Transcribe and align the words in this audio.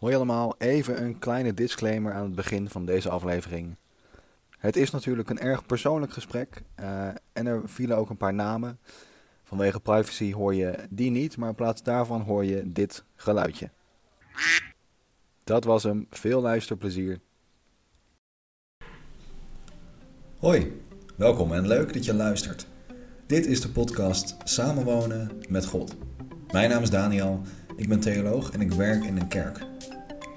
Hoi 0.00 0.14
allemaal, 0.14 0.54
even 0.58 1.02
een 1.02 1.18
kleine 1.18 1.54
disclaimer 1.54 2.12
aan 2.12 2.24
het 2.24 2.34
begin 2.34 2.68
van 2.68 2.84
deze 2.84 3.10
aflevering. 3.10 3.76
Het 4.58 4.76
is 4.76 4.90
natuurlijk 4.90 5.30
een 5.30 5.38
erg 5.38 5.66
persoonlijk 5.66 6.12
gesprek 6.12 6.62
eh, 6.74 7.08
en 7.32 7.46
er 7.46 7.62
vielen 7.64 7.96
ook 7.96 8.10
een 8.10 8.16
paar 8.16 8.34
namen. 8.34 8.78
Vanwege 9.44 9.80
privacy 9.80 10.32
hoor 10.32 10.54
je 10.54 10.78
die 10.90 11.10
niet, 11.10 11.36
maar 11.36 11.48
in 11.48 11.54
plaats 11.54 11.82
daarvan 11.82 12.20
hoor 12.20 12.44
je 12.44 12.72
dit 12.72 13.04
geluidje. 13.16 13.70
Dat 15.44 15.64
was 15.64 15.82
hem, 15.82 16.06
veel 16.10 16.40
luisterplezier. 16.40 17.20
Hoi, 20.38 20.82
welkom 21.16 21.52
en 21.52 21.66
leuk 21.66 21.92
dat 21.92 22.04
je 22.04 22.14
luistert. 22.14 22.66
Dit 23.26 23.46
is 23.46 23.60
de 23.60 23.70
podcast 23.70 24.36
Samenwonen 24.44 25.30
met 25.48 25.66
God. 25.66 25.96
Mijn 26.52 26.70
naam 26.70 26.82
is 26.82 26.90
Daniel, 26.90 27.42
ik 27.76 27.88
ben 27.88 28.00
theoloog 28.00 28.50
en 28.50 28.60
ik 28.60 28.72
werk 28.72 29.04
in 29.04 29.16
een 29.16 29.28
kerk. 29.28 29.68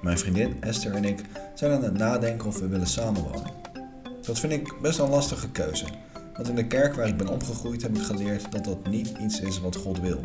Mijn 0.04 0.18
vriendin 0.18 0.56
Esther 0.60 0.94
en 0.94 1.04
ik 1.04 1.20
zijn 1.54 1.72
aan 1.72 1.82
het 1.82 1.98
nadenken 1.98 2.48
of 2.48 2.58
we 2.58 2.68
willen 2.68 2.86
samenwonen. 2.86 3.50
Dat 4.22 4.38
vind 4.38 4.52
ik 4.52 4.80
best 4.82 4.98
een 4.98 5.08
lastige 5.08 5.50
keuze, 5.50 5.84
want 6.34 6.48
in 6.48 6.54
de 6.54 6.66
kerk 6.66 6.94
waar 6.94 7.06
ik 7.06 7.16
ben 7.16 7.28
opgegroeid 7.28 7.82
heb 7.82 7.96
ik 7.96 8.02
geleerd 8.02 8.52
dat 8.52 8.64
dat 8.64 8.86
niet 8.86 9.12
iets 9.20 9.40
is 9.40 9.60
wat 9.60 9.76
God 9.76 10.00
wil. 10.00 10.20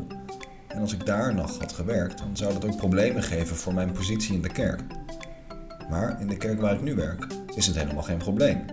En 0.68 0.82
als 0.82 0.94
ik 0.94 1.06
daar 1.06 1.36
nog 1.36 1.60
had 1.60 1.72
gewerkt, 1.72 2.18
dan 2.18 2.38
zou 2.38 2.54
dat 2.54 2.66
ook 2.66 2.78
problemen 2.78 3.24
geven 3.24 3.56
voor 3.56 3.74
mijn 3.74 3.92
positie 3.92 4.36
in 4.36 4.42
de 4.42 4.52
kerk. 4.52 4.82
Maar 5.90 6.22
in 6.22 6.28
de 6.28 6.38
kerk 6.38 6.62
waar 6.62 6.74
ik 6.74 6.82
nu 6.82 6.96
werk 6.96 7.28
is 7.56 7.68
het 7.68 7.76
helemaal 7.76 8.04
geen 8.04 8.18
probleem. 8.18 8.66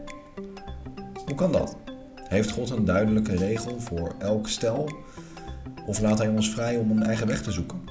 Hoe 1.26 1.34
kan 1.34 1.52
dat? 1.52 1.76
Heeft 2.28 2.50
God 2.50 2.70
een 2.70 2.84
duidelijke 2.84 3.36
regel 3.36 3.80
voor 3.80 4.14
elk 4.18 4.48
stel? 4.48 4.90
Of 5.86 6.00
laat 6.00 6.18
Hij 6.18 6.28
ons 6.28 6.50
vrij 6.50 6.76
om 6.76 6.90
een 6.90 7.02
eigen 7.02 7.26
weg 7.26 7.42
te 7.42 7.52
zoeken? 7.52 7.82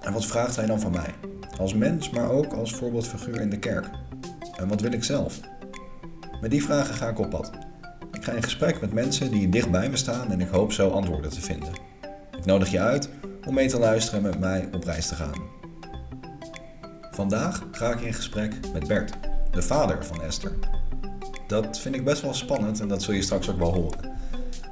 En 0.00 0.12
wat 0.12 0.26
vraagt 0.26 0.56
Hij 0.56 0.66
dan 0.66 0.80
van 0.80 0.92
mij? 0.92 1.14
Als 1.58 1.74
mens, 1.74 2.10
maar 2.10 2.30
ook 2.30 2.52
als 2.52 2.74
voorbeeldfiguur 2.74 3.40
in 3.40 3.50
de 3.50 3.58
kerk. 3.58 3.86
En 4.56 4.68
wat 4.68 4.80
wil 4.80 4.92
ik 4.92 5.04
zelf? 5.04 5.40
Met 6.40 6.50
die 6.50 6.62
vragen 6.62 6.94
ga 6.94 7.08
ik 7.08 7.18
op 7.18 7.30
pad. 7.30 7.50
Ik 8.12 8.24
ga 8.24 8.32
in 8.32 8.42
gesprek 8.42 8.80
met 8.80 8.92
mensen 8.92 9.30
die 9.30 9.48
dicht 9.48 9.70
bij 9.70 9.90
me 9.90 9.96
staan 9.96 10.30
en 10.30 10.40
ik 10.40 10.48
hoop 10.48 10.72
zo 10.72 10.90
antwoorden 10.90 11.30
te 11.30 11.40
vinden. 11.40 11.72
Ik 12.38 12.44
nodig 12.44 12.70
je 12.70 12.80
uit 12.80 13.08
om 13.46 13.54
mee 13.54 13.68
te 13.68 13.78
luisteren 13.78 14.24
en 14.24 14.30
met 14.30 14.38
mij 14.38 14.68
op 14.72 14.84
reis 14.84 15.06
te 15.06 15.14
gaan. 15.14 15.34
Vandaag 17.10 17.66
ga 17.72 17.92
ik 17.92 18.00
in 18.00 18.14
gesprek 18.14 18.54
met 18.72 18.88
Bert, 18.88 19.12
de 19.50 19.62
vader 19.62 20.04
van 20.04 20.22
Esther. 20.22 20.52
Dat 21.46 21.80
vind 21.80 21.94
ik 21.94 22.04
best 22.04 22.22
wel 22.22 22.34
spannend 22.34 22.80
en 22.80 22.88
dat 22.88 23.02
zul 23.02 23.14
je 23.14 23.22
straks 23.22 23.50
ook 23.50 23.58
wel 23.58 23.72
horen. 23.72 23.98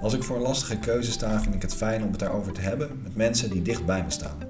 Als 0.00 0.14
ik 0.14 0.22
voor 0.22 0.36
een 0.36 0.42
lastige 0.42 0.78
keuze 0.78 1.10
sta, 1.10 1.40
vind 1.40 1.54
ik 1.54 1.62
het 1.62 1.74
fijn 1.74 2.02
om 2.02 2.10
het 2.10 2.20
daarover 2.20 2.52
te 2.52 2.60
hebben 2.60 3.00
met 3.02 3.16
mensen 3.16 3.50
die 3.50 3.62
dicht 3.62 3.86
bij 3.86 4.02
me 4.02 4.10
staan. 4.10 4.49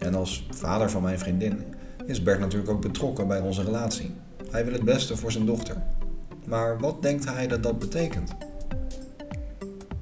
En 0.00 0.14
als 0.14 0.46
vader 0.50 0.90
van 0.90 1.02
mijn 1.02 1.18
vriendin 1.18 1.64
is 2.06 2.22
Bert 2.22 2.40
natuurlijk 2.40 2.70
ook 2.70 2.80
betrokken 2.80 3.28
bij 3.28 3.40
onze 3.40 3.62
relatie. 3.62 4.14
Hij 4.50 4.64
wil 4.64 4.72
het 4.72 4.84
beste 4.84 5.16
voor 5.16 5.32
zijn 5.32 5.46
dochter. 5.46 5.76
Maar 6.46 6.78
wat 6.78 7.02
denkt 7.02 7.24
hij 7.24 7.46
dat 7.46 7.62
dat 7.62 7.78
betekent? 7.78 8.34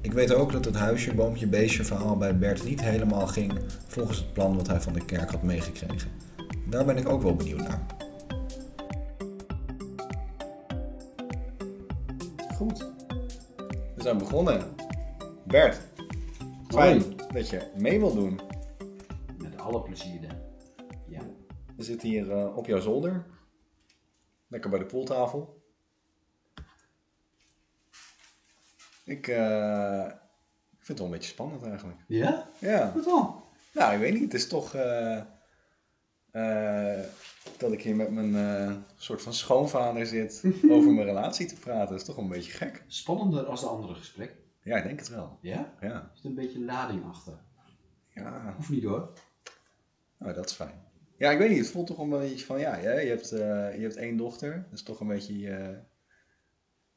Ik 0.01 0.13
weet 0.13 0.33
ook 0.33 0.51
dat 0.51 0.65
het 0.65 0.75
huisje, 0.75 1.13
boompje, 1.13 1.47
beestje 1.47 1.83
verhaal 1.83 2.17
bij 2.17 2.37
Bert 2.37 2.63
niet 2.63 2.81
helemaal 2.81 3.27
ging 3.27 3.53
volgens 3.87 4.17
het 4.17 4.33
plan 4.33 4.55
wat 4.55 4.67
hij 4.67 4.81
van 4.81 4.93
de 4.93 5.05
kerk 5.05 5.31
had 5.31 5.43
meegekregen. 5.43 6.09
Daar 6.69 6.85
ben 6.85 6.97
ik 6.97 7.09
ook 7.09 7.21
wel 7.21 7.35
benieuwd 7.35 7.67
naar. 7.67 7.85
Goed. 12.55 12.85
We 13.95 14.01
zijn 14.01 14.17
begonnen. 14.17 14.61
Bert, 15.43 15.79
fijn 16.67 17.03
dat 17.33 17.49
je 17.49 17.61
mee 17.77 17.99
wilt 17.99 18.13
doen. 18.13 18.39
Alle 19.69 19.81
plezier 19.81 20.21
dan. 20.21 20.37
Ja. 21.07 21.21
We 21.75 21.83
zitten 21.83 22.09
hier 22.09 22.31
eh, 22.31 22.57
op 22.57 22.65
jouw 22.65 22.79
zolder. 22.79 23.25
Lekker 24.47 24.69
bij 24.69 24.79
de 24.79 24.85
pooltafel. 24.85 25.63
Ik, 29.03 29.27
eh, 29.27 30.05
ik 30.69 30.85
vind 30.85 30.87
het 30.87 30.97
wel 30.97 31.05
een 31.05 31.13
beetje 31.13 31.31
spannend 31.31 31.63
eigenlijk. 31.63 31.99
Ja? 32.07 32.49
Ja. 32.59 32.91
Wat 32.95 33.03
dan? 33.03 33.43
Nou, 33.73 33.93
ik 33.93 33.99
weet 33.99 34.13
niet. 34.13 34.21
Het 34.21 34.33
is 34.33 34.47
toch 34.47 34.73
eh, 34.73 35.17
eh, 36.31 37.05
dat 37.57 37.71
ik 37.71 37.81
hier 37.81 37.95
met 37.95 38.11
mijn 38.11 38.35
eh, 38.35 38.75
soort 38.95 39.21
van 39.21 39.33
schoonvader 39.33 40.05
zit 40.05 40.43
over 40.71 40.91
mijn 40.91 41.07
relatie 41.07 41.47
te 41.47 41.59
praten. 41.59 41.89
Dat 41.89 41.99
is 41.99 42.05
toch 42.05 42.15
wel 42.15 42.23
een 42.25 42.31
beetje 42.31 42.51
gek. 42.51 42.83
Spannender 42.87 43.45
als 43.45 43.61
de 43.61 43.67
andere 43.67 43.93
gesprek. 43.93 44.35
Ja, 44.63 44.77
ik 44.77 44.83
denk 44.83 44.99
het 44.99 45.09
wel. 45.09 45.37
Ja? 45.41 45.73
Ja. 45.79 45.87
Er 45.91 46.09
zit 46.13 46.25
een 46.25 46.35
beetje 46.35 46.63
lading 46.63 47.05
achter. 47.05 47.39
Ja, 48.13 48.53
Hoeft 48.55 48.69
niet 48.69 48.83
hoor. 48.83 49.13
Nou, 50.19 50.33
dat 50.33 50.49
is 50.49 50.55
fijn. 50.55 50.87
Ja, 51.17 51.31
ik 51.31 51.37
weet 51.37 51.49
niet. 51.49 51.57
Het 51.57 51.69
voelt 51.69 51.87
toch 51.87 51.97
een 51.97 52.09
beetje 52.09 52.45
van, 52.45 52.59
ja, 52.59 52.77
je, 52.77 52.87
hebt, 52.87 53.31
eh, 53.31 53.75
je 53.75 53.81
hebt 53.81 53.95
één 53.95 54.17
dochter. 54.17 54.65
Dat 54.69 54.79
is 54.79 54.83
toch 54.83 54.99
een 54.99 55.07
beetje 55.07 55.39
je, 55.39 55.79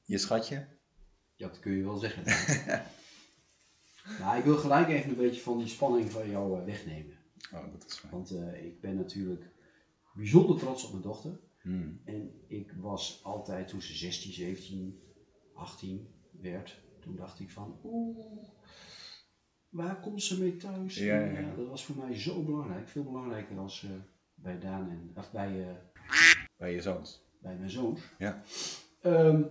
je 0.02 0.18
schatje. 0.18 0.66
Ja, 1.34 1.48
dat 1.48 1.58
kun 1.58 1.72
je 1.72 1.82
wel 1.82 1.96
zeggen. 1.96 2.22
maar 4.20 4.38
ik 4.38 4.44
wil 4.44 4.56
gelijk 4.56 4.88
even 4.88 5.10
een 5.10 5.16
beetje 5.16 5.40
van 5.40 5.58
die 5.58 5.68
spanning 5.68 6.10
van 6.10 6.30
jou 6.30 6.58
eh, 6.58 6.64
wegnemen. 6.64 7.16
Oh, 7.52 7.72
dat 7.72 7.86
is 7.86 7.98
fijn. 7.98 8.12
Want 8.12 8.30
eh, 8.30 8.64
ik 8.64 8.80
ben 8.80 8.96
natuurlijk 8.96 9.44
bijzonder 10.14 10.58
trots 10.58 10.84
op 10.84 10.90
mijn 10.90 11.02
dochter. 11.02 11.40
Hmm. 11.60 12.00
En 12.04 12.30
ik 12.46 12.72
was 12.72 13.20
altijd, 13.22 13.68
toen 13.68 13.82
ze 13.82 13.94
16, 13.94 14.32
17, 14.32 15.00
18 15.54 16.08
werd, 16.40 16.80
toen 17.00 17.16
dacht 17.16 17.40
ik 17.40 17.50
van, 17.50 17.80
oeh, 17.84 18.48
waar 19.72 20.00
komt 20.00 20.22
ze 20.22 20.40
mee 20.40 20.56
thuis? 20.56 20.96
Ja, 20.96 21.04
ja, 21.20 21.26
En, 21.36 21.46
ja. 21.46 21.54
dat 21.54 21.68
was 21.68 21.84
voor 21.84 21.96
mij 21.96 22.18
zo 22.18 22.42
belangrijk, 22.42 22.88
veel 22.88 23.04
belangrijker 23.04 23.58
als 23.58 23.82
eh, 23.84 23.90
bij 24.34 24.58
Daan 24.58 24.90
en, 24.90 25.10
of 25.14 25.32
bij, 25.32 25.68
eh, 25.68 25.74
Bij 26.56 26.72
je 26.74 26.80
zoons. 26.80 27.22
bij 27.40 27.56
mijn 27.56 27.70
zoons. 27.70 28.00
Ja. 28.18 28.42
Ehm, 29.00 29.42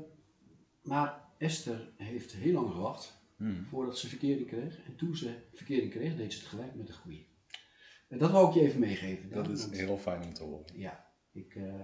maar 0.84 1.30
Esther 1.38 1.92
heeft 1.98 2.32
heel 2.32 2.54
lang 2.54 2.72
gewacht 2.72 3.20
Hmm. 3.38 3.66
voordat 3.70 3.98
ze 3.98 4.08
verkering 4.08 4.48
kreeg. 4.48 4.86
En 4.86 4.96
toen 4.96 5.16
ze 5.16 5.36
verkering 5.54 5.92
kreeg, 5.92 6.16
deed 6.16 6.34
ze 6.34 6.40
het 6.40 6.48
gelijk 6.48 6.76
met 6.76 6.88
de 6.88 6.94
goeie. 6.94 7.28
En 8.08 8.18
dat 8.18 8.32
wou 8.32 8.48
ik 8.48 8.54
je 8.54 8.62
even 8.62 8.80
meegeven. 8.80 9.30
Dat 9.30 9.50
is 9.50 9.62
want- 9.62 9.76
heel 9.78 9.98
fijn 9.98 10.24
om 10.24 10.34
te 10.34 10.44
horen. 10.44 10.66
Ja, 10.80 11.12
ik, 11.32 11.56
eh, 11.56 11.80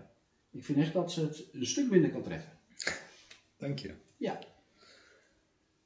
ik 0.52 0.64
vind 0.66 0.78
echt 0.78 0.94
dat 0.94 1.12
ze 1.12 1.22
het 1.22 1.48
een 1.52 1.66
stuk 1.66 1.90
minder 1.90 2.09
kan 2.12 2.24
treffen. 2.24 2.52
Dank 3.58 3.80
je. 3.80 3.94
Ja. 4.18 4.40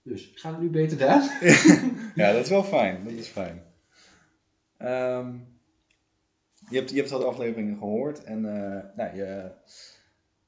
Dus, 0.03 0.31
gaat 0.35 0.51
het 0.51 0.61
nu 0.61 0.69
beter 0.69 0.97
daar? 0.97 1.39
Ja, 2.15 2.31
dat 2.31 2.43
is 2.43 2.49
wel 2.49 2.63
fijn. 2.63 3.03
Dat 3.03 3.13
is 3.13 3.27
fijn. 3.27 3.63
Ehm, 4.77 5.33
je, 6.69 6.77
hebt, 6.77 6.89
je 6.89 6.95
hebt 6.95 7.09
wat 7.09 7.23
afleveringen 7.23 7.77
gehoord 7.77 8.23
en 8.23 8.45
eh, 8.45 8.95
nou, 8.95 9.15
je, 9.15 9.51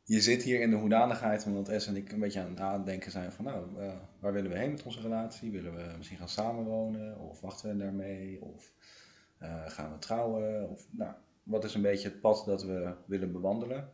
je 0.04 0.22
zit 0.22 0.44
hier 0.44 0.62
in 0.62 0.70
de 0.70 0.76
hoedanigheid 0.76 1.46
omdat 1.46 1.70
Es 1.70 1.88
en 1.88 1.96
ik 1.96 2.12
een 2.12 2.20
beetje 2.20 2.40
aan 2.40 2.48
het 2.48 2.58
nadenken 2.58 3.12
zijn 3.12 3.32
van 3.32 3.46
nou, 3.46 3.80
eh, 3.80 3.94
waar 4.20 4.34
willen 4.34 4.52
we 4.52 4.58
heen 4.58 4.72
met 4.72 4.84
onze 4.84 5.02
relatie? 5.02 5.52
Willen 5.52 5.76
we 5.76 5.94
misschien 5.98 6.18
gaan 6.18 6.30
samenwonen 6.30 7.20
of 7.20 7.42
wachten 7.42 7.70
we 7.70 7.84
daarmee? 7.84 8.42
Of 8.42 8.72
eh, 9.38 9.70
gaan 9.70 9.92
we 9.92 9.98
trouwen? 9.98 10.70
Of, 10.70 10.88
nou, 10.92 11.14
wat 11.44 11.64
is 11.64 11.74
een 11.74 11.82
beetje 11.82 12.08
het 12.08 12.22
pad 12.22 12.44
dat 12.46 12.64
we 12.64 12.94
willen 13.06 13.32
bewandelen? 13.32 13.92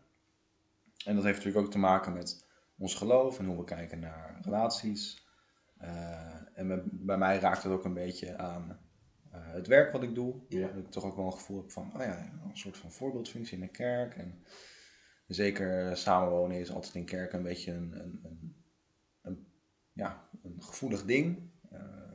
En 1.05 1.15
dat 1.15 1.23
heeft 1.23 1.37
natuurlijk 1.37 1.65
ook 1.65 1.71
te 1.71 1.79
maken 1.79 2.13
met 2.13 2.45
ons 2.77 2.95
geloof 2.95 3.39
en 3.39 3.45
hoe 3.45 3.57
we 3.57 3.63
kijken 3.63 3.99
naar 3.99 4.39
relaties. 4.41 5.27
Eh, 5.79 6.35
en 6.53 6.89
bij 6.91 7.17
mij 7.17 7.39
raakt 7.39 7.63
het 7.63 7.71
ook 7.71 7.85
een 7.85 7.93
beetje 7.93 8.37
aan 8.37 8.79
eh, 9.31 9.51
het 9.53 9.67
werk 9.67 9.91
wat 9.91 10.03
ik 10.03 10.15
doe. 10.15 10.35
Ja. 10.47 10.67
Dat 10.67 10.77
ik 10.77 10.91
toch 10.91 11.03
ook 11.03 11.15
wel 11.15 11.25
een 11.25 11.31
gevoel 11.33 11.61
heb 11.61 11.71
van, 11.71 11.91
oh 11.95 12.01
ja, 12.01 12.31
een 12.43 12.57
soort 12.57 12.77
van 12.77 12.91
voorbeeldfunctie 12.91 13.57
in 13.57 13.63
een 13.63 13.71
kerk. 13.71 14.15
En 14.15 14.43
zeker 15.27 15.97
samenwonen 15.97 16.57
is 16.59 16.71
altijd 16.71 16.95
in 16.95 17.05
kerk 17.05 17.33
een 17.33 17.43
beetje 17.43 17.71
een, 17.71 17.99
een, 17.99 18.19
een, 18.23 18.55
een- 19.21 19.47
ja, 19.93 20.29
een 20.43 20.63
gevoelig 20.63 21.05
ding. 21.05 21.51
Eh, 21.69 22.11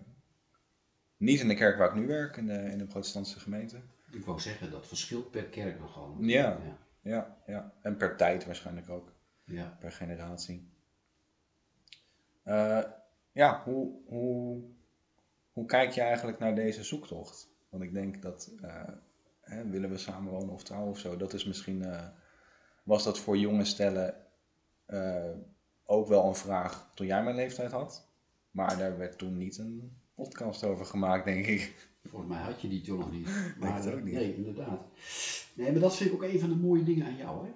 niet 1.16 1.40
in 1.40 1.48
de 1.48 1.54
kerk 1.54 1.78
waar 1.78 1.88
ik 1.88 1.94
nu 1.94 2.06
werk, 2.06 2.36
in 2.36 2.46
de, 2.46 2.58
in 2.58 2.78
de 2.78 2.86
protestantse 2.86 3.40
gemeente. 3.40 3.80
Ik 4.10 4.24
wou 4.24 4.40
zeggen, 4.40 4.70
dat 4.70 4.86
verschilt 4.86 5.30
per 5.30 5.44
kerk 5.48 5.78
nogal. 5.78 6.16
Ja. 6.20 6.58
Ja. 6.64 6.78
Ja, 7.00 7.42
ja. 7.46 7.72
En 7.82 7.96
per 7.96 8.16
tijd 8.16 8.44
waarschijnlijk 8.46 8.88
ook. 8.88 9.12
ja. 9.44 9.76
per 9.80 9.92
generatie. 9.92 10.72
Eh, 12.42 12.82
ja, 13.34 13.62
hoe, 13.64 13.92
hoe, 14.06 14.62
hoe 15.52 15.66
kijk 15.66 15.90
je 15.90 16.00
eigenlijk 16.00 16.38
naar 16.38 16.54
deze 16.54 16.84
zoektocht? 16.84 17.48
Want 17.68 17.82
ik 17.82 17.92
denk 17.92 18.22
dat, 18.22 18.52
eh, 18.62 18.88
hè, 19.40 19.68
willen 19.68 19.90
we 19.90 19.98
samenwonen 19.98 20.54
of 20.54 20.62
trouwen 20.62 20.90
of 20.90 20.98
zo, 20.98 21.16
dat 21.16 21.32
is 21.32 21.44
misschien, 21.44 21.84
eh, 21.84 22.06
was 22.82 23.04
dat 23.04 23.18
voor 23.18 23.36
jonge 23.36 23.64
stellen 23.64 24.14
eh, 24.86 25.30
ook 25.84 26.08
wel 26.08 26.26
een 26.26 26.34
vraag 26.34 26.90
toen 26.94 27.06
jij 27.06 27.22
mijn 27.22 27.36
leeftijd 27.36 27.70
had. 27.70 28.08
Maar 28.50 28.78
daar 28.78 28.98
werd 28.98 29.18
toen 29.18 29.36
niet 29.36 29.58
een 29.58 29.96
podcast 30.14 30.64
over 30.64 30.86
gemaakt, 30.86 31.24
denk 31.24 31.46
ik. 31.46 31.88
Volgens 32.04 32.30
mij 32.30 32.42
had 32.42 32.60
je 32.60 32.68
die 32.68 32.80
toen 32.80 32.98
nog 32.98 33.12
niet. 33.12 33.28
Maar, 33.60 33.82
het 33.82 33.94
ook 33.94 34.02
niet. 34.02 34.14
Nee, 34.14 34.36
inderdaad. 34.36 34.80
Nee, 35.54 35.72
maar 35.72 35.80
dat 35.80 35.96
vind 35.96 36.10
ik 36.10 36.16
ook 36.16 36.22
een 36.22 36.40
van 36.40 36.48
de 36.48 36.56
mooie 36.56 36.84
dingen 36.84 37.06
aan 37.06 37.16
jou. 37.16 37.46
Hè? 37.46 37.52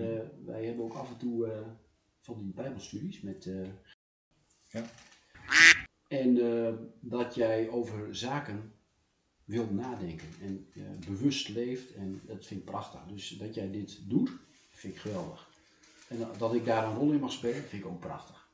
Eh, 0.00 0.26
wij 0.44 0.64
hebben 0.64 0.84
ook 0.84 0.94
af 0.94 1.10
en 1.10 1.16
toe 1.16 1.52
van 2.20 2.38
die 2.42 2.52
bijbelstudies 2.52 3.20
met... 3.20 3.50
Ja. 4.66 4.82
En 6.08 6.52
eh, 6.66 6.72
dat 7.00 7.34
jij 7.34 7.68
over 7.68 8.16
zaken 8.16 8.72
wil 9.44 9.66
nadenken 9.70 10.28
en 10.40 10.66
eh, 10.74 10.82
bewust 11.06 11.48
leeft. 11.48 11.94
En 11.94 12.20
dat 12.26 12.46
vind 12.46 12.60
ik 12.60 12.66
prachtig. 12.66 13.00
Dus 13.06 13.28
dat 13.28 13.54
jij 13.54 13.70
dit 13.70 14.00
doet, 14.08 14.30
vind 14.70 14.94
ik 14.94 15.00
geweldig. 15.00 15.48
En 16.08 16.18
dat- 16.18 16.38
dat 16.38 16.54
ik 16.54 16.64
daar 16.64 16.84
een 16.86 16.94
rol 16.94 17.12
in 17.12 17.20
mag 17.20 17.32
spelen, 17.32 17.62
vind 17.62 17.82
ik 17.84 17.88
ook 17.90 17.98
prachtig. 18.00 18.46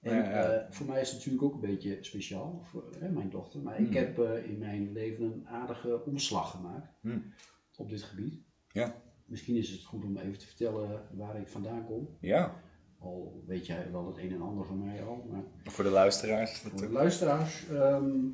En 0.00 0.14
Ja, 0.14 0.30
eh, 0.44 0.70
voor 0.70 0.86
mij 0.86 1.00
is 1.00 1.06
het 1.08 1.16
natuurlijk 1.16 1.44
ook 1.44 1.54
een 1.54 1.60
beetje 1.60 1.98
speciaal, 2.00 2.60
voor 2.70 2.84
hè, 2.98 3.08
mijn 3.08 3.30
dochter. 3.30 3.60
Maar 3.60 3.80
ik 3.80 3.86
Hmm. 3.86 3.96
heb 3.96 4.18
eh, 4.18 4.44
in 4.44 4.58
mijn 4.58 4.92
leven 4.92 5.24
een 5.24 5.48
aardige 5.48 6.04
omslag 6.04 6.50
gemaakt 6.50 6.92
Hmm. 7.00 7.32
op 7.76 7.88
dit 7.88 8.02
gebied. 8.02 8.34
Ja. 8.72 9.00
Misschien 9.24 9.56
is 9.56 9.70
het 9.70 9.84
goed 9.84 10.04
om 10.04 10.16
even 10.16 10.38
te 10.38 10.46
vertellen 10.46 11.06
waar 11.12 11.40
ik 11.40 11.48
vandaan 11.48 11.84
kom. 11.86 12.16
Ja, 12.20 12.62
Al 12.98 13.44
weet 13.46 13.66
jij 13.66 13.92
wel 13.92 14.06
het 14.06 14.18
een 14.18 14.32
en 14.32 14.42
ander 14.42 14.66
van 14.66 14.84
mij 14.84 15.04
al. 15.04 15.26
Maar 15.30 15.42
voor 15.64 15.84
de 15.84 15.90
luisteraars. 15.90 16.58
voor 16.58 16.80
de 16.80 16.90
luisteraars. 16.90 17.68
ehm, 17.68 18.26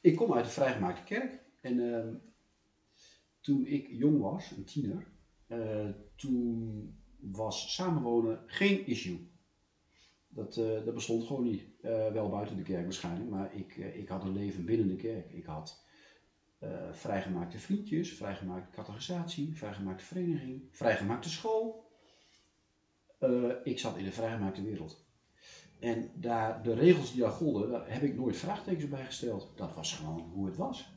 ik 0.00 0.16
kom 0.16 0.34
uit 0.34 0.44
de 0.44 0.50
vrijgemaakte 0.50 1.02
kerk. 1.02 1.40
En 1.60 1.94
ehm, 1.94 2.14
toen 3.40 3.66
ik 3.66 3.88
jong 3.90 4.20
was, 4.20 4.50
een 4.50 4.64
tiener, 4.64 5.06
eh, 5.46 5.88
toen 6.16 6.98
was 7.20 7.74
samenwonen 7.74 8.42
geen 8.46 8.86
issue. 8.86 9.28
Dat, 10.28 10.56
eh, 10.56 10.84
dat 10.84 10.94
bestond 10.94 11.24
gewoon 11.24 11.44
niet. 11.44 11.62
Eh, 11.80 12.12
wel 12.12 12.28
buiten 12.28 12.56
de 12.56 12.62
kerk 12.62 12.82
waarschijnlijk, 12.82 13.30
maar 13.30 13.54
ik, 13.54 13.76
ik 13.76 14.08
had 14.08 14.24
een 14.24 14.32
leven 14.32 14.64
binnen 14.64 14.88
de 14.88 14.96
kerk. 14.96 15.32
Ik 15.32 15.44
had 15.44 15.88
vrijgemaakte 16.92 17.58
vriendjes, 17.58 18.12
vrijgemaakte 18.12 18.70
categorisatie, 18.70 19.56
vrijgemaakte 19.56 20.04
vereniging, 20.04 20.62
vrijgemaakte 20.70 21.28
school. 21.28 21.89
Eh, 23.20 23.50
ik 23.64 23.78
zat 23.78 23.96
in 23.96 24.04
de 24.04 24.12
vrijgemaakte 24.12 24.62
wereld. 24.62 25.04
En 25.78 26.10
daar, 26.14 26.62
de 26.62 26.74
regels 26.74 27.12
die 27.12 27.20
daar 27.20 27.30
golden, 27.30 27.70
daar 27.70 27.92
heb 27.92 28.02
ik 28.02 28.16
nooit 28.16 28.36
vraagtekens 28.36 28.88
bij 28.88 29.04
gesteld. 29.04 29.52
Dat 29.56 29.74
was 29.74 29.94
gewoon 29.94 30.20
hoe 30.20 30.46
het 30.46 30.56
was. 30.56 30.92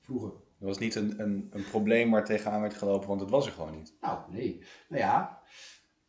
Vroeger. 0.00 0.30
Er 0.58 0.66
was 0.66 0.78
niet 0.78 0.94
een, 0.94 1.20
een, 1.20 1.48
een 1.50 1.64
probleem 1.64 2.10
waar 2.10 2.24
tegenaan 2.24 2.60
werd 2.60 2.74
gelopen, 2.74 3.08
want 3.08 3.20
het 3.20 3.30
was 3.30 3.46
er 3.46 3.52
gewoon 3.52 3.76
niet. 3.76 3.96
Nou, 4.00 4.32
nee. 4.32 4.62
Nou 4.88 5.02
ja, 5.02 5.42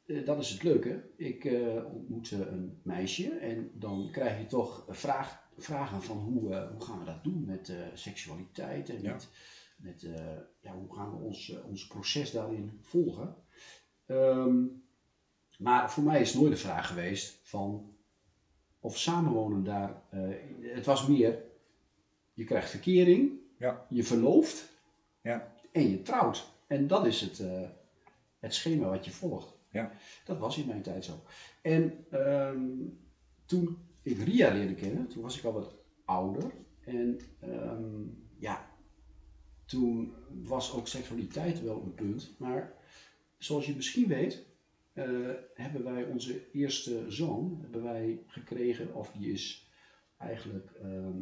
eh, 0.06 0.26
dat 0.26 0.40
is 0.40 0.50
het 0.50 0.64
leuke. 0.64 1.10
Ik 1.18 1.46
eh, 1.46 1.94
ontmoette 1.94 2.48
een 2.48 2.80
meisje 2.84 3.30
en 3.30 3.72
dan 3.74 4.10
krijg 4.12 4.40
je 4.40 4.46
toch 4.46 4.86
vraag, 4.90 5.50
vragen 5.58 6.02
van 6.04 6.18
hoe, 6.18 6.56
hoe 6.72 6.82
gaan 6.86 7.00
we 7.00 7.06
dat 7.06 7.24
doen 7.24 7.46
met 7.46 7.74
seksualiteit 7.94 8.90
en 8.90 9.02
Ja. 9.02 9.12
met, 9.14 9.30
met 9.78 10.02
ja, 10.62 10.74
hoe 10.74 10.96
gaan 10.96 11.12
we 11.12 11.18
ons, 11.24 11.58
ons 11.66 11.88
proces 11.88 12.32
daarin 12.32 12.80
volgen. 12.82 13.36
Ehm, 14.06 14.64
maar 15.58 15.92
voor 15.92 16.04
mij 16.04 16.22
is 16.22 16.34
nooit 16.34 16.52
de 16.52 16.58
vraag 16.58 16.88
geweest 16.88 17.40
van 17.44 17.96
of 18.80 18.98
samenwonen 18.98 19.64
daar. 19.64 20.02
eh, 20.10 20.20
het 20.62 20.86
was 20.86 21.08
meer, 21.08 21.44
je 22.34 22.44
krijgt 22.44 22.70
verkering, 22.70 23.32
Ja. 23.58 23.86
je 23.90 24.04
verlooft 24.04 24.70
Ja. 25.22 25.54
en 25.72 25.90
je 25.90 26.02
trouwt. 26.02 26.52
En 26.68 26.88
dat 26.88 27.06
is 27.06 27.22
het, 27.22 27.40
eh, 27.40 27.70
het 28.40 28.54
schema 28.54 28.90
wat 28.90 29.06
je 29.06 29.12
volgt. 29.12 29.56
Ja. 29.72 29.92
Dat 30.26 30.38
was 30.38 30.58
in 30.58 30.68
mijn 30.68 30.82
tijd 30.82 31.06
zo. 31.06 31.14
En 31.62 32.06
ehm, 32.10 32.68
toen 33.46 33.78
ik 34.02 34.18
Ria 34.18 34.54
leerde 34.54 34.74
kennen, 34.76 35.08
toen 35.08 35.22
was 35.24 35.38
ik 35.38 35.44
al 35.44 35.54
wat 35.54 35.74
ouder. 36.06 36.52
En 36.86 37.20
ehm, 37.40 38.02
ja, 38.40 38.70
toen 39.66 40.14
was 40.44 40.74
ook 40.74 40.88
seksualiteit 40.88 41.62
wel 41.62 41.82
een 41.82 41.94
punt. 41.94 42.36
Maar 42.38 42.74
zoals 43.38 43.66
je 43.66 43.76
misschien 43.76 44.08
weet, 44.08 44.46
eh, 44.98 45.30
hebben 45.54 45.84
wij 45.84 46.04
onze 46.04 46.52
eerste 46.52 47.12
zoon 47.12 47.58
hebben 47.62 47.84
wij 47.84 48.24
gekregen, 48.28 48.94
of 48.94 49.12
die 49.12 49.32
is 49.32 49.72
eigenlijk 50.18 50.72
ehm, 50.72 51.22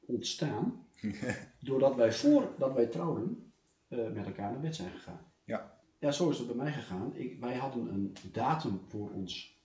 ontstaan, 0.00 0.86
doordat 1.60 1.94
wij 1.94 2.12
voordat 2.12 2.74
wij 2.74 2.86
trouwden 2.86 3.52
eh, 3.88 4.10
met 4.10 4.26
elkaar 4.26 4.50
naar 4.50 4.60
bed 4.60 4.76
zijn 4.76 4.90
gegaan. 4.90 5.32
Ja. 5.44 5.78
Ja, 5.98 6.10
zo 6.10 6.30
is 6.30 6.38
het 6.38 6.46
bij 6.46 6.56
mij 6.56 6.72
gegaan. 6.72 7.16
Ik, 7.16 7.40
wij 7.40 7.56
hadden 7.56 7.92
een 7.94 8.16
datum 8.32 8.80
voor 8.88 9.10
ons 9.10 9.62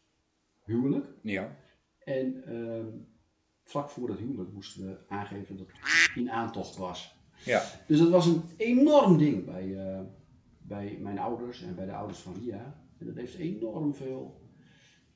huwelijk. 0.63 1.05
Ja. 1.21 1.55
En 1.99 2.43
ehm, 2.45 2.87
vlak 3.63 3.89
voor 3.89 4.09
het 4.09 4.19
huwelijk 4.19 4.51
moesten 4.51 4.85
we 4.85 4.97
aangeven 5.07 5.57
dat 5.57 5.67
het 5.67 6.11
in 6.15 6.31
aantocht 6.31 6.77
was. 6.77 7.15
Ja. 7.45 7.63
Dus 7.87 7.99
dat 7.99 8.09
was 8.09 8.25
een 8.25 8.43
enorm 8.57 9.17
ding 9.17 9.45
bij, 9.45 9.77
eh, 9.77 10.01
bij 10.57 10.97
mijn 11.01 11.19
ouders 11.19 11.61
en 11.61 11.75
bij 11.75 11.85
de 11.85 11.93
ouders 11.93 12.19
van 12.19 12.33
Ria. 12.33 12.84
En 13.07 13.13
dat 13.13 13.23
heeft 13.23 13.35
enorm 13.35 13.95
veel. 13.95 14.43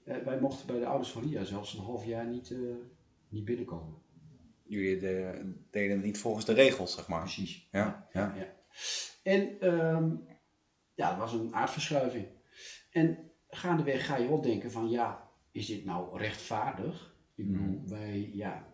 eh, 0.03 0.17
wij 0.17 0.39
mochten 0.39 0.67
bij 0.67 0.79
de 0.79 0.85
ouders 0.85 1.11
van 1.11 1.21
Ria 1.23 1.43
zelfs 1.43 1.73
een 1.73 1.83
half 1.83 2.05
jaar 2.05 2.27
niet, 2.27 2.51
eh, 2.51 2.57
niet 3.29 3.45
binnenkomen. 3.45 3.97
Jullie 4.63 4.99
de- 4.99 5.53
deden 5.69 5.95
het 5.95 6.05
niet 6.05 6.17
volgens 6.17 6.45
de 6.45 6.53
regels, 6.53 6.93
zeg 6.93 7.07
maar. 7.07 7.21
Precies. 7.21 7.67
Ja, 7.71 8.07
ja. 8.13 8.35
ja. 8.37 8.55
En 9.23 9.59
ehm, 9.59 10.15
ja, 10.93 11.09
dat 11.09 11.17
was 11.17 11.33
een 11.33 11.53
aardverschuiving. 11.55 12.25
En 12.91 13.17
gaandeweg 13.49 14.05
ga 14.05 14.17
je 14.17 14.27
wel 14.27 14.41
denken 14.41 14.71
van 14.71 14.89
ja, 14.89 15.29
is 15.51 15.65
dit 15.65 15.85
nou 15.85 16.17
rechtvaardig? 16.17 17.15
Ik 17.35 17.51
bedoel, 17.51 17.81
wij, 17.87 18.29
ja, 18.33 18.67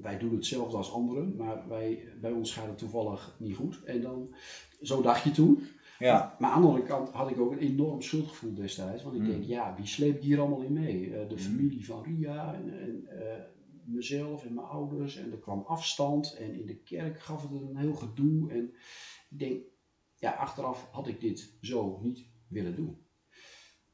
wij 0.00 0.18
doen 0.18 0.34
hetzelfde 0.34 0.76
als 0.76 0.92
anderen, 0.92 1.36
maar 1.36 1.68
wij, 1.68 2.08
bij 2.20 2.32
ons 2.32 2.52
gaat 2.52 2.66
het 2.66 2.78
toevallig 2.78 3.36
niet 3.38 3.56
goed. 3.56 3.82
En 3.84 4.00
dan, 4.00 4.34
zo 4.82 5.02
dacht 5.02 5.24
je 5.24 5.30
toen. 5.30 5.66
Ja. 6.02 6.36
Maar 6.38 6.50
aan 6.50 6.60
de 6.60 6.66
andere 6.66 6.84
kant 6.86 7.08
had 7.10 7.30
ik 7.30 7.38
ook 7.40 7.52
een 7.52 7.58
enorm 7.58 8.02
schuldgevoel 8.02 8.54
destijds. 8.54 9.02
Want 9.02 9.14
ik 9.14 9.20
Mm. 9.22 9.26
denk, 9.28 9.44
ja, 9.44 9.74
wie 9.76 9.86
sleep 9.86 10.16
ik 10.16 10.22
hier 10.22 10.40
allemaal 10.40 10.62
in 10.62 10.72
mee? 10.72 11.14
Eh, 11.16 11.28
de 11.28 11.38
familie 11.38 11.84
van 11.86 12.02
Ria 12.04 12.54
en, 12.54 12.80
en 12.80 13.06
eh, 13.06 13.42
mezelf 13.84 14.44
en 14.44 14.54
mijn 14.54 14.66
ouders. 14.66 15.16
En 15.16 15.32
er 15.32 15.38
kwam 15.38 15.60
afstand. 15.66 16.34
En 16.34 16.54
in 16.60 16.66
de 16.66 16.76
kerk 16.76 17.20
gaf 17.20 17.42
het 17.42 17.50
een 17.60 17.76
heel 17.76 17.94
gedoe. 17.94 18.50
En 18.50 18.72
ik 19.30 19.38
denk, 19.38 19.62
ja, 20.16 20.30
achteraf 20.32 20.88
had 20.92 21.06
ik 21.08 21.20
dit 21.20 21.52
zo 21.60 21.98
niet 22.02 22.24
willen 22.48 22.76
doen. 22.76 22.96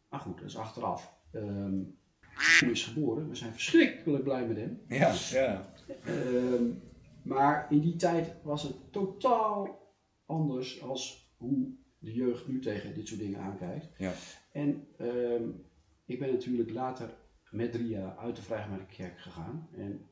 Maar 0.08 0.20
goed, 0.20 0.36
dat 0.38 0.46
is 0.48 0.56
achteraf. 0.56 1.16
Hij 1.30 2.70
is 2.70 2.84
geboren. 2.84 3.28
We 3.28 3.34
zijn 3.34 3.52
verschrikkelijk 3.52 4.24
blij 4.24 4.46
met 4.46 4.56
hem. 4.56 4.80
Ja, 4.88 5.12
ja. 5.30 5.70
Ehm, 6.04 6.64
maar 7.22 7.66
in 7.70 7.80
die 7.80 7.96
tijd 7.96 8.34
was 8.42 8.62
het 8.62 8.92
totaal 8.92 9.78
anders 10.26 10.82
als 10.82 11.32
hoe 11.36 11.68
de 11.98 12.12
jeugd 12.12 12.46
nu 12.46 12.60
tegen 12.60 12.94
dit 12.94 13.06
soort 13.06 13.20
dingen 13.20 13.40
aankijkt. 13.40 13.88
Ja. 13.98 14.12
En 14.52 14.86
ehm, 14.96 15.50
ik 16.04 16.18
ben 16.18 16.30
natuurlijk 16.32 16.70
later 16.70 17.14
met 17.50 17.74
Ria 17.74 18.16
uit 18.16 18.36
de 18.36 18.42
Vrijgemaakte 18.42 18.94
Kerk 18.94 19.18
gegaan. 19.18 19.68
En 19.76 20.08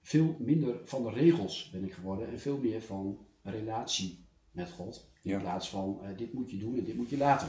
veel 0.00 0.36
minder 0.38 0.80
van 0.84 1.02
de 1.02 1.10
regels 1.10 1.70
ben 1.70 1.84
ik 1.84 1.92
geworden 1.92 2.28
en 2.28 2.38
veel 2.38 2.58
meer 2.58 2.80
van 2.82 3.26
relatie 3.42 4.26
met 4.50 4.70
God. 4.70 5.12
In 5.22 5.30
Ja. 5.30 5.38
plaats 5.38 5.68
van 5.70 6.02
eh, 6.02 6.16
dit 6.16 6.32
moet 6.32 6.50
je 6.50 6.58
doen 6.58 6.76
en 6.78 6.84
dit 6.84 6.96
moet 6.96 7.10
je 7.10 7.16
laten. 7.16 7.48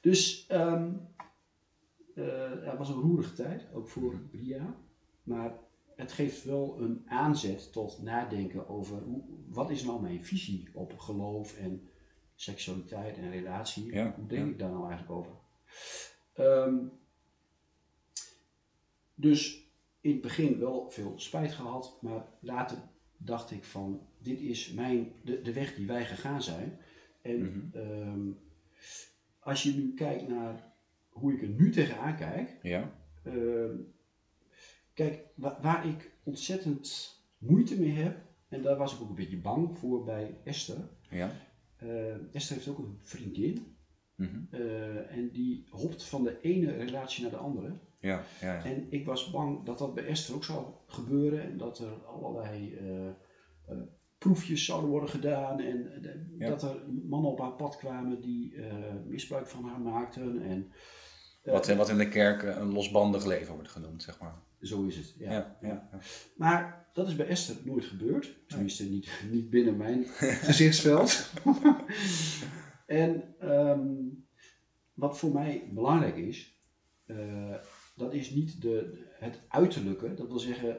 Dus 0.00 0.46
ehm 0.46 0.92
eh, 2.14 2.50
het 2.60 2.78
was 2.78 2.88
een 2.88 3.00
roerige 3.00 3.32
tijd, 3.32 3.72
ook 3.72 3.88
voor 3.88 4.20
Ria. 4.32 4.76
Maar 5.22 5.58
het 5.96 6.12
geeft 6.12 6.44
wel 6.44 6.80
een 6.80 7.02
aanzet 7.06 7.72
tot 7.72 8.02
nadenken 8.02 8.68
over 8.68 9.02
hoe, 9.02 9.24
wat 9.48 9.70
is 9.70 9.84
nou 9.84 10.02
mijn 10.02 10.24
visie 10.24 10.68
op 10.74 10.98
geloof 10.98 11.56
en 11.56 11.88
seksualiteit 12.34 13.16
en 13.16 13.30
relatie. 13.30 13.92
Ja, 13.94 14.12
hoe 14.16 14.26
denk 14.26 14.44
ja. 14.44 14.50
ik 14.50 14.58
daar 14.58 14.70
nou 14.70 14.82
eigenlijk 14.88 15.10
over? 15.10 15.32
Ehm, 16.32 16.84
dus 19.14 19.62
in 20.00 20.10
het 20.12 20.20
begin 20.20 20.58
wel 20.58 20.90
veel 20.90 21.12
spijt 21.16 21.52
gehad, 21.52 21.98
maar 22.00 22.24
later 22.40 22.78
dacht 23.16 23.50
ik 23.50 23.64
van 23.64 24.06
dit 24.18 24.40
is 24.40 24.70
mijn, 24.70 25.12
de, 25.22 25.40
de 25.40 25.52
weg 25.52 25.74
die 25.74 25.86
wij 25.86 26.04
gegaan 26.04 26.42
zijn. 26.42 26.78
En 27.22 27.42
Mhm. 27.42 27.76
ehm, 27.76 28.30
als 29.38 29.62
je 29.62 29.70
nu 29.74 29.94
kijkt 29.94 30.26
naar 30.26 30.72
hoe 31.08 31.32
ik 31.32 31.42
er 31.42 31.48
nu 31.48 31.70
tegenaan 31.70 32.16
kijk, 32.16 32.58
Ja. 32.62 33.02
Ehm, 33.22 33.76
kijk, 34.92 35.24
wa- 35.34 35.58
waar 35.60 35.86
ik 35.86 36.10
ontzettend 36.22 37.14
moeite 37.38 37.78
mee 37.80 37.90
heb, 37.90 38.18
en 38.48 38.62
daar 38.62 38.76
was 38.76 38.94
ik 38.94 39.00
ook 39.00 39.08
een 39.08 39.14
beetje 39.14 39.40
bang 39.40 39.78
voor 39.78 40.04
bij 40.04 40.36
Esther. 40.44 40.88
Ja. 41.10 41.30
Eh, 41.84 42.34
Esther 42.34 42.56
heeft 42.56 42.68
ook 42.68 42.78
een 42.78 42.98
vriendin 43.00 43.72
Mhm. 44.16 44.38
eh, 44.50 45.16
en 45.16 45.30
die 45.32 45.66
hopt 45.70 46.04
van 46.04 46.22
de 46.24 46.40
ene 46.40 46.72
relatie 46.72 47.22
naar 47.22 47.30
de 47.30 47.36
andere. 47.36 47.78
Ja, 48.00 48.22
ja, 48.40 48.54
ja. 48.54 48.64
En 48.64 48.86
ik 48.90 49.06
was 49.06 49.30
bang 49.30 49.64
dat 49.64 49.78
dat 49.78 49.94
bij 49.94 50.06
Esther 50.06 50.34
ook 50.34 50.44
zou 50.44 50.66
gebeuren 50.86 51.42
en 51.42 51.56
dat 51.58 51.78
er 51.78 52.04
allerlei 52.04 52.74
eh, 52.74 53.76
proefjes 54.18 54.64
zouden 54.64 54.90
worden 54.90 55.08
gedaan 55.08 55.60
en 55.60 55.90
Ja. 56.38 56.48
dat 56.48 56.62
er 56.62 56.76
mannen 57.08 57.30
op 57.30 57.38
haar 57.40 57.52
pad 57.52 57.76
kwamen 57.76 58.20
die 58.20 58.54
misbruik 59.06 59.46
van 59.46 59.64
haar 59.64 59.80
maakten. 59.80 60.42
En, 60.42 60.72
Wat, 61.44 61.74
wat 61.74 61.88
in 61.88 61.98
de 61.98 62.08
kerk 62.08 62.42
een 62.42 62.72
losbandig 62.72 63.24
leven 63.26 63.54
wordt 63.54 63.70
genoemd, 63.70 64.02
zeg 64.02 64.20
maar. 64.20 64.42
Zo 64.66 64.82
is 64.82 64.96
het. 64.96 65.14
Ja. 65.18 65.56
Ja. 65.60 65.88
Maar 66.36 66.88
dat 66.92 67.08
is 67.08 67.16
bij 67.16 67.26
Esther 67.26 67.56
nooit 67.64 67.84
gebeurd. 67.84 68.34
Tenminste, 68.48 68.84
niet, 68.84 69.10
niet 69.32 69.50
binnen 69.50 69.76
mijn 69.76 70.04
gezichtsveld. 70.48 71.30
en 72.86 73.34
ehm, 73.38 73.92
wat 74.94 75.18
voor 75.18 75.32
mij 75.32 75.70
belangrijk 75.72 76.16
is, 76.16 76.62
eh, 77.06 77.54
dat 77.96 78.12
is 78.14 78.30
niet 78.30 78.62
de, 78.62 79.04
het 79.18 79.40
uiterlijke. 79.48 80.14
Dat 80.14 80.28
wil 80.28 80.38
zeggen, 80.38 80.76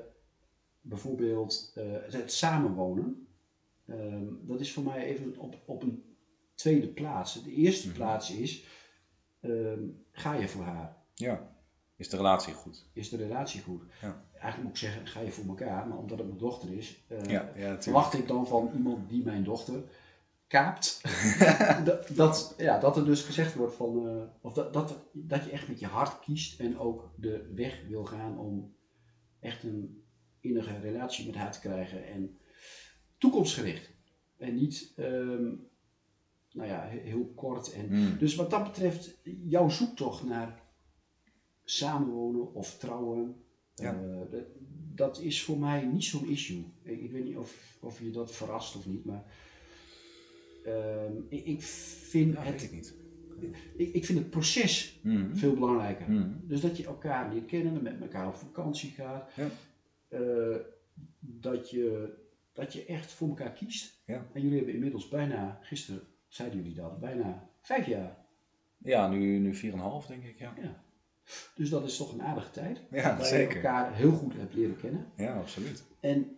bijvoorbeeld 0.81 1.71
eh, 1.75 1.83
het 2.09 2.31
samenwonen, 2.31 3.27
ehm, 3.85 4.25
dat 4.41 4.59
is 4.59 4.71
voor 4.73 4.83
mij 4.83 5.05
even 5.05 5.37
op, 5.37 5.57
op 5.65 5.83
een 5.83 6.03
tweede 6.55 6.87
plaats. 6.87 7.43
De 7.43 7.51
eerste 7.51 7.87
Mhm. 7.87 7.95
plaats 7.95 8.31
is, 8.31 8.65
ehm, 9.41 9.83
ga 10.11 10.33
je 10.33 10.47
voor 10.47 10.63
haar? 10.63 10.97
Ja. 11.13 11.54
Is 11.97 12.09
de 12.09 12.17
relatie 12.17 12.53
goed? 12.53 12.85
Is 12.93 13.09
de 13.09 13.17
relatie 13.17 13.61
goed? 13.61 13.83
Ja. 14.01 14.23
Eigenlijk 14.31 14.63
moet 14.63 14.71
ik 14.71 14.77
zeggen, 14.77 15.07
ga 15.07 15.19
je 15.19 15.31
voor 15.31 15.45
elkaar, 15.45 15.87
maar 15.87 15.97
omdat 15.97 16.17
het 16.17 16.27
mijn 16.27 16.39
dochter 16.39 16.73
is, 16.73 17.05
Ja, 17.09 17.15
ja 17.27 17.41
natuurlijk. 17.41 17.83
verwacht 17.83 18.13
ik 18.13 18.27
dan 18.27 18.47
van 18.47 18.71
iemand 18.75 19.09
die 19.09 19.23
mijn 19.23 19.43
dochter 19.43 19.83
kaapt, 20.47 21.01
dat, 21.85 22.07
dat, 22.15 22.53
ja, 22.57 22.79
dat 22.79 22.97
er 22.97 23.05
dus 23.05 23.21
gezegd 23.21 23.55
wordt 23.55 23.73
van, 23.75 24.07
eh, 24.07 24.23
of 24.41 24.53
dat, 24.53 24.73
dat, 24.73 24.97
dat 25.11 25.43
je 25.45 25.51
echt 25.51 25.67
met 25.67 25.79
je 25.79 25.85
hart 25.85 26.19
kiest 26.19 26.59
en 26.59 26.79
ook 26.79 27.09
de 27.15 27.51
weg 27.55 27.81
wil 27.87 28.05
gaan 28.05 28.39
om 28.39 28.75
echt 29.39 29.63
een 29.63 30.03
innige 30.39 30.79
relatie 30.79 31.25
met 31.25 31.35
haar 31.35 31.51
te 31.51 31.59
krijgen 31.59 32.05
en 32.07 32.37
toekomstgericht. 33.17 33.89
En 34.37 34.55
niet, 34.55 34.93
ehm, 34.95 35.43
nou 36.51 36.69
ja, 36.69 36.87
he- 36.87 36.99
heel 36.99 37.31
kort. 37.35 37.71
En, 37.73 37.85
Mm. 37.89 38.17
Dus 38.17 38.35
wat 38.35 38.49
dat 38.49 38.63
betreft, 38.63 39.17
jouw 39.23 39.69
zoektocht 39.69 40.23
naar 40.23 40.63
samenwonen 41.65 42.53
of 42.53 42.77
trouwen, 42.77 43.35
Ja. 43.75 43.93
eh, 43.93 44.31
dat, 44.31 44.43
dat 44.95 45.19
is 45.19 45.43
voor 45.43 45.57
mij 45.57 45.85
niet 45.85 46.03
zo'n 46.03 46.27
issue. 46.27 46.63
Ik, 46.83 47.01
ik 47.01 47.11
weet 47.11 47.23
niet 47.23 47.37
of, 47.37 47.77
of 47.81 47.99
je 47.99 48.11
dat 48.11 48.31
verrast 48.31 48.75
of 48.75 48.85
niet, 48.85 49.05
maar 49.05 49.23
ehm, 50.65 51.11
ik, 51.29 51.45
ik, 51.45 51.61
vind 51.61 52.37
het, 52.37 52.61
ik 52.63 52.71
niet. 52.71 52.93
ik, 53.75 53.93
ik 53.93 54.05
vind 54.05 54.19
het 54.19 54.29
proces 54.29 54.99
Mm. 55.03 55.35
veel 55.35 55.53
belangrijker. 55.53 56.09
Mm. 56.09 56.41
Dus 56.43 56.61
dat 56.61 56.77
je 56.77 56.85
elkaar 56.85 57.33
leert 57.33 57.45
kennen, 57.45 57.81
met 57.83 58.01
elkaar 58.01 58.27
op 58.27 58.35
vakantie 58.35 58.89
gaat. 58.91 59.31
Ja. 59.35 59.47
Eh, 60.07 60.55
dat, 61.19 61.69
je, 61.69 62.13
dat 62.53 62.73
je 62.73 62.85
echt 62.85 63.11
voor 63.11 63.27
elkaar 63.27 63.51
kiest. 63.51 64.01
Ja. 64.05 64.25
En 64.33 64.41
jullie 64.41 64.55
hebben 64.57 64.73
inmiddels 64.73 65.07
bijna, 65.07 65.59
gisteren 65.61 66.01
zeiden 66.27 66.57
jullie 66.59 66.75
dat, 66.75 66.99
bijna 66.99 67.49
vijf 67.61 67.87
jaar. 67.87 68.17
Ja, 68.77 69.07
nu, 69.09 69.37
nu 69.39 69.55
4,5 69.55 69.59
denk 70.07 70.23
ik, 70.23 70.37
ja. 70.39 70.53
Ja. 70.61 70.83
Dus 71.55 71.69
dat 71.69 71.83
is 71.85 71.97
toch 71.97 72.11
een 72.13 72.21
aardige 72.21 72.51
tijd. 72.51 72.81
Ja, 72.91 73.17
waar 73.17 73.37
je 73.37 73.47
elkaar 73.47 73.95
heel 73.95 74.11
goed 74.11 74.33
hebt 74.33 74.53
leren 74.53 74.75
kennen. 74.75 75.11
Ja, 75.15 75.37
absoluut. 75.37 75.83
En 75.99 76.37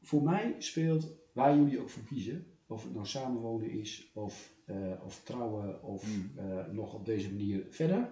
voor 0.00 0.22
mij 0.22 0.54
speelt, 0.58 1.12
waar 1.32 1.56
jullie 1.56 1.80
ook 1.80 1.88
voor 1.90 2.02
kiezen, 2.04 2.46
of 2.66 2.82
het 2.82 2.94
nou 2.94 3.06
samenwonen 3.06 3.70
is, 3.70 4.10
of, 4.14 4.52
eh, 4.64 4.92
of 5.04 5.20
trouwen, 5.24 5.82
of 5.82 6.06
Mm. 6.06 6.32
eh, 6.36 6.66
nog 6.70 6.94
op 6.94 7.04
deze 7.04 7.30
manier 7.30 7.66
verder, 7.70 8.10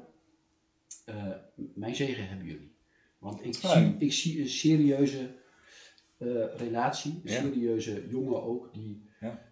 eh, 1.04 1.32
mijn 1.74 1.94
zegen 1.94 2.28
hebben 2.28 2.46
jullie. 2.46 2.74
Want 3.18 3.44
ik, 3.44 3.54
zie, 3.54 3.94
ik 3.98 4.12
zie 4.12 4.40
een 4.40 4.48
serieuze 4.48 5.38
relatie, 6.56 7.12
een 7.24 7.30
Ja. 7.32 7.40
serieuze 7.40 8.06
jongen 8.08 8.42
ook, 8.42 8.72
die 8.74 9.08
Ja. 9.20 9.42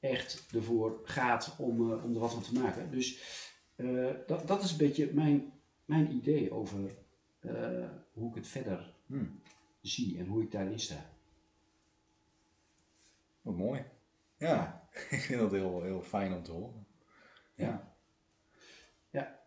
echt 0.00 0.44
ervoor 0.54 1.00
gaat 1.02 1.54
om, 1.58 1.92
om 1.92 2.14
er 2.14 2.20
wat 2.20 2.32
van 2.32 2.42
te 2.42 2.52
maken. 2.52 2.90
Dus 2.90 3.20
dat, 4.26 4.46
dat 4.48 4.62
is 4.62 4.70
een 4.70 4.76
beetje 4.76 5.10
mijn, 5.12 5.52
mijn 5.86 6.12
idee 6.12 6.52
over 6.52 6.90
eh, 7.40 7.88
hoe 8.12 8.28
ik 8.28 8.34
het 8.34 8.46
verder 8.48 8.94
Mm. 9.06 9.40
zie 9.80 10.18
en 10.18 10.26
hoe 10.26 10.42
ik 10.42 10.50
daarin 10.50 10.78
sta. 10.80 11.10
Wat 13.42 13.56
mooi. 13.56 13.84
Ja, 14.36 14.88
ik 15.10 15.20
vind 15.20 15.40
dat 15.40 15.50
heel, 15.52 15.82
heel 15.82 16.02
fijn 16.02 16.32
om 16.32 16.42
te 16.42 16.52
horen. 16.52 16.86
Ja. 17.54 17.94
Ja. 19.10 19.40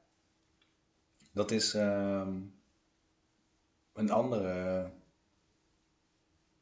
Dat 1.32 1.52
is 1.52 1.74
ehm, 1.74 2.42
een 3.94 4.10
andere 4.12 4.92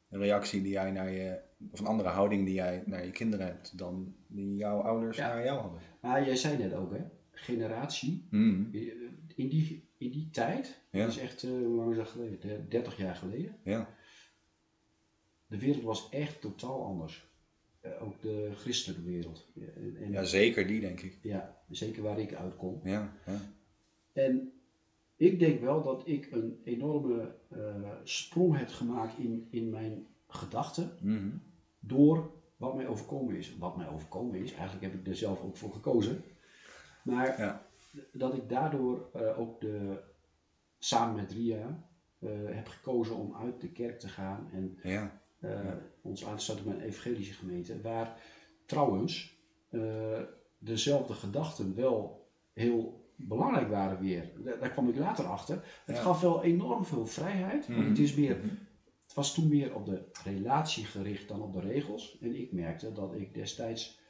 reactie 0.08 0.62
die 0.62 0.72
jij 0.72 0.90
naar 0.90 1.10
je, 1.10 1.40
of 1.70 1.80
een 1.80 1.86
andere 1.86 2.08
houding 2.08 2.44
die 2.44 2.54
jij 2.54 2.82
naar 2.86 3.04
je 3.04 3.10
kinderen 3.10 3.46
hebt 3.46 3.78
dan 3.78 4.14
die 4.26 4.56
jouw 4.56 4.80
ouders 4.80 5.16
Ja. 5.16 5.28
naar 5.28 5.44
jou 5.44 5.60
hadden. 5.60 5.80
Maar 6.00 6.24
jij 6.24 6.36
zei 6.36 6.56
net 6.58 6.72
ook, 6.74 6.92
hè? 6.92 7.04
Generatie. 7.30 8.26
Mm. 8.30 8.70
In 9.38 9.48
die, 9.48 9.88
in 9.98 10.10
die 10.10 10.30
tijd, 10.30 10.80
Ja. 10.90 10.98
dat 11.04 11.08
is 11.08 11.18
echt, 11.18 11.42
eh, 11.42 11.50
hoe 11.50 11.76
lang 11.76 11.90
is 11.90 11.96
dat 11.96 12.08
geleden? 12.08 12.40
De- 12.40 12.68
30 12.68 12.96
jaar 12.96 13.14
geleden. 13.14 13.56
Ja. 13.64 13.94
De 15.46 15.58
wereld 15.58 15.82
was 15.82 16.08
echt 16.10 16.40
totaal 16.40 16.84
anders. 16.84 17.26
Eh, 17.80 18.02
ook 18.02 18.20
de 18.20 18.50
christelijke 18.54 19.02
wereld. 19.04 19.48
Ja, 19.54 19.66
en, 19.66 19.96
en- 19.96 20.10
ja, 20.10 20.24
zeker 20.24 20.66
die 20.66 20.80
denk 20.80 21.00
ik. 21.00 21.18
ja, 21.22 21.56
zeker 21.70 22.02
waar 22.02 22.18
ik 22.18 22.34
uitkom. 22.34 22.80
Ja, 22.84 23.12
ja. 23.26 23.40
En 24.12 24.52
ik 25.16 25.38
denk 25.38 25.60
wel 25.60 25.82
dat 25.82 26.08
ik 26.08 26.30
een 26.32 26.60
enorme 26.64 27.34
eh, 27.48 27.92
sprong 28.04 28.56
heb 28.56 28.68
gemaakt 28.68 29.18
in, 29.18 29.46
in 29.50 29.70
mijn 29.70 30.06
gedachten. 30.28 30.90
Mhm. 31.00 31.28
door 31.80 32.30
wat 32.56 32.74
mij 32.74 32.86
overkomen 32.88 33.36
is. 33.36 33.56
Wat 33.58 33.76
mij 33.76 33.88
overkomen 33.88 34.34
is, 34.42 34.52
eigenlijk 34.52 34.92
heb 34.92 35.00
ik 35.00 35.06
er 35.06 35.16
zelf 35.16 35.40
ook 35.42 35.56
voor 35.56 35.72
gekozen. 35.72 36.22
Maar 37.04 37.40
Ja. 37.40 37.67
Dat 38.12 38.34
ik 38.34 38.48
daardoor 38.48 39.10
eh, 39.12 39.38
ook 39.38 39.60
de, 39.60 40.02
samen 40.78 41.14
met 41.14 41.32
Ria 41.32 41.88
eh, 42.18 42.30
heb 42.46 42.66
gekozen 42.68 43.16
om 43.16 43.34
uit 43.36 43.60
de 43.60 43.72
kerk 43.72 43.98
te 43.98 44.08
gaan 44.08 44.48
en 44.52 44.78
Ja. 44.82 45.20
eh, 45.40 45.72
ons 46.02 46.26
aan 46.26 46.36
te 46.36 46.44
sluiten 46.44 46.70
bij 46.70 46.78
een 46.78 46.86
evangelische 46.88 47.32
gemeente. 47.34 47.80
Waar 47.80 48.20
trouwens 48.66 49.36
dezelfde 50.58 51.14
gedachten 51.14 51.74
wel 51.74 52.28
heel 52.52 53.10
belangrijk 53.16 53.68
waren 53.68 54.00
weer. 54.00 54.32
Daar, 54.44 54.58
daar 54.58 54.70
kwam 54.70 54.88
ik 54.88 54.96
later 54.96 55.24
achter. 55.24 55.82
Het 55.84 55.96
Ja. 55.96 56.02
gaf 56.02 56.20
wel 56.20 56.42
enorm 56.42 56.84
veel 56.84 57.06
vrijheid. 57.06 57.68
Mhm. 57.68 57.88
het, 57.88 57.98
is 57.98 58.14
meer, 58.14 58.42
het 59.02 59.14
was 59.14 59.34
toen 59.34 59.48
meer 59.48 59.74
op 59.74 59.86
de 59.86 60.04
relatie 60.24 60.84
gericht 60.84 61.28
dan 61.28 61.42
op 61.42 61.52
de 61.52 61.60
regels. 61.60 62.18
En 62.20 62.40
ik 62.40 62.52
merkte 62.52 62.92
dat 62.92 63.14
ik 63.14 63.34
destijds 63.34 64.00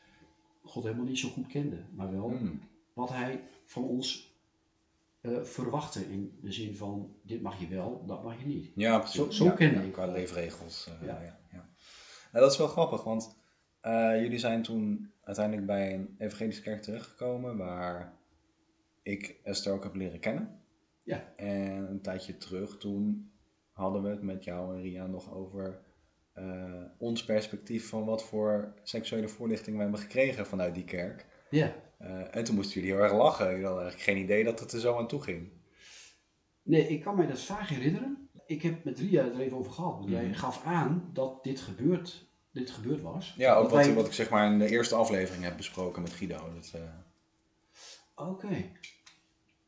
God 0.62 0.82
helemaal 0.84 1.04
niet 1.06 1.18
zo 1.18 1.28
goed 1.28 1.46
kende. 1.46 1.84
Maar 1.94 2.10
wel 2.12 2.28
Mm. 2.28 2.60
Wat 2.98 3.08
hij 3.08 3.42
van 3.64 3.82
ons 3.84 4.36
verwachtte. 5.42 6.00
In 6.12 6.38
de 6.42 6.52
zin 6.52 6.76
van, 6.76 7.14
dit 7.22 7.42
mag 7.42 7.60
je 7.60 7.68
wel, 7.68 8.04
dat 8.06 8.22
mag 8.24 8.38
je 8.40 8.46
niet. 8.46 8.70
Ja, 8.74 8.98
precies. 8.98 9.16
Zo- 9.16 9.30
zo 9.30 9.44
ja, 9.44 9.50
kende 9.50 9.84
ja, 9.84 9.90
Qua 9.90 10.06
leefregels. 10.06 10.86
eh, 10.86 11.06
Ja. 11.06 11.20
ja. 11.22 11.38
Ja, 11.52 11.68
Nou, 12.32 12.44
dat 12.44 12.52
is 12.52 12.58
wel 12.58 12.68
grappig, 12.68 13.04
want 13.04 13.36
eh, 13.80 14.20
jullie 14.20 14.38
zijn 14.38 14.62
toen 14.62 15.12
uiteindelijk 15.22 15.66
bij 15.66 15.94
een 15.94 16.14
evangelische 16.18 16.62
kerk 16.62 16.82
terechtgekomen 16.82 17.56
waar 17.56 18.12
ik 19.02 19.40
Esther 19.44 19.72
ook 19.72 19.82
heb 19.82 19.94
leren 19.94 20.20
kennen. 20.20 20.60
Ja. 21.02 21.32
En 21.36 21.90
een 21.90 22.00
tijdje 22.00 22.36
terug, 22.36 22.78
toen 22.78 23.30
hadden 23.72 24.02
we 24.02 24.08
het 24.08 24.22
met 24.22 24.44
jou 24.44 24.74
en 24.76 24.82
Ria 24.82 25.06
nog 25.06 25.34
over 25.34 25.80
ons 26.98 27.24
perspectief 27.24 27.88
van 27.88 28.04
wat 28.04 28.24
voor 28.24 28.74
seksuele 28.82 29.28
voorlichting 29.28 29.76
we 29.76 29.82
hebben 29.82 30.00
gekregen 30.00 30.46
vanuit 30.46 30.74
die 30.74 30.84
kerk. 30.84 31.26
Ja. 31.50 31.74
Eh, 31.98 32.36
en 32.36 32.44
toen 32.44 32.54
moesten 32.54 32.74
jullie 32.80 32.94
heel 32.94 33.02
erg 33.04 33.12
lachen. 33.12 33.46
Jullie 33.50 33.64
hadden 33.64 33.82
eigenlijk 33.82 34.10
geen 34.10 34.24
idee 34.24 34.44
dat 34.44 34.60
het 34.60 34.72
er 34.72 34.80
zo 34.80 34.98
aan 34.98 35.08
toe 35.08 35.22
ging. 35.22 35.48
Nee, 36.62 36.88
ik 36.88 37.00
kan 37.00 37.16
mij 37.16 37.26
dat 37.26 37.40
vaag 37.40 37.68
herinneren. 37.68 38.28
Ik 38.46 38.62
heb 38.62 38.84
met 38.84 38.98
Ria 38.98 39.24
het 39.24 39.34
er 39.34 39.40
even 39.40 39.56
over 39.56 39.72
gehad. 39.72 39.98
Want 39.98 40.10
jij 40.10 40.24
Mhm. 40.24 40.34
gaf 40.34 40.64
aan 40.64 41.10
dat 41.12 41.44
dit 41.44 41.60
gebeurd, 41.60 42.26
dit 42.52 42.70
gebeurd 42.70 43.02
was. 43.02 43.34
Ja, 43.36 43.54
ook 43.54 43.70
wat, 43.70 43.84
wij- 43.84 43.94
wat 43.94 44.06
ik 44.06 44.12
zeg 44.12 44.30
maar 44.30 44.52
in 44.52 44.58
de 44.58 44.68
eerste 44.68 44.94
aflevering 44.94 45.44
heb 45.44 45.56
besproken 45.56 46.02
met 46.02 46.12
Guido. 46.12 46.52
Eh, 46.72 46.80
Oké. 48.28 48.64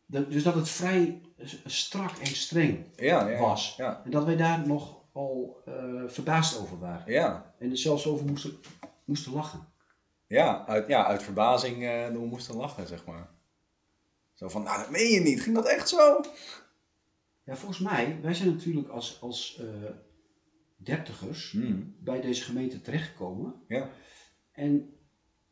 Dus 0.07 0.43
dat 0.43 0.55
het 0.55 0.69
vrij 0.69 1.21
strak 1.65 2.17
en 2.19 2.27
streng 2.27 2.85
ja, 2.97 3.29
ja, 3.29 3.41
was. 3.41 3.75
Ja, 3.77 4.03
En 4.05 4.11
dat 4.11 4.25
wij 4.25 4.37
daar 4.37 4.67
nog 4.67 4.99
al 5.13 5.63
eh, 5.67 5.75
verbaasd 6.07 6.61
over 6.61 6.79
waren. 6.79 7.13
ja, 7.13 7.55
En 7.59 7.71
er 7.71 7.77
zelfs 7.79 8.07
over 8.07 8.27
moesten, 8.27 8.53
moesten 9.05 9.33
lachen. 9.33 9.69
Ja, 10.31 10.67
uit, 10.67 10.89
ja, 10.89 11.07
uit 11.07 11.23
verbazing 11.23 11.85
eh 11.85 12.09
we 12.09 12.19
moesten 12.19 12.57
lachen, 12.57 12.87
zeg 12.87 13.05
maar. 13.05 13.31
Zo 14.35 14.49
van, 14.49 14.63
nou 14.63 14.79
dat 14.79 14.91
meen 14.91 15.11
je 15.11 15.21
niet, 15.21 15.43
ging 15.43 15.55
dat 15.55 15.67
echt 15.67 15.89
zo? 15.89 16.21
Ja, 17.45 17.57
volgens 17.57 17.79
mij, 17.79 18.19
wij 18.23 18.35
zijn 18.35 18.49
natuurlijk 18.49 18.89
als, 18.89 19.21
als 19.21 19.59
eh, 19.59 19.91
dertigers 20.77 21.51
Hmm, 21.51 21.97
bij 21.99 22.21
deze 22.21 22.43
gemeente 22.43 22.81
terechtgekomen. 22.81 23.63
Ja, 23.69 23.91
En 24.53 24.95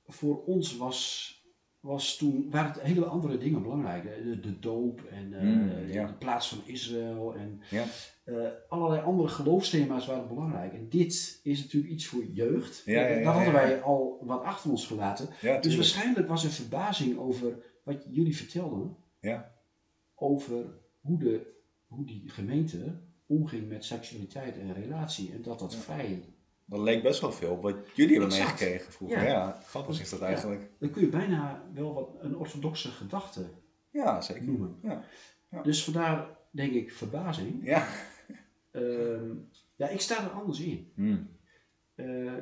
voor 0.07 0.45
ons 0.45 0.77
was, 0.77 1.33
was 1.81 2.17
toen, 2.17 2.51
waren 2.51 2.73
het 2.73 2.81
hele 2.81 3.05
andere 3.05 3.39
dingen 3.39 3.63
belangrijk. 3.63 4.25
De, 4.25 4.41
de 4.41 4.59
doop 4.59 5.05
en 5.05 5.33
eh, 5.33 5.43
Mm, 5.43 5.87
ja. 5.87 6.07
de 6.07 6.13
plaats 6.13 6.49
van 6.49 6.59
Israël 6.65 7.35
en 7.35 7.61
ja, 7.71 7.85
eh, 8.25 8.35
allerlei 8.69 9.03
andere 9.03 9.29
geloofsthema's 9.29 10.07
waren 10.07 10.29
belangrijk. 10.29 10.73
En 10.73 10.89
dit 10.89 11.41
is 11.43 11.63
natuurlijk 11.63 11.93
iets 11.93 12.07
voor 12.07 12.25
jeugd. 12.25 12.83
Ja, 12.85 13.15
dat 13.15 13.35
hadden 13.35 13.53
wij 13.53 13.83
al 13.83 14.23
wat 14.23 14.43
achter 14.43 14.71
ons 14.71 14.87
gelaten. 14.87 15.29
Dus 15.61 15.77
waarschijnlijk 15.77 16.29
was 16.29 16.45
er 16.45 16.51
verbazing 16.51 17.19
over 17.19 17.59
wat 17.85 18.07
jullie 18.11 18.37
vertelden. 18.37 18.97
Ja. 19.21 19.57
Over 20.15 20.65
hoe, 21.01 21.19
de, 21.19 21.55
hoe 21.87 22.07
die 22.07 22.23
gemeente 22.27 23.01
omging 23.27 23.69
met 23.69 23.85
seksualiteit 23.85 24.59
en 24.59 24.75
relatie. 24.75 25.33
En 25.33 25.43
dat 25.43 25.59
dat 25.59 25.75
vrij... 25.77 26.25
Dat 26.71 26.81
leek 26.81 27.03
best 27.03 27.21
wel 27.21 27.33
veel 27.33 27.51
op 27.51 27.63
wat 27.63 27.77
jullie 27.95 28.19
hebben 28.19 28.37
Exact. 28.37 28.61
meegekregen 28.61 28.93
vroeger. 28.93 29.19
Ja. 29.23 29.25
Ja, 29.29 29.61
grappig 29.67 30.01
is 30.01 30.11
dat 30.11 30.21
Ja. 30.21 30.27
eigenlijk. 30.27 30.71
Dan 30.79 30.91
kun 30.91 31.03
je 31.03 31.09
bijna 31.09 31.63
wel 31.75 31.95
wat 31.95 32.09
een 32.21 32.37
orthodoxe 32.37 32.89
gedachte 32.91 33.45
Ja, 33.91 34.21
zeker. 34.21 34.43
noemen. 34.43 34.79
Ja, 34.83 35.05
Ja. 35.51 35.63
Dus 35.63 35.85
vandaar 35.85 36.37
denk 36.51 36.73
ik 36.73 36.93
verbazing. 36.93 37.65
ja, 37.65 37.87
Ehm, 38.71 39.35
Ja, 39.77 39.89
ik 39.89 40.01
sta 40.01 40.25
er 40.25 40.31
anders 40.31 40.61
in. 40.61 40.93
Hmm. 40.95 41.29
Eh, 41.95 42.33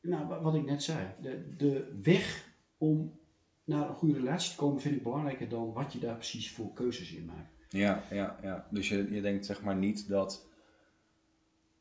nou, 0.00 0.26
wa- 0.26 0.40
wat 0.42 0.54
ik 0.54 0.64
net 0.64 0.82
zei, 0.82 1.06
de, 1.22 1.56
de 1.56 1.98
weg 2.02 2.48
om 2.78 3.18
naar 3.64 3.88
een 3.88 3.94
goede 3.94 4.14
relatie 4.14 4.50
te 4.50 4.56
komen 4.56 4.80
vind 4.80 4.96
ik 4.96 5.02
belangrijker 5.02 5.48
dan 5.48 5.72
wat 5.72 5.92
je 5.92 5.98
daar 5.98 6.14
precies 6.14 6.52
voor 6.52 6.72
keuzes 6.72 7.12
in 7.14 7.24
maakt. 7.24 7.52
Ja, 7.68 8.02
ja, 8.10 8.38
ja. 8.42 8.66
Dus 8.70 8.88
je, 8.88 9.12
je 9.14 9.20
denkt 9.20 9.46
zeg 9.46 9.62
maar 9.62 9.76
niet 9.76 10.08
dat 10.08 10.46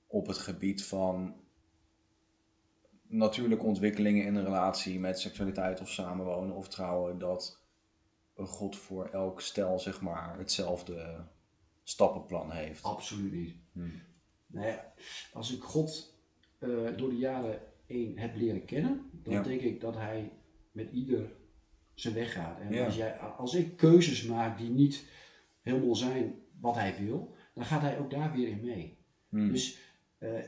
op 0.07 0.27
het 0.27 0.37
gebied 0.37 0.83
van 0.85 1.33
natuurlijke 3.11 3.65
ontwikkelingen 3.65 4.25
in 4.25 4.35
een 4.35 4.43
relatie 4.43 4.99
met 4.99 5.19
seksualiteit 5.19 5.81
of 5.81 5.89
samenwonen 5.89 6.55
of 6.55 6.67
trouwen, 6.67 7.19
dat 7.19 7.59
God 8.35 8.75
voor 8.75 9.05
elk 9.09 9.41
stel 9.41 9.79
zeg 9.79 10.01
maar 10.01 10.37
hetzelfde 10.37 11.25
stappenplan 11.83 12.51
heeft. 12.51 12.83
Absoluut 12.83 13.31
niet. 13.31 13.55
Hmm. 13.71 14.01
Nou 14.47 14.67
ja, 14.67 14.93
als 15.33 15.53
ik 15.55 15.61
God 15.63 16.15
eh, 16.59 16.69
door 16.97 17.09
de 17.09 17.17
jaren 17.17 17.59
heen 17.85 18.19
heb 18.19 18.35
leren 18.35 18.65
kennen, 18.65 19.09
dan 19.11 19.33
Ja. 19.33 19.41
denk 19.43 19.61
ik 19.61 19.81
dat 19.81 19.95
hij 19.95 20.31
met 20.71 20.91
ieder 20.91 21.31
zijn 21.93 22.13
weg 22.13 22.33
gaat. 22.33 22.59
En 22.59 22.73
Ja. 22.73 22.85
als, 22.85 22.95
jij, 22.95 23.17
als 23.17 23.53
ik 23.53 23.77
keuzes 23.77 24.23
maak 24.23 24.57
die 24.57 24.69
niet 24.69 25.05
helemaal 25.61 25.95
zijn 25.95 26.35
wat 26.59 26.75
hij 26.75 26.95
wil, 26.99 27.35
dan 27.53 27.65
gaat 27.65 27.81
hij 27.81 27.99
ook 27.99 28.09
daar 28.11 28.31
weer 28.31 28.47
in 28.47 28.61
mee. 28.61 28.97
Hmm. 29.29 29.51
Dus 29.51 29.77
eh, 30.17 30.39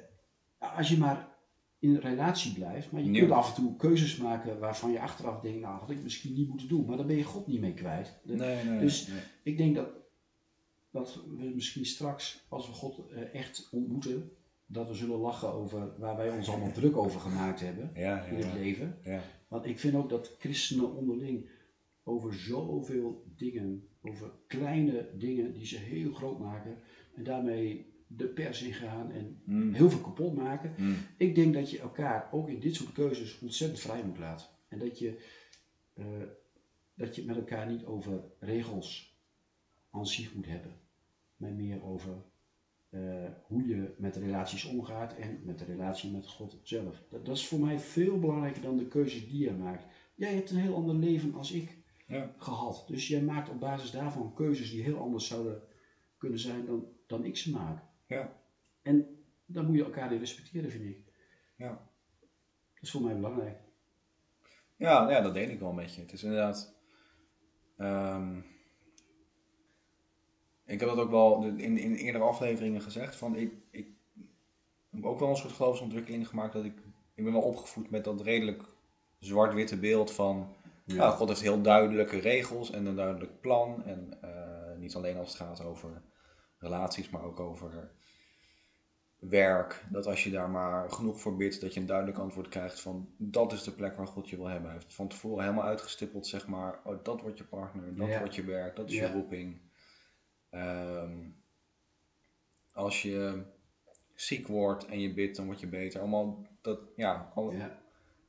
als 0.58 0.90
je 0.90 0.98
maar 0.98 1.28
in 1.84 1.96
relatie 1.96 2.54
blijft, 2.54 2.92
maar 2.92 3.02
je 3.02 3.20
kunt 3.20 3.32
af 3.32 3.50
en 3.50 3.56
toe 3.56 3.76
keuzes 3.76 4.18
maken 4.18 4.60
waarvan 4.60 4.92
je 4.92 5.00
achteraf 5.00 5.40
denkt, 5.42 5.60
nou 5.62 5.80
had 5.80 5.90
ik 5.90 6.04
misschien 6.04 6.34
niet 6.34 6.48
moeten 6.50 6.68
doen, 6.68 6.86
maar 6.86 6.98
dan 6.98 7.08
ben 7.08 7.16
je 7.16 7.24
God 7.24 7.48
niet 7.48 7.60
mee 7.60 7.74
kwijt. 7.74 8.20
De- 8.24 8.36
Nee, 8.36 8.64
nee, 8.64 8.80
dus 8.80 9.08
nee. 9.08 9.20
ik 9.44 9.58
denk 9.58 9.76
dat, 9.76 9.88
dat 10.92 11.24
we 11.38 11.52
misschien 11.56 11.86
straks, 11.86 12.46
als 12.50 12.68
we 12.68 12.74
God 12.74 13.10
eh, 13.12 13.34
echt 13.34 13.68
ontmoeten, 13.72 14.32
dat 14.66 14.88
we 14.88 14.94
zullen 14.94 15.18
lachen 15.20 15.54
over 15.54 15.94
waar 16.00 16.18
wij 16.18 16.30
ons 16.30 16.50
allemaal 16.50 16.72
druk 16.72 16.98
over 16.98 17.20
gemaakt 17.20 17.60
hebben 17.60 17.92
Ja, 17.96 18.24
in 18.24 18.38
ja, 18.38 18.44
het 18.44 18.54
ja. 18.54 18.60
leven. 18.60 18.98
ja. 19.04 19.22
Want 19.48 19.66
ik 19.66 19.80
vind 19.80 19.96
ook 19.96 20.10
dat 20.10 20.36
christenen 20.40 20.96
onderling 20.96 21.50
over 22.04 22.34
zoveel 22.34 23.24
dingen, 23.36 23.88
over 24.02 24.32
kleine 24.48 25.10
dingen 25.18 25.54
die 25.54 25.66
ze 25.66 25.78
heel 25.78 26.14
groot 26.14 26.40
maken 26.40 26.78
en 27.16 27.24
daarmee 27.24 27.93
de 28.18 28.28
pers 28.28 28.62
ingaan 28.62 29.12
en 29.12 29.42
Hmm. 29.46 29.74
heel 29.74 29.90
veel 29.90 30.00
kapot 30.00 30.34
maken. 30.34 30.74
Hmm. 30.76 30.96
Ik 31.18 31.36
denk 31.36 31.54
dat 31.54 31.70
je 31.70 31.80
elkaar 31.80 32.28
ook 32.32 32.50
in 32.50 32.60
dit 32.60 32.76
soort 32.76 32.92
keuzes 32.92 33.40
ontzettend 33.40 33.80
vrij 33.82 34.04
moet 34.04 34.18
laten. 34.18 34.48
En 34.68 34.80
dat 34.80 35.00
je, 35.00 35.18
eh, 35.94 36.06
dat 36.96 37.16
je 37.16 37.26
met 37.26 37.36
elkaar 37.36 37.68
niet 37.68 37.86
over 37.86 38.24
regels 38.40 39.18
aan 39.92 40.08
zich 40.08 40.34
moet 40.34 40.46
hebben. 40.46 40.72
Maar 41.36 41.52
meer 41.52 41.84
over 41.84 42.14
eh, 42.90 43.26
hoe 43.44 43.68
je 43.68 43.94
met 43.98 44.16
relaties 44.16 44.66
omgaat 44.66 45.16
en 45.16 45.40
met 45.44 45.60
de 45.60 45.66
relatie 45.66 46.12
met 46.12 46.28
God 46.28 46.60
zelf. 46.64 47.04
Dat, 47.10 47.26
dat 47.26 47.36
is 47.38 47.48
voor 47.48 47.60
mij 47.60 47.80
veel 47.80 48.20
belangrijker 48.20 48.62
dan 48.62 48.78
de 48.78 48.88
keuzes 48.88 49.28
die 49.30 49.44
je 49.44 49.52
maakt. 49.52 49.86
Jij 50.16 50.34
hebt 50.34 50.50
een 50.50 50.58
heel 50.58 50.76
ander 50.76 50.96
leven 50.96 51.34
als 51.34 51.52
ik 51.52 51.78
Ja. 52.08 52.34
gehad. 52.38 52.84
Dus 52.88 53.08
jij 53.08 53.22
maakt 53.22 53.50
op 53.50 53.60
basis 53.60 53.92
daarvan 53.92 54.34
keuzes 54.34 54.72
die 54.72 54.84
heel 54.84 54.98
anders 54.98 55.28
zouden 55.28 55.62
kunnen 56.18 56.40
zijn 56.40 56.66
dan, 56.66 56.86
dan 57.08 57.26
ik 57.26 57.38
ze 57.38 57.52
maak. 57.52 57.84
Ja. 58.14 58.34
En 58.82 59.24
daar 59.46 59.64
moet 59.64 59.76
je 59.76 59.84
elkaar 59.84 60.14
in 60.14 60.20
respecteren, 60.20 60.72
vind 60.72 60.86
ik. 60.86 60.98
Ja. 61.56 61.70
Dat 62.74 62.82
is 62.82 62.92
voor 62.92 63.02
mij 63.02 63.16
belangrijk. 63.16 63.58
Ja, 64.76 65.10
ja, 65.10 65.22
dat 65.22 65.34
deed 65.34 65.50
ik 65.50 65.60
wel 65.60 65.74
met 65.74 65.96
je. 65.96 66.02
Het 66.02 66.14
is 66.14 66.24
inderdaad. 66.24 66.76
ehm, 67.78 68.38
ik 70.66 70.80
heb 70.80 70.90
dat 70.90 70.98
ook 70.98 71.10
wel 71.10 71.44
in, 71.44 71.78
in 71.78 71.96
eerdere 71.96 72.24
afleveringen 72.24 72.82
gezegd. 72.82 73.16
Van 73.16 73.36
ik, 73.36 73.54
ik 73.70 73.88
heb 74.90 75.06
ook 75.06 75.20
wel 75.20 75.30
een 75.30 75.36
soort 75.36 75.54
geloofsontwikkeling 75.54 76.28
gemaakt. 76.28 76.54
Dat 76.54 76.66
ik, 76.66 76.78
ik 77.14 77.24
ben 77.24 77.34
wel 77.34 77.42
opgevoed 77.42 77.90
met 77.90 78.04
dat 78.04 78.22
redelijk 78.22 78.64
zwart-witte 79.20 79.78
beeld 79.78 80.12
van. 80.12 80.56
Ja. 80.86 81.10
God 81.10 81.28
heeft 81.28 81.42
heel 81.42 81.62
duidelijke 81.62 82.20
regels 82.20 82.72
en 82.72 82.86
een 82.86 82.96
duidelijk 82.96 83.42
plan. 83.42 83.84
En 83.84 84.22
eh, 84.22 84.78
niet 84.78 84.96
alleen 84.96 85.18
als 85.18 85.28
het 85.28 85.38
gaat 85.38 85.64
over 85.64 86.02
relaties, 86.64 87.10
maar 87.10 87.24
ook 87.24 87.40
over 87.40 87.92
werk. 89.20 89.84
Dat 89.90 90.06
als 90.06 90.24
je 90.24 90.30
daar 90.30 90.50
maar 90.50 90.92
genoeg 90.92 91.20
voor 91.20 91.36
bidt, 91.36 91.62
dat 91.62 91.74
je 91.74 91.80
een 91.80 91.86
duidelijk 91.86 92.18
antwoord 92.18 92.48
krijgt 92.48 92.82
van 92.82 93.10
dat 93.18 93.52
is 93.52 93.64
de 93.64 93.72
plek 93.72 93.98
waar 93.98 94.08
God 94.08 94.30
je 94.30 94.36
wil 94.36 94.48
hebben. 94.48 94.70
Hij 94.70 94.80
heeft 94.80 94.94
van 94.94 95.08
tevoren 95.08 95.44
helemaal 95.44 95.66
uitgestippeld, 95.66 96.28
zeg 96.28 96.48
maar, 96.48 96.80
oh, 96.84 97.04
dat 97.04 97.22
wordt 97.22 97.38
je 97.38 97.44
partner, 97.44 97.96
dat 97.96 98.08
Ja. 98.08 98.20
wordt 98.20 98.36
je 98.36 98.44
werk, 98.44 98.76
dat 98.76 98.90
is 98.90 98.96
Ja. 98.96 99.08
je 99.08 99.14
roeping. 99.14 99.60
Ehm, 100.50 101.18
als 102.72 103.02
je 103.02 103.44
ziek 104.14 104.48
wordt 104.48 104.86
en 104.86 105.00
je 105.00 105.14
bidt, 105.14 105.36
dan 105.36 105.46
word 105.46 105.60
je 105.60 105.68
beter. 105.68 106.00
Allemaal 106.00 106.46
dat, 106.62 106.80
ja, 106.96 107.32
al, 107.36 107.52
Ja. 107.52 107.80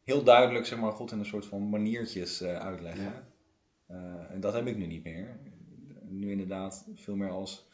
heel 0.03 0.23
duidelijk, 0.25 0.67
zeg 0.67 0.79
maar, 0.79 0.93
God 0.93 1.13
in 1.13 1.19
een 1.19 1.25
soort 1.27 1.47
van 1.47 1.69
maniertjes 1.69 2.41
eh, 2.41 2.57
uitleggen. 2.59 3.27
Eh, 3.87 4.31
en 4.31 4.41
dat 4.41 4.53
heb 4.53 4.67
ik 4.67 4.77
nu 4.77 4.87
niet 4.87 5.05
meer. 5.05 5.39
Nu 6.03 6.31
inderdaad 6.31 6.87
veel 6.95 7.17
meer 7.17 7.31
als 7.31 7.67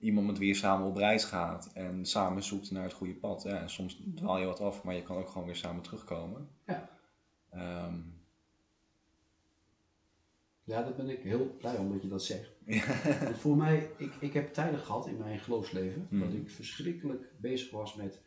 iemand 0.00 0.26
met 0.26 0.38
wie 0.38 0.48
je 0.48 0.54
samen 0.54 0.86
op 0.86 0.96
reis 0.96 1.24
gaat 1.24 1.70
en 1.74 2.04
samen 2.06 2.42
zoekt 2.42 2.70
naar 2.70 2.82
het 2.82 2.92
goede 2.92 3.14
pad. 3.14 3.42
Ja, 3.42 3.60
en 3.60 3.70
soms 3.70 4.02
dwaal 4.14 4.38
je 4.38 4.46
wat 4.46 4.60
af, 4.60 4.84
maar 4.84 4.94
je 4.94 5.02
kan 5.02 5.16
ook 5.16 5.28
gewoon 5.28 5.46
weer 5.46 5.56
samen 5.56 5.82
terugkomen. 5.82 6.48
Ja. 6.66 6.88
Ehm, 7.50 7.94
ja, 10.64 10.82
daar 10.82 10.94
ben 10.94 11.08
ik 11.08 11.22
heel 11.22 11.56
blij 11.58 11.76
om 11.76 11.92
dat 11.92 12.02
je 12.02 12.08
dat 12.08 12.22
zegt. 12.22 12.50
Want 13.24 13.38
voor 13.38 13.56
mij, 13.56 13.90
ik, 13.96 14.12
ik 14.20 14.32
heb 14.32 14.52
tijden 14.52 14.80
gehad 14.80 15.06
in 15.06 15.18
mijn 15.18 15.38
geloofsleven 15.38 16.06
Hmm. 16.08 16.20
dat 16.20 16.32
ik 16.32 16.50
verschrikkelijk 16.50 17.34
bezig 17.40 17.70
was 17.70 17.94
met 17.94 18.22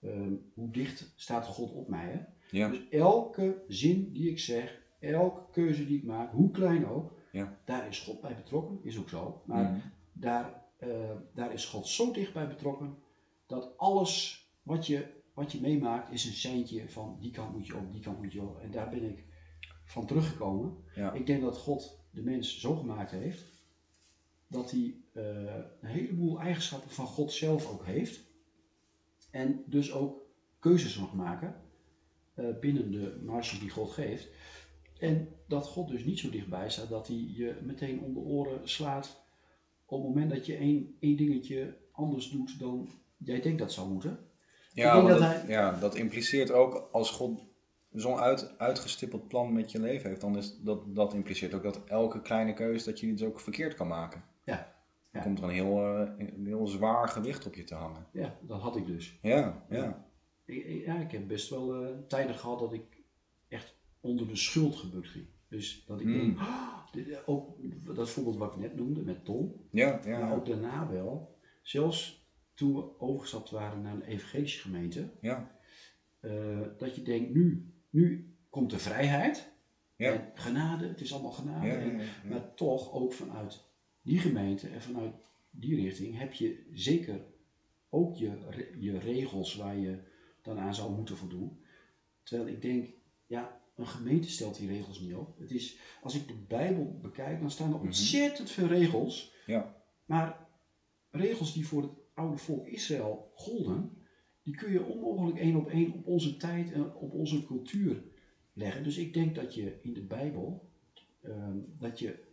ehm, 0.00 0.34
hoe 0.54 0.70
dicht 0.70 1.12
staat 1.16 1.46
God 1.46 1.72
op 1.72 1.88
mij. 1.88 2.06
Hè? 2.10 2.20
ja, 2.58 2.68
Dus 2.68 2.88
elke 2.88 3.62
zin 3.68 4.12
die 4.12 4.30
ik 4.30 4.38
zeg, 4.38 4.82
elke 5.00 5.50
keuze 5.50 5.86
die 5.86 5.98
ik 5.98 6.04
maak, 6.04 6.32
hoe 6.32 6.50
klein 6.50 6.86
ook, 6.86 7.12
Ja. 7.32 7.58
daar 7.64 7.88
is 7.88 7.98
God 8.00 8.20
bij 8.20 8.36
betrokken, 8.36 8.78
is 8.82 8.98
ook 8.98 9.08
zo. 9.08 9.42
Maar 9.46 9.70
Mhm. 9.70 9.80
daar, 10.12 10.64
eh, 10.76 11.10
daar 11.34 11.52
is 11.52 11.64
God 11.64 11.86
zo 11.86 12.12
dicht 12.12 12.32
bij 12.32 12.48
betrokken 12.48 12.98
dat 13.46 13.78
alles 13.78 14.44
wat 14.62 14.86
je, 14.86 15.06
wat 15.34 15.52
je 15.52 15.60
meemaakt 15.60 16.12
is 16.12 16.24
een 16.24 16.32
seintje 16.32 16.88
van 16.88 17.16
die 17.20 17.30
kant 17.30 17.54
moet 17.54 17.66
je 17.66 17.76
op, 17.76 17.92
die 17.92 18.02
kant 18.02 18.22
moet 18.22 18.32
je 18.32 18.42
op. 18.42 18.58
En 18.60 18.70
daar 18.70 18.88
ben 18.88 19.02
ik 19.02 19.24
van 19.84 20.06
teruggekomen. 20.06 20.76
ja, 20.94 21.12
Ik 21.12 21.26
denk 21.26 21.42
dat 21.42 21.56
God 21.56 22.00
de 22.10 22.22
mens 22.22 22.60
zo 22.60 22.76
gemaakt 22.76 23.10
heeft 23.10 23.54
dat 24.48 24.70
hij 24.70 24.94
eh, 25.12 25.54
een 25.80 25.88
heleboel 25.88 26.40
eigenschappen 26.40 26.90
van 26.90 27.06
God 27.06 27.32
zelf 27.32 27.70
ook 27.72 27.84
heeft. 27.84 28.24
En 29.30 29.62
dus 29.66 29.92
ook 29.92 30.20
keuzes 30.58 30.98
mag 30.98 31.14
maken 31.14 31.62
eh, 32.34 32.58
binnen 32.60 32.90
de 32.90 33.20
marge 33.24 33.58
die 33.58 33.70
God 33.70 33.90
geeft. 33.90 34.28
En 34.98 35.28
dat 35.48 35.66
God 35.66 35.88
dus 35.88 36.04
niet 36.04 36.18
zo 36.18 36.30
dichtbij 36.30 36.70
staat 36.70 36.88
dat 36.88 37.06
hij 37.06 37.16
je 37.16 37.60
meteen 37.62 38.00
om 38.00 38.14
de 38.14 38.20
oren 38.20 38.68
slaat 38.68 39.24
op 39.86 39.98
het 39.98 40.08
moment 40.08 40.30
dat 40.30 40.46
je 40.46 40.56
één, 40.56 40.96
één 41.00 41.16
dingetje 41.16 41.76
anders 41.92 42.30
doet 42.30 42.58
dan 42.58 42.88
jij 43.16 43.40
denkt 43.40 43.58
dat 43.58 43.72
zou 43.72 43.88
moeten. 43.88 44.18
ja, 44.72 45.00
dat 45.02 45.44
ja, 45.48 45.78
dat 45.80 45.94
impliceert 45.94 46.50
ook 46.50 46.88
als 46.92 47.10
God 47.10 47.44
zo'n 47.92 48.18
uit, 48.18 48.58
uitgestippeld 48.58 49.28
plan 49.28 49.52
met 49.52 49.72
je 49.72 49.80
leven 49.80 50.08
heeft, 50.08 50.20
dan 50.20 50.36
is 50.36 50.58
dat, 50.60 50.94
dat 50.94 51.14
impliceert 51.14 51.54
ook 51.54 51.62
dat 51.62 51.84
elke 51.84 52.20
kleine 52.22 52.52
keuze 52.54 52.84
dat 52.84 53.00
je 53.00 53.06
die 53.06 53.14
dus 53.16 53.26
ook 53.26 53.40
verkeerd 53.40 53.74
kan 53.74 53.86
maken. 53.88 54.24
Ja. 54.44 54.56
Dan 54.56 54.64
Ja. 55.12 55.20
komt 55.28 55.38
er 55.38 55.44
een 55.44 55.50
heel, 55.50 55.78
eh, 55.84 56.26
een 56.36 56.46
heel 56.46 56.66
zwaar 56.66 57.08
gewicht 57.08 57.46
op 57.46 57.54
je 57.54 57.64
te 57.64 57.74
hangen. 57.74 58.06
Ja, 58.12 58.38
dat 58.42 58.60
had 58.60 58.76
ik 58.76 58.86
dus. 58.86 59.18
Ja, 59.22 59.64
ja. 59.70 60.06
Ik, 60.44 60.84
ja, 60.84 60.98
ik 61.00 61.10
heb 61.10 61.28
best 61.28 61.50
wel 61.50 61.74
eh, 61.84 61.88
tijden 62.08 62.34
gehad 62.34 62.58
dat 62.58 62.72
ik 62.72 63.02
echt 63.48 63.74
onder 64.00 64.28
de 64.28 64.36
schuld 64.36 64.76
gebukt 64.76 65.08
ging. 65.08 65.26
Dus 65.48 65.84
dat 65.86 66.00
ik 66.00 66.06
Hmm. 66.06 66.14
denk, 66.18 66.38
"Ah, 66.38 66.46
dit- 66.75 66.75
ook 67.26 67.56
dat 67.96 68.10
voorbeeld 68.10 68.36
wat 68.36 68.52
ik 68.52 68.58
net 68.58 68.76
noemde 68.76 69.02
met 69.02 69.24
Tom, 69.24 69.54
Ja, 69.70 70.00
ja, 70.04 70.18
maar 70.18 70.34
ook 70.34 70.46
daarna 70.46 70.88
wel. 70.90 71.38
Zelfs 71.62 72.24
toen 72.54 72.74
we 72.74 73.00
overgestapt 73.00 73.50
waren 73.50 73.82
naar 73.82 73.94
een 73.94 74.02
evangelische 74.02 74.60
gemeente, 74.60 75.10
ja. 75.20 75.58
eh, 76.20 76.60
dat 76.78 76.94
je 76.94 77.02
denkt, 77.02 77.32
nu, 77.34 77.74
nu 77.90 78.34
komt 78.50 78.70
de 78.70 78.78
vrijheid 78.78 79.52
Ja. 79.96 80.12
en 80.12 80.30
genade, 80.34 80.88
het 80.88 81.00
is 81.00 81.12
allemaal 81.12 81.30
genade. 81.32 81.68
En-. 81.70 82.00
Maar 82.28 82.54
toch 82.54 82.92
ook 82.92 83.12
vanuit 83.12 83.64
die 84.02 84.18
gemeente 84.18 84.68
en 84.68 84.82
vanuit 84.82 85.14
die 85.50 85.74
richting 85.82 86.18
heb 86.18 86.32
je 86.32 86.66
zeker 86.72 87.24
ook 87.88 88.14
je, 88.14 88.30
je 88.78 88.98
regels 88.98 89.54
waar 89.56 89.76
je 89.78 89.98
dan 90.42 90.58
aan 90.58 90.74
zou 90.74 90.92
moeten 90.94 91.16
voldoen. 91.16 91.60
Terwijl 92.22 92.48
ik 92.48 92.62
denk, 92.62 92.86
ja, 93.26 93.60
een 93.76 93.86
gemeente 93.86 94.30
stelt 94.30 94.56
die 94.56 94.68
regels 94.68 95.00
niet 95.00 95.14
op. 95.14 95.38
Het 95.38 95.50
is, 95.50 95.78
als 96.02 96.14
ik 96.14 96.28
de 96.28 96.44
Bijbel 96.48 96.98
bekijk, 97.02 97.40
dan 97.40 97.50
staan 97.50 97.72
er 97.72 97.80
ontzettend 97.80 98.50
veel 98.50 98.66
regels. 98.66 99.34
Ja. 99.46 99.82
Maar 100.04 100.46
regels 101.10 101.52
die 101.52 101.66
voor 101.66 101.82
het 101.82 101.92
oude 102.14 102.36
volk 102.36 102.66
Israël 102.66 103.32
golden, 103.34 103.98
die 104.42 104.54
kun 104.54 104.72
je 104.72 104.84
onmogelijk 104.84 105.38
één 105.38 105.56
op 105.56 105.68
één 105.68 105.92
op 105.92 106.06
onze 106.06 106.36
tijd 106.36 106.72
en 106.72 106.94
op 106.94 107.12
onze 107.12 107.46
cultuur 107.46 108.02
leggen. 108.52 108.84
Dus 108.84 108.96
ik 108.96 109.14
denk 109.14 109.34
dat 109.34 109.54
je 109.54 109.78
in 109.82 109.92
de 109.92 110.04
Bijbel, 110.04 110.70
ehm, 111.22 111.58
dat 111.78 111.98
je 111.98 112.24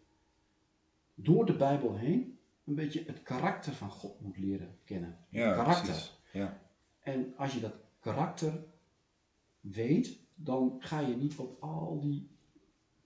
door 1.13 1.45
de 1.45 1.55
Bijbel 1.55 1.97
heen 1.97 2.37
een 2.65 2.75
beetje 2.75 3.03
het 3.05 3.23
karakter 3.23 3.73
van 3.73 3.89
God 3.89 4.21
moet 4.21 4.37
leren 4.37 4.77
kennen. 4.83 5.17
Ja, 5.29 5.53
karakter. 5.53 5.85
precies. 5.85 6.21
Ja. 6.31 6.61
En 6.99 7.33
als 7.37 7.53
je 7.53 7.59
dat 7.59 7.75
karakter 7.99 8.63
weet, 9.59 10.22
dan 10.35 10.75
ga 10.79 10.99
je 10.99 11.15
niet 11.15 11.37
op 11.37 11.61
al 11.63 11.99
die 12.01 12.27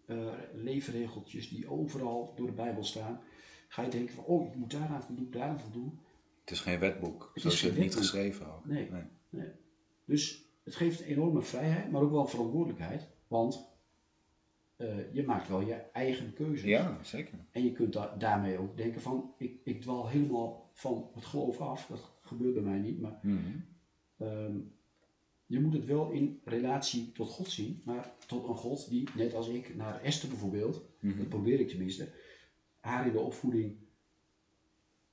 eh, 0.05 0.33
leefregeltjes 0.53 1.49
die 1.49 1.69
overal 1.69 2.33
door 2.35 2.47
de 2.47 2.53
Bijbel 2.53 2.83
staan, 2.83 3.19
ga 3.67 3.81
je 3.81 3.89
denken 3.89 4.15
van, 4.15 4.23
oh, 4.23 4.47
ik 4.47 4.55
moet 4.55 4.71
daaraan 4.71 5.03
voldoen, 5.03 5.31
daaraan 5.31 5.59
voldoen. 5.59 5.99
Het 6.41 6.51
is 6.51 6.59
geen 6.59 6.79
wetboek. 6.79 7.31
Het 7.33 7.43
Zo 7.43 7.49
is 7.49 7.61
het 7.61 7.77
niet 7.77 7.95
geschreven 7.95 8.53
ook. 8.55 8.65
Nee. 8.65 8.89
Nee. 9.29 9.51
Dus 10.05 10.45
het 10.63 10.75
geeft 10.75 10.99
een 11.01 11.05
enorme 11.07 11.41
vrijheid, 11.41 11.91
maar 11.91 12.01
ook 12.01 12.11
wel 12.11 12.25
verantwoordelijkheid, 12.27 13.07
want 13.27 13.67
eh, 14.75 15.13
je 15.13 15.23
maakt 15.25 15.47
wel 15.47 15.61
je 15.61 15.73
eigen 15.73 16.33
keuzes. 16.33 16.69
Ja, 16.69 17.03
zeker. 17.03 17.37
En 17.51 17.63
je 17.63 17.71
kunt 17.71 17.93
da- 17.93 18.15
daarmee 18.17 18.57
ook 18.57 18.77
denken 18.77 19.01
van, 19.01 19.33
ik, 19.37 19.59
ik 19.63 19.81
dwal 19.81 20.07
helemaal 20.07 20.69
van 20.73 21.09
het 21.13 21.25
geloof 21.25 21.61
af. 21.61 21.85
Dat 21.87 22.11
gebeurt 22.21 22.53
bij 22.53 22.63
mij 22.63 22.79
niet, 22.79 23.01
maar 23.01 23.19
Mhm. 23.21 23.39
ehm, 24.17 24.55
je 25.47 25.59
moet 25.59 25.73
het 25.73 25.85
wel 25.85 26.09
in 26.09 26.39
relatie 26.43 27.11
tot 27.11 27.27
God 27.29 27.49
zien. 27.49 27.81
Maar 27.85 28.11
tot 28.27 28.47
een 28.47 28.55
God 28.55 28.89
die, 28.89 29.07
net 29.15 29.33
als 29.33 29.47
ik, 29.47 29.75
naar 29.75 30.01
Esther 30.01 30.29
bijvoorbeeld, 30.29 30.85
Mhm. 30.99 31.17
dat 31.17 31.29
probeer 31.29 31.59
ik 31.59 31.67
tenminste, 31.69 32.09
haar 32.79 33.05
in 33.05 33.11
de 33.11 33.19
opvoeding 33.19 33.75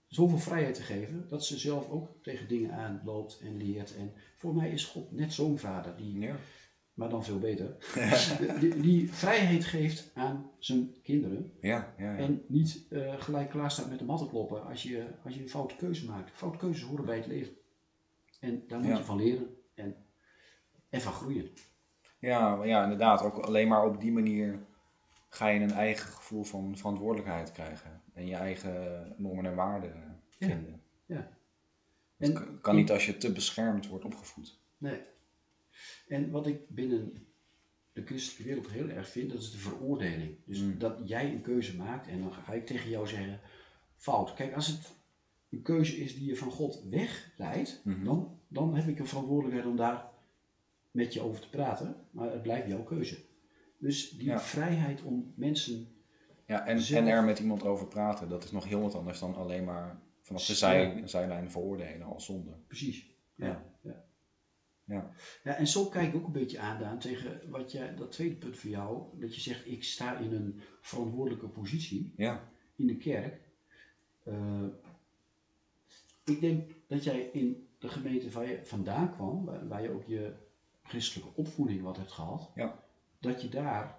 zoveel 0.07 0.38
vrijheid 0.38 0.75
te 0.75 0.83
geven, 0.83 1.27
dat 1.29 1.44
ze 1.44 1.59
zelf 1.59 1.90
ook 1.90 2.09
tegen 2.23 2.49
dingen 2.49 2.73
aanloopt 2.73 3.40
en 3.42 3.57
leert. 3.57 3.97
En 3.97 4.12
voor 4.37 4.55
mij 4.55 4.70
is 4.70 4.85
God 4.85 5.12
net 5.12 5.33
zo'n 5.33 5.59
vader, 5.59 5.97
die, 5.97 6.18
Ja. 6.18 6.37
maar 6.94 7.09
dan 7.09 7.25
veel 7.25 7.38
beter, 7.38 7.77
die, 8.61 8.81
die 8.81 9.12
vrijheid 9.12 9.64
geeft 9.64 10.11
aan 10.14 10.51
zijn 10.59 10.94
kinderen. 11.03 11.53
Ja, 11.61 11.94
ja. 11.99 12.16
En 12.16 12.42
niet 12.49 12.87
eh, 12.90 13.20
gelijk 13.20 13.51
klaar 13.51 13.70
staat 13.70 13.88
met 13.90 13.99
de 13.99 14.05
mat 14.05 14.18
te 14.18 14.29
kloppen 14.29 14.64
als 14.66 14.83
je, 14.83 15.07
als 15.25 15.35
je 15.35 15.40
een 15.42 15.49
foute 15.49 15.77
keuze 15.77 16.07
maakt. 16.07 16.31
Foute 16.31 16.59
keuzes 16.59 16.83
horen 16.83 17.05
bij 17.05 17.16
het 17.16 17.27
leven. 17.27 17.55
En 18.40 18.64
daar 18.68 18.79
moet 18.81 18.97
je 18.97 19.05
van 19.05 19.16
leren 19.16 19.57
en, 19.75 19.97
en 20.94 21.00
van 21.00 21.12
groeien. 21.12 21.48
Ja, 22.18 22.57
maar 22.57 22.66
ja, 22.66 22.83
inderdaad. 22.83 23.22
Ook 23.22 23.37
alleen 23.38 23.68
maar 23.68 23.85
op 23.85 24.00
die 24.00 24.12
manier 24.12 24.59
ga 25.28 25.48
je 25.48 25.61
een 25.61 25.70
eigen 25.72 26.09
gevoel 26.09 26.44
van 26.44 26.76
verantwoordelijkheid 26.76 27.52
krijgen. 27.52 28.02
En 28.12 28.26
je 28.26 28.35
eigen 28.35 29.14
normen 29.16 29.46
en 29.46 29.54
waarden 29.54 30.20
Ja. 30.38 30.46
vinden. 30.46 30.83
Ja. 31.07 31.28
Dat 32.16 32.28
En 32.28 32.35
kan- 32.35 32.61
kan 32.61 32.76
niet 32.76 32.90
als 32.90 33.07
je 33.07 33.16
te 33.16 33.33
beschermd 33.33 33.87
wordt 33.88 34.04
opgevoed. 34.04 34.59
Nee. 34.78 35.00
En 36.09 36.30
wat 36.30 36.46
ik 36.46 36.68
binnen 36.68 37.26
de 37.92 38.04
christelijke 38.04 38.44
wereld 38.54 38.70
heel 38.72 38.88
erg 38.96 39.09
vind, 39.09 39.30
dat 39.30 39.40
is 39.40 39.50
de 39.52 39.59
veroordeling. 39.59 40.37
Dus 40.44 40.61
Mm. 40.61 40.78
dat 40.78 40.98
jij 41.04 41.33
een 41.33 41.42
keuze 41.42 41.76
maakt 41.76 42.07
en 42.09 42.20
dan 42.20 42.33
ga 42.33 42.52
ik 42.52 42.66
tegen 42.66 42.90
jou 42.90 43.07
zeggen, 43.07 43.40
fout. 43.96 44.35
Kijk, 44.35 44.54
als 44.54 44.66
het 44.66 44.94
een 45.50 45.62
keuze 45.62 45.96
is 45.96 46.14
die 46.16 46.26
je 46.26 46.37
van 46.37 46.50
God 46.50 46.83
wegleidt, 46.90 47.80
Mhm. 47.85 48.04
dan, 48.04 48.38
dan 48.48 48.74
heb 48.76 48.87
ik 48.88 48.98
een 48.98 49.07
verantwoordelijkheid 49.07 49.66
om 49.70 49.76
daar 49.76 50.12
met 50.94 51.12
je 51.12 51.20
over 51.20 51.40
te 51.40 51.48
praten. 51.48 51.96
Maar 52.11 52.33
het 52.33 52.42
blijft 52.42 52.68
jouw 52.68 52.83
keuze. 52.83 53.18
Dus 53.78 54.11
die 54.11 54.24
Ja. 54.26 54.40
vrijheid 54.40 55.02
om 55.02 55.33
mensen 55.37 55.88
Ja, 56.46 56.66
en, 56.66 56.80
Zelf- 56.80 57.00
en 57.00 57.09
er 57.12 57.24
met 57.24 57.38
iemand 57.38 57.64
over 57.64 57.87
praten, 57.88 58.28
dat 58.28 58.44
is 58.44 58.50
nog 58.50 58.64
heel 58.64 58.80
wat 58.80 58.94
anders 58.94 59.18
dan 59.18 59.35
alleen 59.35 59.64
maar 59.64 60.00
vanaf 60.20 60.46
de 60.46 60.54
zij, 60.54 61.02
zijlijn 61.04 61.50
veroordelen 61.50 62.07
als 62.07 62.24
zonde. 62.24 62.50
Precies. 62.66 63.07
Ja. 63.35 63.46
Ja. 63.46 63.64
Ja. 63.80 64.04
Ja. 64.85 65.11
Ja, 65.44 65.57
en 65.57 65.66
zo 65.66 65.87
kijk 65.87 66.09
ik 66.09 66.14
ook 66.14 66.26
een 66.26 66.33
beetje 66.33 66.59
aan 66.59 66.78
Daan, 66.78 66.98
tegen 66.98 67.50
wat 67.50 67.72
jij, 67.72 67.94
dat 67.94 68.12
tweede 68.12 68.35
punt 68.35 68.57
voor 68.57 68.70
jou, 68.70 69.20
dat 69.20 69.35
je 69.35 69.40
zegt 69.40 69.66
ik 69.66 69.85
sta 69.85 70.18
in 70.18 70.33
een 70.33 70.61
verantwoordelijke 70.80 71.48
positie 71.48 72.12
Ja, 72.16 72.48
in 72.76 72.87
de 72.87 72.96
kerk. 72.96 73.40
Eh, 74.24 74.66
ik 76.24 76.40
denk 76.40 76.70
dat 76.87 77.04
jij 77.04 77.20
in 77.33 77.68
de 77.78 77.88
gemeente 77.88 78.30
waar 78.30 78.48
je 78.48 78.61
vandaan 78.64 79.11
kwam, 79.11 79.44
waar, 79.44 79.68
waar 79.68 79.83
je 79.83 79.90
ook 79.90 80.04
je 80.07 80.33
christelijke 80.85 81.33
opvoeding 81.35 81.83
wat 81.83 81.97
hebt 81.97 82.12
gehad, 82.12 82.51
Ja. 82.55 82.83
dat 83.18 83.42
je 83.42 83.49
daar 83.49 83.99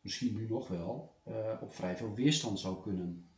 misschien 0.00 0.34
nu 0.34 0.48
nog 0.48 0.68
wel 0.68 1.14
eh, 1.24 1.58
op 1.60 1.74
vrij 1.74 1.96
veel 1.96 2.14
weerstand 2.14 2.60
zou 2.60 2.82
kunnen 2.82 3.28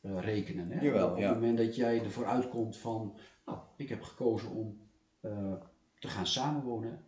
eh, 0.00 0.18
rekenen. 0.20 0.70
Hè? 0.70 0.80
Jawel, 0.80 1.10
op 1.10 1.18
ja. 1.18 1.26
het 1.28 1.34
moment 1.34 1.58
dat 1.58 1.76
jij 1.76 2.02
ervoor 2.04 2.26
uitkomt 2.26 2.76
van, 2.76 3.16
nou, 3.46 3.58
ik 3.76 3.88
heb 3.88 4.02
gekozen 4.02 4.50
om 4.50 4.80
eh, 5.20 5.52
te 5.98 6.08
gaan 6.08 6.26
samenwonen 6.26 7.04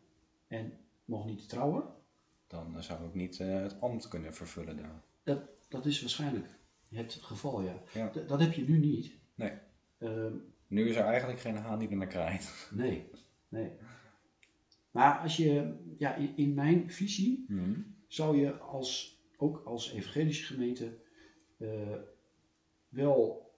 en 0.47 0.73
nog 1.05 1.27
niet 1.27 1.39
te 1.39 1.47
trouwen, 1.47 1.85
dan 2.47 2.83
zou 2.83 3.07
ik 3.07 3.15
niet 3.15 3.39
het 3.39 3.81
ambt 3.81 4.09
kunnen 4.09 4.35
vervullen 4.35 4.77
daar. 4.77 5.03
dat, 5.23 5.41
dat 5.69 5.87
is 5.87 6.01
waarschijnlijk 6.01 6.47
het 6.89 7.13
geval, 7.13 7.63
ja. 7.63 7.75
Dat 8.27 8.41
heb 8.41 8.53
je 8.53 8.63
nu 8.69 8.79
niet. 8.79 9.13
Nee. 9.35 9.53
Ehm, 9.99 10.33
Nu 10.67 10.89
is 10.89 10.97
er 10.97 11.05
eigenlijk 11.05 11.41
geen 11.41 11.57
haan 11.57 11.79
die 11.79 11.89
er 11.89 11.97
naar 11.97 12.07
krijgt. 12.07 12.71
Nee, 12.75 13.11
nee. 13.49 13.73
Maar 14.97 15.19
als 15.19 15.37
je, 15.37 15.77
ja, 15.99 16.15
in, 16.15 16.37
in 16.37 16.55
mijn 16.55 16.91
visie 16.91 17.45
Mhm. 17.49 17.81
zou 18.07 18.37
je 18.37 18.59
als, 18.59 19.21
ook 19.37 19.63
als 19.65 19.93
evangelische 19.93 20.45
gemeente 20.45 20.99
eh, 21.59 21.97
wel 22.89 23.51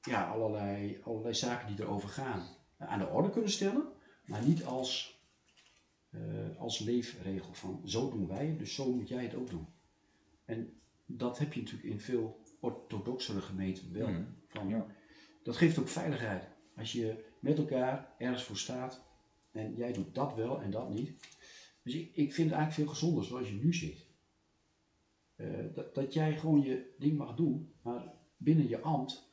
ja, 0.00 0.30
allerlei, 0.30 1.00
allerlei 1.04 1.34
zaken 1.34 1.66
die 1.76 1.84
erover 1.84 2.08
gaan 2.08 2.42
aan 2.78 2.98
de 2.98 3.06
orde 3.08 3.30
kunnen 3.30 3.50
stellen, 3.50 3.84
maar 4.26 4.44
niet 4.46 4.64
als, 4.64 5.20
eh, 6.10 6.20
als 6.58 6.78
leefregel 6.78 7.54
van 7.54 7.80
zo 7.84 8.10
doen 8.10 8.26
wij 8.28 8.46
het, 8.46 8.58
dus 8.58 8.74
zo 8.74 8.92
moet 8.94 9.08
jij 9.08 9.22
het 9.22 9.34
ook 9.34 9.50
doen. 9.50 9.66
En 10.44 10.80
dat 11.06 11.38
heb 11.38 11.52
je 11.52 11.60
natuurlijk 11.60 11.88
in 11.92 12.00
veel 12.00 12.40
orthodoxere 12.60 13.40
gemeenten 13.40 13.92
wel. 13.92 14.08
Mhm. 14.08 14.22
Van, 14.48 14.68
Ja. 14.68 14.86
dat 15.42 15.56
geeft 15.56 15.78
ook 15.78 15.88
veiligheid. 15.88 16.48
Als 16.76 16.92
je 16.92 17.24
met 17.40 17.58
elkaar 17.58 18.14
ergens 18.18 18.44
voor 18.44 18.56
staat 18.56 19.04
en 19.52 19.74
jij 19.76 19.92
doet 19.92 20.14
dat 20.14 20.34
wel 20.34 20.60
en 20.62 20.70
dat 20.70 20.90
niet. 20.90 21.12
Dus 21.82 21.94
ik, 21.94 22.16
ik 22.16 22.32
vind 22.34 22.50
het 22.50 22.58
eigenlijk 22.58 22.72
veel 22.72 22.86
gezonder 22.86 23.24
zoals 23.24 23.48
je 23.48 23.54
nu 23.54 23.74
zit. 23.74 24.06
Eh, 25.36 25.74
dat, 25.74 25.94
dat 25.94 26.12
jij 26.12 26.38
gewoon 26.38 26.62
je 26.62 26.94
ding 26.98 27.16
mag 27.18 27.34
doen, 27.34 27.72
maar 27.82 28.14
binnen 28.36 28.68
je 28.68 28.80
ambt 28.80 29.30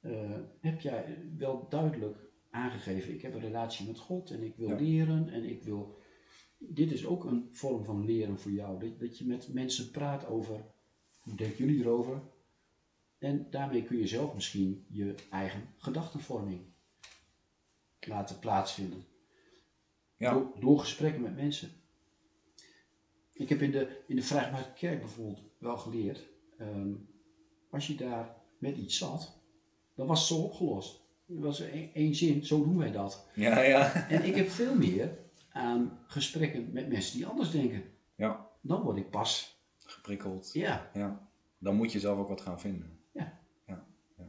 eh, 0.00 0.38
heb 0.60 0.80
jij 0.80 1.18
wel 1.36 1.66
duidelijk 1.68 2.18
aangegeven: 2.50 3.14
ik 3.14 3.22
heb 3.22 3.34
een 3.34 3.40
relatie 3.40 3.86
met 3.86 3.98
God 3.98 4.30
en 4.30 4.42
ik 4.42 4.56
wil 4.56 4.68
Ja. 4.68 4.76
leren 4.76 5.28
en 5.28 5.44
ik 5.44 5.62
wil. 5.62 5.98
Dit 6.58 6.90
is 6.92 7.06
ook 7.06 7.24
een 7.24 7.48
vorm 7.50 7.84
van 7.84 8.04
leren 8.04 8.38
voor 8.38 8.50
jou. 8.50 8.80
Dat, 8.80 9.00
dat 9.00 9.18
je 9.18 9.26
met 9.26 9.52
mensen 9.52 9.90
praat 9.90 10.26
over 10.26 10.64
hoe 11.20 11.34
denken 11.34 11.66
jullie 11.66 11.80
erover? 11.80 12.22
En 13.18 13.46
daarmee 13.50 13.82
kun 13.84 13.98
je 13.98 14.06
zelf 14.06 14.34
misschien 14.34 14.84
je 14.88 15.14
eigen 15.30 15.74
gedachtenvorming 15.76 16.60
laten 18.00 18.38
plaatsvinden. 18.38 19.04
Ja. 20.18 20.32
Door, 20.32 20.52
door 20.60 20.78
gesprekken 20.78 21.22
met 21.22 21.36
mensen. 21.36 21.70
Ik 23.32 23.48
heb 23.48 23.60
in 23.62 23.70
de, 23.70 24.02
in 24.06 24.16
de 24.16 24.22
Vrijgemaakte 24.22 24.72
Kerk 24.72 25.00
bijvoorbeeld 25.00 25.40
wel 25.58 25.76
geleerd. 25.76 26.26
ehm, 26.58 26.92
als 27.70 27.86
je 27.86 27.94
daar 27.94 28.34
met 28.58 28.76
iets 28.76 28.98
zat, 28.98 29.38
dan 29.94 30.06
was 30.06 30.18
het 30.18 30.28
zo 30.28 30.44
opgelost. 30.44 31.00
Er 31.28 31.40
was 31.40 31.60
één 31.92 32.14
zin, 32.14 32.44
zo 32.44 32.64
doen 32.64 32.76
wij 32.78 32.90
dat. 32.92 33.26
Ja, 33.34 33.60
ja. 33.60 34.08
En 34.08 34.24
ik 34.24 34.34
heb 34.34 34.48
veel 34.48 34.74
meer 34.74 35.18
aan 35.52 35.98
gesprekken 36.06 36.72
met 36.72 36.88
mensen 36.88 37.16
die 37.16 37.26
anders 37.26 37.50
denken. 37.50 37.82
Ja, 38.14 38.48
Dan 38.60 38.82
word 38.82 38.96
ik 38.96 39.10
pas, 39.10 39.60
geprikkeld. 39.78 40.50
ja, 40.52 40.90
Ja, 40.94 41.28
dan 41.58 41.74
moet 41.76 41.92
je 41.92 42.00
zelf 42.00 42.18
ook 42.18 42.28
wat 42.28 42.40
gaan 42.40 42.60
vinden. 42.60 42.98
Ja. 43.12 43.38
Ja, 43.66 43.84
ja. 44.16 44.24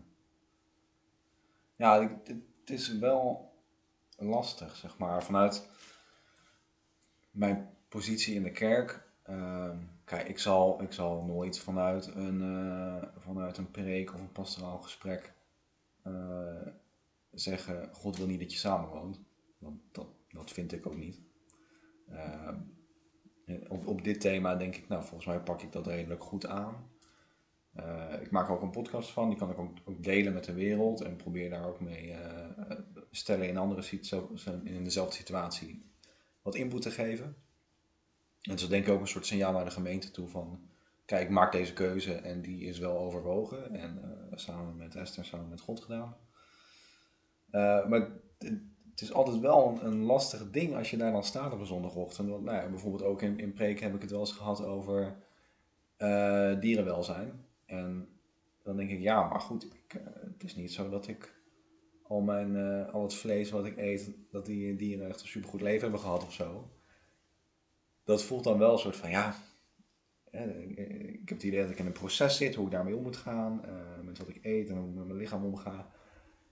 ja 1.75 2.19
het 2.23 2.69
is 2.69 2.97
wel 2.97 3.48
lastig, 4.19 4.75
zeg 4.75 4.97
maar. 4.97 5.23
Vanuit 5.23 5.69
mijn 7.31 7.69
positie 7.87 8.35
in 8.35 8.43
de 8.43 8.51
kerk. 8.51 9.07
ehm, 9.23 9.77
kijk, 10.03 10.27
ik 10.27 10.39
zal, 10.39 10.81
ik 10.81 10.91
zal 10.93 11.23
nooit 11.23 11.59
vanuit 11.59 12.07
een, 12.15 12.41
eh, 12.41 13.07
vanuit 13.17 13.57
een 13.57 13.71
preek 13.71 14.13
of 14.13 14.19
een 14.19 14.31
pastoraal 14.31 14.79
gesprek 14.79 15.33
eh, 16.03 16.67
zeggen: 17.31 17.89
God 17.93 18.17
wil 18.17 18.27
niet 18.27 18.39
dat 18.39 18.51
je 18.51 18.57
samenwoont. 18.57 19.19
Want 19.57 19.81
dat, 19.91 20.07
dat 20.29 20.51
vind 20.51 20.71
ik 20.71 20.87
ook 20.87 20.97
niet. 20.97 21.19
Ehm, 22.09 22.57
op, 23.67 23.87
op 23.87 24.03
dit 24.03 24.21
thema 24.21 24.55
denk 24.55 24.75
ik, 24.75 24.87
nou, 24.87 25.03
volgens 25.03 25.25
mij 25.25 25.39
pak 25.39 25.61
ik 25.61 25.71
dat 25.71 25.87
redelijk 25.87 26.23
goed 26.23 26.45
aan. 26.45 26.89
Eh, 27.73 28.21
ik 28.21 28.31
maak 28.31 28.47
er 28.47 28.53
ook 28.53 28.61
een 28.61 28.69
podcast 28.69 29.09
van, 29.09 29.29
die 29.29 29.37
kan 29.37 29.49
ik 29.49 29.59
ook, 29.59 29.77
ook 29.85 30.03
delen 30.03 30.33
met 30.33 30.43
de 30.43 30.53
wereld 30.53 31.01
en 31.01 31.15
probeer 31.15 31.49
daar 31.49 31.67
ook 31.67 31.79
mee 31.79 32.15
stellen 33.11 33.47
in 33.47 33.57
andere 33.57 33.99
in 34.63 34.83
dezelfde 34.83 35.15
situatie, 35.15 35.85
wat 36.41 36.55
input 36.55 36.81
te 36.81 36.91
geven. 36.91 37.35
En 38.41 38.59
zo 38.59 38.67
denk 38.67 38.87
ik 38.87 38.93
ook 38.93 39.01
een 39.01 39.07
soort 39.07 39.25
signaal 39.25 39.51
naar 39.51 39.65
de 39.65 39.71
gemeente 39.71 40.11
toe 40.11 40.27
van, 40.27 40.69
kijk, 41.05 41.29
maak 41.29 41.51
deze 41.51 41.73
keuze 41.73 42.13
en 42.13 42.41
die 42.41 42.65
is 42.65 42.79
wel 42.79 42.97
overwogen 42.97 43.75
en 43.75 43.99
eh, 44.03 44.37
samen 44.37 44.75
met 44.77 44.95
Esther, 44.95 45.25
samen 45.25 45.49
met 45.49 45.61
God 45.61 45.81
gedaan. 45.81 46.15
Eh, 47.49 47.87
maar 47.87 48.09
het, 48.37 48.61
is 49.01 49.13
altijd 49.13 49.39
wel 49.39 49.79
een, 49.81 50.03
lastig 50.03 50.51
ding 50.51 50.75
als 50.75 50.91
je 50.91 50.97
daar 50.97 51.11
dan 51.11 51.23
staat 51.23 51.53
op 51.53 51.59
een 51.59 51.65
zondagochtend. 51.65 52.29
Want, 52.29 52.43
nou 52.43 52.57
ja, 52.57 52.69
bijvoorbeeld 52.69 53.03
ook 53.03 53.21
in, 53.21 53.39
in 53.39 53.53
preek 53.53 53.79
heb 53.79 53.95
ik 53.95 54.01
het 54.01 54.11
wel 54.11 54.19
eens 54.19 54.31
gehad 54.31 54.63
over 54.63 55.15
eh, 55.97 56.59
dierenwelzijn. 56.59 57.45
En 57.65 58.07
dan 58.63 58.77
denk 58.77 58.89
ik, 58.89 58.99
ja, 58.99 59.27
maar 59.27 59.41
goed, 59.41 59.63
ik, 59.63 60.01
het 60.21 60.43
is 60.43 60.55
niet 60.55 60.73
zo 60.73 60.89
dat 60.89 61.07
ik 61.07 61.38
al, 62.09 62.21
mijn, 62.21 62.55
eh, 62.55 62.93
al 62.93 63.03
het 63.03 63.13
vlees 63.13 63.49
wat 63.49 63.65
ik 63.65 63.77
eet, 63.77 64.11
dat 64.31 64.45
die 64.45 64.75
dieren 64.75 65.07
echt 65.07 65.21
een 65.21 65.27
supergoed 65.27 65.61
leven 65.61 65.81
hebben 65.81 65.99
gehad 65.99 66.23
of 66.23 66.33
zo. 66.33 66.69
Dat 68.03 68.23
voelt 68.23 68.43
dan 68.43 68.57
wel 68.57 68.71
een 68.71 68.79
soort 68.79 68.95
van, 68.95 69.09
ja, 69.09 69.35
ik 70.31 71.29
heb 71.29 71.37
het 71.37 71.43
idee 71.43 71.61
dat 71.61 71.69
ik 71.69 71.79
in 71.79 71.85
een 71.85 71.91
proces 71.91 72.37
zit, 72.37 72.55
hoe 72.55 72.65
ik 72.65 72.71
daarmee 72.71 72.95
om 72.95 73.03
moet 73.03 73.17
gaan, 73.17 73.65
eh, 73.65 74.03
met 74.03 74.17
wat 74.17 74.27
ik 74.27 74.39
eet 74.41 74.69
en 74.69 74.77
hoe 74.77 74.89
ik 74.89 74.95
met 74.95 75.05
mijn 75.05 75.19
lichaam 75.19 75.45
omga. 75.45 75.91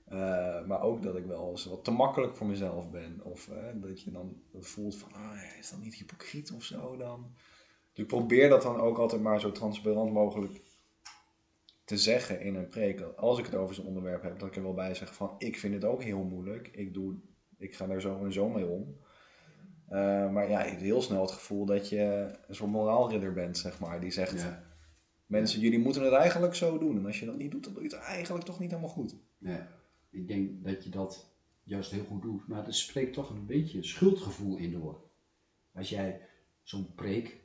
Eh, 0.06 0.66
maar 0.66 0.82
ook 0.82 1.04
dat 1.04 1.16
ik 1.16 1.26
wel 1.26 1.50
eens 1.50 1.66
wat 1.66 1.84
te 1.84 1.92
makkelijk 1.92 2.36
voor 2.36 2.48
mezelf 2.48 2.92
ben. 2.92 3.20
Of 3.24 3.50
dat 3.74 4.02
je 4.02 4.12
dan 4.12 4.42
voelt 4.60 4.96
van, 4.96 5.14
ah, 5.14 5.58
is 5.60 5.70
dat 5.70 5.80
niet 5.80 5.96
hypocriet 5.96 6.52
of 6.52 6.64
zo 6.64 6.98
dan? 6.98 7.34
Dus 7.94 8.04
ik 8.04 8.08
probeer 8.08 8.50
dat 8.50 8.62
dan 8.62 8.80
ook 8.80 8.98
altijd 8.98 9.22
maar 9.22 9.40
zo 9.40 9.52
transparant 9.52 10.12
mogelijk 10.12 10.62
te 11.88 11.98
zeggen 11.98 12.42
in 12.42 12.56
een 12.56 12.68
preek. 12.68 13.02
Als 13.02 13.40
ik 13.40 13.46
het 13.46 13.56
over 13.56 13.76
zo'n 13.76 13.86
onderwerp 13.86 14.24
heb, 14.24 14.40
dat 14.40 14.48
ik 14.48 14.56
er 14.56 14.64
wel 14.64 14.74
bij 14.74 14.96
zeg 14.96 15.16
van, 15.16 15.36
ik 15.38 15.60
vind 15.60 15.74
het 15.74 15.86
ook 15.86 16.04
heel 16.04 16.24
moeilijk. 16.24 16.68
Ik, 16.68 16.94
doe, 16.94 17.16
ik 17.58 17.76
ga 17.76 17.88
daar 17.88 18.02
zo 18.02 18.26
en 18.26 18.34
zo 18.34 18.50
mee 18.50 18.66
om. 18.66 18.98
Uh, 19.90 20.32
maar 20.32 20.50
ja, 20.50 20.64
je 20.64 20.70
hebt 20.70 20.82
heel 20.82 21.02
snel 21.02 21.22
het 21.22 21.32
gevoel 21.32 21.66
dat 21.66 21.90
je 21.90 22.34
een 22.48 22.56
soort 22.56 22.72
moraalridder 22.72 23.34
bent, 23.34 23.58
zeg 23.58 23.80
maar. 23.80 24.00
Die 24.00 24.12
zegt, 24.12 24.42
ja. 24.42 24.64
mensen, 25.26 25.60
jullie 25.60 25.80
moeten 25.80 26.04
het 26.04 26.14
eigenlijk 26.14 26.56
zo 26.56 26.78
doen. 26.78 26.98
En 26.98 27.06
als 27.06 27.20
je 27.20 27.26
dat 27.26 27.38
niet 27.38 27.52
doet, 27.52 27.64
dan 27.64 27.74
doe 27.74 27.84
je 27.84 27.90
het 27.90 28.00
eigenlijk 28.00 28.46
toch 28.46 28.60
niet 28.60 28.70
helemaal 28.70 28.92
goed. 28.92 29.16
Ja, 29.38 29.68
ik 30.10 30.28
denk 30.28 30.64
dat 30.64 30.84
je 30.84 30.90
dat 30.90 31.34
juist 31.64 31.92
heel 31.92 32.04
goed 32.04 32.22
doet. 32.22 32.48
Maar 32.48 32.66
er 32.66 32.74
spreekt 32.74 33.14
toch 33.14 33.30
een 33.30 33.46
beetje 33.46 33.84
schuldgevoel 33.84 34.58
in 34.58 34.72
door. 34.72 35.02
Als 35.74 35.90
jij 35.90 36.22
zo'n 36.64 36.94
preek 36.96 37.40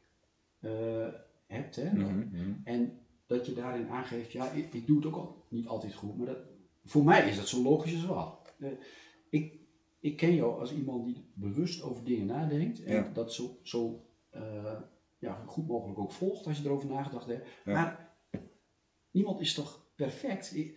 uh, 0.60 1.06
hebt, 1.46 1.76
hè, 1.76 1.90
mm 1.90 2.28
-hmm. 2.32 2.60
en 2.64 3.01
dat 3.32 3.46
je 3.46 3.54
daarin 3.54 3.88
aangeeft, 3.88 4.32
ja, 4.32 4.50
ik, 4.50 4.72
ik, 4.74 4.86
doe 4.86 4.96
het 4.96 5.06
ook 5.06 5.16
al 5.16 5.44
niet 5.48 5.66
altijd 5.66 5.94
goed, 5.94 6.16
maar 6.16 6.26
dat, 6.26 6.38
voor 6.84 7.04
mij 7.04 7.28
is 7.28 7.36
dat 7.36 7.48
zo 7.48 7.62
logisch 7.62 7.94
als 7.94 8.04
wat. 8.04 8.54
Uh, 8.58 8.68
ik, 9.28 9.54
ik 10.00 10.16
ken 10.16 10.34
jou 10.34 10.60
als 10.60 10.72
iemand 10.72 11.04
die 11.04 11.24
bewust 11.34 11.82
over 11.82 12.04
dingen 12.04 12.26
nadenkt 12.26 12.82
en 12.82 13.10
dat 13.12 13.34
zo, 13.34 13.58
zo 13.62 14.04
uh, 14.34 14.72
ja, 15.18 15.42
goed 15.46 15.66
mogelijk 15.66 15.98
ook 15.98 16.12
volgt 16.12 16.46
als 16.46 16.58
je 16.58 16.64
erover 16.64 16.88
nagedacht 16.88 17.26
hebt. 17.26 17.48
Ja. 17.64 17.72
Maar 17.72 18.14
niemand 19.10 19.40
is 19.40 19.54
toch 19.54 19.86
perfect? 19.94 20.50
Je, 20.50 20.74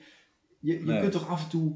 je, 0.60 0.80
nee. 0.80 1.00
kunt 1.00 1.12
toch 1.12 1.30
af 1.30 1.44
en 1.44 1.50
toe, 1.50 1.76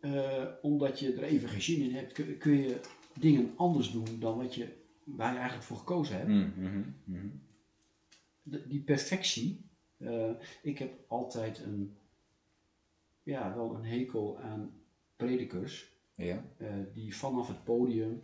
uh, 0.00 0.44
omdat 0.62 1.00
je 1.00 1.12
er 1.12 1.22
even 1.22 1.48
geen 1.48 1.62
zin 1.62 1.82
in 1.82 1.94
hebt, 1.94 2.12
kun, 2.12 2.38
kun, 2.38 2.56
je 2.56 2.80
dingen 3.14 3.52
anders 3.56 3.90
doen 3.90 4.18
dan 4.18 4.36
wat 4.36 4.54
je, 4.54 4.68
waar 5.04 5.32
je 5.32 5.38
eigenlijk 5.38 5.66
voor 5.66 5.76
gekozen 5.76 6.16
hebt. 6.16 6.28
Mm 6.28 6.52
-hmm. 6.56 6.94
Mm 7.04 7.14
-hmm. 7.14 7.42
De, 8.42 8.66
die 8.68 8.80
perfectie. 8.80 9.67
Uh, 9.98 10.30
ik 10.62 10.78
heb 10.78 10.92
altijd 11.08 11.58
een, 11.58 11.96
ja, 13.22 13.54
wel 13.54 13.74
een 13.74 13.84
hekel 13.84 14.38
aan 14.40 14.72
predikers 15.16 15.96
ja. 16.14 16.44
Uh, 16.58 16.68
die 16.94 17.16
vanaf 17.16 17.48
het 17.48 17.64
podium 17.64 18.22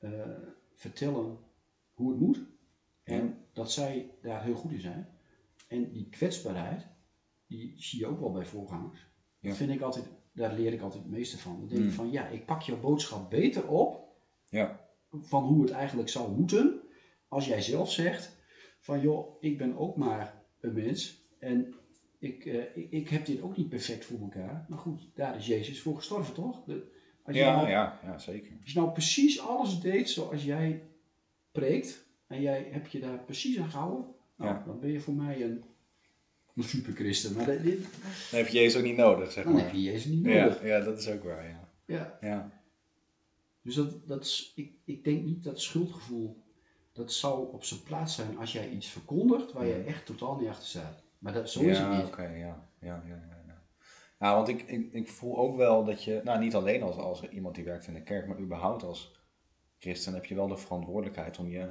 uh, 0.00 0.10
vertellen 0.74 1.38
hoe 1.94 2.10
het 2.10 2.20
moet. 2.20 2.40
En 3.02 3.24
ja. 3.26 3.34
dat 3.52 3.72
zij 3.72 4.10
daar 4.22 4.42
heel 4.42 4.54
goed 4.54 4.72
in 4.72 4.80
zijn. 4.80 5.08
En 5.68 5.90
die 5.92 6.08
kwetsbaarheid, 6.10 6.86
die 7.46 7.74
zie 7.76 7.98
je 7.98 8.06
ook 8.06 8.20
wel 8.20 8.32
bij 8.32 8.44
voorgangers. 8.44 9.06
Ja. 9.38 9.48
Dat 9.48 9.56
vind 9.56 9.70
ik 9.70 9.80
altijd, 9.80 10.08
daar 10.32 10.52
leer 10.54 10.72
ik 10.72 10.80
altijd 10.80 11.02
het 11.02 11.12
meeste 11.12 11.38
van. 11.38 11.58
Dan 11.58 11.68
denk 11.68 11.80
Mm. 11.80 11.86
ik 11.88 11.92
van 11.94 12.10
ja, 12.10 12.26
ik 12.28 12.46
pak 12.46 12.62
jouw 12.62 12.80
boodschap 12.80 13.30
beter 13.30 13.68
op 13.68 14.16
Ja. 14.48 14.88
van 15.10 15.42
hoe 15.44 15.62
het 15.62 15.70
eigenlijk 15.70 16.08
zou 16.08 16.32
moeten. 16.32 16.80
Als 17.28 17.46
jij 17.46 17.60
zelf 17.62 17.92
zegt 17.92 18.36
van 18.78 19.00
joh, 19.00 19.36
ik 19.42 19.58
ben 19.58 19.76
ook 19.76 19.96
maar 19.96 20.44
een 20.66 20.72
mens. 20.74 21.24
En 21.38 21.74
ik, 22.18 22.44
uh, 22.44 22.62
ik, 22.74 22.90
ik, 22.90 23.08
heb 23.08 23.26
dit 23.26 23.40
ook 23.42 23.56
niet 23.56 23.68
perfect 23.68 24.04
voor 24.04 24.20
elkaar. 24.20 24.66
Maar 24.68 24.78
goed, 24.78 25.00
daar 25.14 25.36
is 25.36 25.46
Jezus 25.46 25.80
voor 25.80 25.96
gestorven, 25.96 26.34
toch? 26.34 26.64
De, 26.64 26.86
als 27.22 27.36
je 27.36 27.42
Ja, 27.42 27.56
nou, 27.56 27.68
ja, 27.68 28.00
ja, 28.02 28.18
zeker. 28.18 28.52
Als 28.62 28.72
je 28.72 28.78
nou 28.78 28.92
precies 28.92 29.40
alles 29.40 29.80
deed 29.80 30.10
zoals 30.10 30.44
jij 30.44 30.82
preekt, 31.52 32.04
en 32.26 32.40
jij 32.40 32.68
hebt 32.70 32.92
je 32.92 33.00
daar 33.00 33.18
precies 33.24 33.58
aan 33.58 33.70
gehouden, 33.70 34.06
nou, 34.36 34.54
Ja. 34.54 34.62
dan 34.66 34.80
ben 34.80 34.90
je 34.90 35.00
voor 35.00 35.14
mij 35.14 35.42
een, 35.42 35.64
een 36.54 36.62
superchristen. 36.62 37.34
Maar 37.36 37.46
dat, 37.46 37.62
dit, 37.62 37.80
Dan 38.30 38.40
heb 38.40 38.48
je 38.48 38.58
Jezus 38.58 38.76
ook 38.78 38.86
niet 38.86 38.96
nodig, 38.96 39.32
zeg 39.32 39.44
dan 39.44 39.52
maar. 39.52 39.62
heb 39.62 39.72
je 39.72 39.82
Jezus 39.82 40.04
niet 40.04 40.24
ja, 40.24 40.42
nodig. 40.44 40.64
ja, 40.64 40.80
dat 40.80 40.98
is 40.98 41.08
ook 41.08 41.22
waar, 41.24 41.48
ja. 41.48 41.68
Ja. 41.86 42.18
Ja, 42.20 42.62
Dus 43.62 43.74
dat, 43.74 44.08
dat 44.08 44.24
is, 44.24 44.52
ik, 44.56 44.72
ik 44.84 45.04
denk 45.04 45.24
niet 45.24 45.44
dat 45.44 45.60
schuldgevoel, 45.60 46.42
dat 46.96 47.12
zou 47.12 47.52
op 47.52 47.64
zijn 47.64 47.82
plaats 47.82 48.14
zijn 48.14 48.38
als 48.38 48.52
jij 48.52 48.68
iets 48.70 48.88
verkondigt 48.88 49.52
waar 49.52 49.66
je 49.66 49.74
Ja. 49.78 49.84
echt 49.84 50.06
totaal 50.06 50.36
niet 50.36 50.48
achter 50.48 50.66
staat. 50.68 51.02
Maar 51.18 51.32
dat, 51.32 51.50
zo 51.50 51.60
is 51.60 51.78
het 51.78 51.90
niet. 51.90 52.04
oké, 52.06 52.22
ja. 52.22 52.68
Ja, 52.80 53.02
ja, 53.06 53.14
ja, 53.14 53.42
ja. 53.46 53.62
Ja, 54.18 54.34
want 54.34 54.48
ik, 54.48 54.62
ik, 54.62 54.92
ik 54.92 55.08
voel 55.08 55.36
ook 55.38 55.56
wel 55.56 55.84
dat 55.84 56.04
je, 56.04 56.20
nou 56.24 56.38
niet 56.38 56.54
alleen 56.54 56.82
als, 56.82 56.96
als 56.96 57.28
iemand 57.28 57.54
die 57.54 57.64
werkt 57.64 57.86
in 57.86 57.94
de 57.94 58.02
kerk, 58.02 58.26
maar 58.26 58.38
überhaupt 58.38 58.82
als 58.82 59.20
christen 59.78 60.14
heb 60.14 60.24
je 60.24 60.34
wel 60.34 60.48
de 60.48 60.56
verantwoordelijkheid 60.56 61.38
om 61.38 61.48
je 61.48 61.70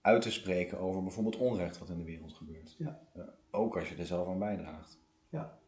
uit 0.00 0.22
te 0.22 0.30
spreken 0.30 0.78
over 0.78 1.02
bijvoorbeeld 1.02 1.36
onrecht 1.36 1.78
wat 1.78 1.88
in 1.88 1.98
de 1.98 2.04
wereld 2.04 2.32
gebeurt. 2.32 2.74
Ja. 2.78 3.00
Ook 3.50 3.76
als 3.78 3.88
je 3.88 3.96
er 3.96 4.06
zelf 4.06 4.28
aan 4.28 4.38
bijdraagt. 4.38 4.98
Ja. 5.28 5.58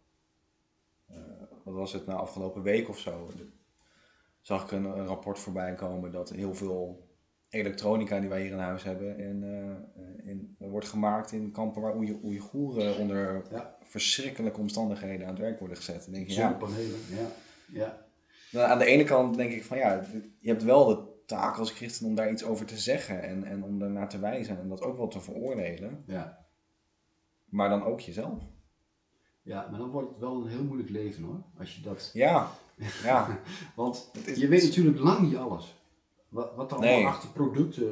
Eh, 1.06 1.16
wat 1.64 1.74
was 1.74 1.92
het 1.92 2.06
nou 2.06 2.20
afgelopen 2.20 2.62
week 2.62 2.88
of 2.88 2.98
zo? 2.98 3.26
De- 3.36 3.50
zag 4.40 4.64
ik 4.64 4.70
een, 4.70 4.84
een 4.84 5.06
rapport 5.06 5.38
voorbij 5.38 5.74
komen 5.74 6.12
dat 6.12 6.30
heel 6.30 6.54
veel 6.54 7.07
elektronica 7.50 8.20
die 8.20 8.28
wij 8.28 8.42
hier 8.42 8.50
in 8.52 8.58
huis 8.58 8.82
hebben 8.82 9.18
in, 9.18 9.42
eh, 9.44 10.28
in, 10.30 10.56
wordt 10.58 10.88
gemaakt 10.88 11.32
in 11.32 11.50
kampen 11.52 11.82
waar 11.82 11.96
Oei- 11.96 12.20
Oeigoeren 12.24 12.96
onder 12.98 13.42
Ja. 13.50 13.76
verschrikkelijke 13.82 14.60
omstandigheden 14.60 15.26
aan 15.26 15.32
het 15.32 15.42
werk 15.42 15.58
worden 15.58 15.76
gezet. 15.76 16.04
Dan 16.04 16.12
denk 16.14 16.28
je, 16.28 16.34
ja, 16.34 16.58
ja. 17.08 17.26
ja. 17.72 18.06
nou, 18.52 18.70
aan 18.70 18.78
de 18.78 18.84
ene 18.84 19.04
kant 19.04 19.36
denk 19.36 19.52
ik 19.52 19.64
van 19.64 19.78
ja, 19.78 20.04
je 20.38 20.48
hebt 20.48 20.62
wel 20.62 20.86
de 20.86 21.16
taak 21.26 21.56
als 21.56 21.70
christen 21.72 22.06
om 22.06 22.14
daar 22.14 22.30
iets 22.30 22.44
over 22.44 22.66
te 22.66 22.78
zeggen 22.78 23.22
en, 23.22 23.44
en 23.44 23.62
om 23.64 23.78
daarnaar 23.78 24.08
te 24.08 24.18
wijzen 24.18 24.58
en 24.60 24.68
dat 24.68 24.82
ook 24.82 24.96
wel 24.96 25.08
te 25.08 25.20
veroordelen, 25.20 26.02
Ja. 26.06 26.46
maar 27.44 27.68
dan 27.68 27.82
ook 27.84 28.00
jezelf. 28.00 28.42
ja, 29.42 29.66
maar 29.70 29.78
dan 29.78 29.90
wordt 29.90 30.08
het 30.10 30.18
wel 30.18 30.34
een 30.42 30.48
heel 30.48 30.64
moeilijk 30.64 30.90
leven 30.90 31.22
hoor. 31.24 31.42
Als 31.58 31.76
je 31.76 31.82
dat. 31.82 32.10
Ja, 32.12 32.50
ja, 33.02 33.38
Want 33.76 34.08
Het 34.12 34.26
is- 34.26 34.38
je 34.38 34.48
weet 34.48 34.62
natuurlijk 34.62 34.98
lang 34.98 35.20
niet 35.20 35.36
alles. 35.36 35.77
Wat, 36.28 36.54
wat 36.54 36.72
er 36.72 36.78
Nee. 36.78 36.92
allemaal 36.94 37.10
achter 37.12 37.28
producten. 37.28 37.84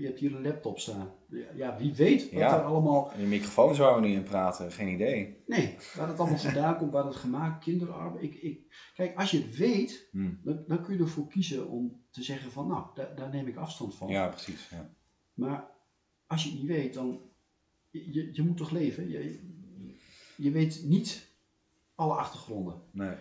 Je 0.00 0.06
hebt 0.06 0.18
hier 0.18 0.34
een 0.34 0.42
laptop 0.42 0.78
staan. 0.78 1.12
Ja, 1.54 1.76
wie 1.76 1.94
weet 1.94 2.22
wat 2.22 2.30
Ja. 2.40 2.56
er 2.58 2.62
allemaal. 2.64 3.10
en 3.12 3.20
je 3.20 3.26
microfoon 3.26 3.74
zou 3.74 3.94
er 3.94 4.00
niet 4.08 4.16
in 4.16 4.22
praten, 4.22 4.72
geen 4.72 4.88
idee. 4.88 5.42
Nee, 5.46 5.76
waar 5.96 6.08
het 6.08 6.18
allemaal 6.18 6.38
vandaan 6.38 6.76
komt, 6.76 6.92
waar 6.92 7.04
het 7.04 7.16
gemaakt, 7.16 7.64
kinderarbeid. 7.64 8.22
Ik, 8.24 8.34
ik, 8.34 8.90
kijk, 8.94 9.16
als 9.16 9.30
je 9.30 9.42
het 9.42 9.56
weet, 9.56 10.08
Hm. 10.10 10.30
dan, 10.42 10.64
dan 10.66 10.82
kun 10.82 10.94
je 10.96 11.00
ervoor 11.02 11.26
kiezen 11.28 11.68
om 11.68 12.02
te 12.10 12.22
zeggen 12.22 12.50
van, 12.50 12.66
nou, 12.68 12.86
daar, 12.94 13.16
daar 13.16 13.30
neem 13.30 13.46
ik 13.46 13.56
afstand 13.56 13.94
van. 13.94 14.08
Ja, 14.08 14.28
precies. 14.28 14.68
Ja. 14.70 14.90
Maar 15.34 15.70
als 16.26 16.42
je 16.44 16.50
het 16.50 16.58
niet 16.58 16.68
weet, 16.68 16.94
dan. 16.94 17.20
Je, 17.90 18.12
je, 18.12 18.28
je 18.32 18.42
moet 18.42 18.56
toch 18.56 18.70
leven? 18.70 19.08
Je, 19.08 19.40
je 20.36 20.50
weet 20.50 20.82
niet 20.84 21.30
alle 21.94 22.14
achtergronden. 22.14 22.82
Nee. 22.92 23.14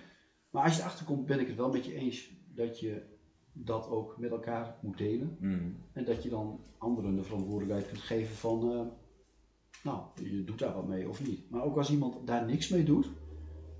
Maar 0.49 0.63
als 0.63 0.75
je 0.75 0.81
erachter 0.81 1.05
komt, 1.05 1.25
ben 1.25 1.39
ik 1.39 1.47
het 1.47 1.55
wel 1.55 1.71
met 1.71 1.85
je 1.85 1.93
eens 1.93 2.29
dat 2.53 2.79
je 2.79 3.15
dat 3.63 3.89
ook 3.89 4.17
met 4.17 4.31
elkaar 4.31 4.75
moet 4.81 4.97
delen. 4.97 5.37
Hm. 5.39 5.69
En 5.93 6.05
dat 6.05 6.23
je 6.23 6.29
dan 6.29 6.59
anderen 6.77 7.15
de 7.15 7.23
verantwoordelijkheid 7.23 7.87
kunt 7.87 8.01
geven 8.01 8.35
van, 8.35 8.71
eh, 8.71 8.85
nou, 9.83 10.05
je 10.15 10.43
doet 10.43 10.59
daar 10.59 10.73
wat 10.73 10.87
mee 10.87 11.09
of 11.09 11.25
niet. 11.25 11.49
Maar 11.49 11.63
ook 11.63 11.77
als 11.77 11.91
iemand 11.91 12.27
daar 12.27 12.45
niks 12.45 12.69
mee 12.69 12.83
doet, 12.83 13.09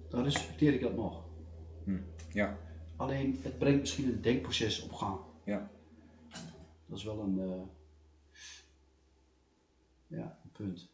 dan 0.10 0.24
respecteer 0.24 0.74
ik 0.74 0.82
dat 0.82 0.96
nog. 0.96 1.24
Hm. 1.84 2.00
Ja. 2.34 2.58
Alleen, 2.96 3.40
het 3.42 3.58
brengt 3.58 3.80
misschien 3.80 4.08
een 4.08 4.22
denkproces 4.22 4.84
op 4.84 4.92
gang. 4.92 5.20
Ja. 5.44 5.72
Dat 6.86 6.98
is 6.98 7.04
wel 7.04 7.20
een, 7.20 7.40
eh, 7.40 7.62
ja, 10.08 10.40
een 10.44 10.52
punt. 10.52 10.90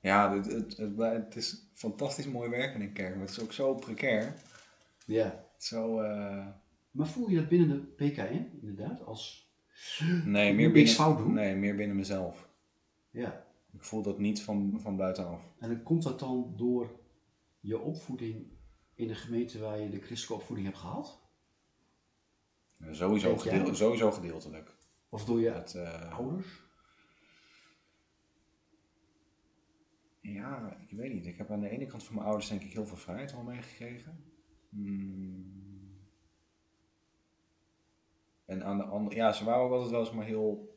Ja, 0.00 0.34
het, 0.34 0.46
het, 0.46 0.76
het, 0.76 0.96
het 0.96 1.36
is 1.36 1.70
fantastisch 1.74 2.26
mooi 2.26 2.50
werk 2.50 2.74
in 2.74 2.80
een 2.80 2.92
kerk, 2.92 3.14
maar 3.14 3.26
het 3.26 3.36
is 3.36 3.42
ook 3.42 3.52
zo 3.52 3.74
precair. 3.74 4.34
Ja. 5.06 5.44
Zo, 5.62 6.00
eh, 6.00 6.46
Maar 6.90 7.06
voel 7.06 7.28
je 7.28 7.36
dat 7.36 7.48
binnen 7.48 7.68
de 7.68 7.78
PKN, 7.78 8.58
inderdaad, 8.60 9.04
als... 9.04 9.52
nee, 10.24 10.54
meer 10.54 10.72
binnen, 10.72 10.92
fout 10.92 11.18
doen? 11.18 11.32
Nee, 11.32 11.56
meer 11.56 11.76
binnen 11.76 11.96
mezelf. 11.96 12.48
Ja. 13.10 13.46
Ik 13.72 13.82
voel 13.82 14.02
dat 14.02 14.18
niet 14.18 14.42
van, 14.42 14.80
van 14.80 14.96
buitenaf. 14.96 15.52
En 15.58 15.68
dan 15.68 15.82
komt 15.82 16.02
dat 16.02 16.18
dan 16.18 16.54
door 16.56 17.00
je 17.60 17.78
opvoeding 17.78 18.46
in 18.94 19.08
de 19.08 19.14
gemeente 19.14 19.58
waar 19.58 19.80
je 19.80 19.90
de 19.90 20.00
christelijke 20.00 20.34
opvoeding 20.34 20.66
hebt 20.66 20.80
gehad? 20.80 21.20
Sowieso, 22.90 23.36
gedeel, 23.36 23.74
sowieso 23.74 24.10
gedeeltelijk. 24.10 24.76
Of 25.08 25.24
door 25.24 25.40
je 25.40 25.50
eh, 25.50 26.18
ouders? 26.18 26.62
ja, 30.20 30.76
ik 30.88 30.96
weet 30.96 31.12
niet. 31.12 31.26
Ik 31.26 31.36
heb 31.36 31.50
aan 31.50 31.60
de 31.60 31.68
ene 31.68 31.86
kant 31.86 32.04
van 32.04 32.14
mijn 32.14 32.26
ouders 32.26 32.48
denk 32.48 32.62
ik 32.62 32.72
heel 32.72 32.86
veel 32.86 32.96
vrijheid 32.96 33.32
al 33.32 33.42
meegekregen. 33.42 34.31
Hmm. 34.74 35.52
En 38.44 38.64
aan 38.64 38.78
de 38.78 38.84
andere, 38.84 39.16
ja, 39.16 39.32
ze 39.32 39.44
waren 39.44 39.62
ook 39.62 39.72
altijd 39.72 39.90
wel 39.90 40.00
eens 40.00 40.12
maar 40.12 40.24
heel 40.24 40.72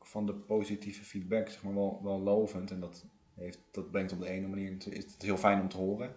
van 0.00 0.26
de 0.26 0.34
positieve 0.34 1.04
feedback, 1.04 1.48
zeg 1.48 1.62
maar 1.62 1.74
wel, 1.74 2.00
wel 2.02 2.20
lovend. 2.20 2.70
En 2.70 2.80
dat 2.80 3.04
heeft, 3.34 3.58
dat 3.70 3.90
brengt 3.90 4.12
op 4.12 4.20
de 4.20 4.28
ene 4.28 4.46
manier, 4.46 4.76
is 4.88 5.12
het 5.12 5.22
heel 5.22 5.36
fijn 5.36 5.60
om 5.60 5.68
te 5.68 5.76
horen. 5.76 6.14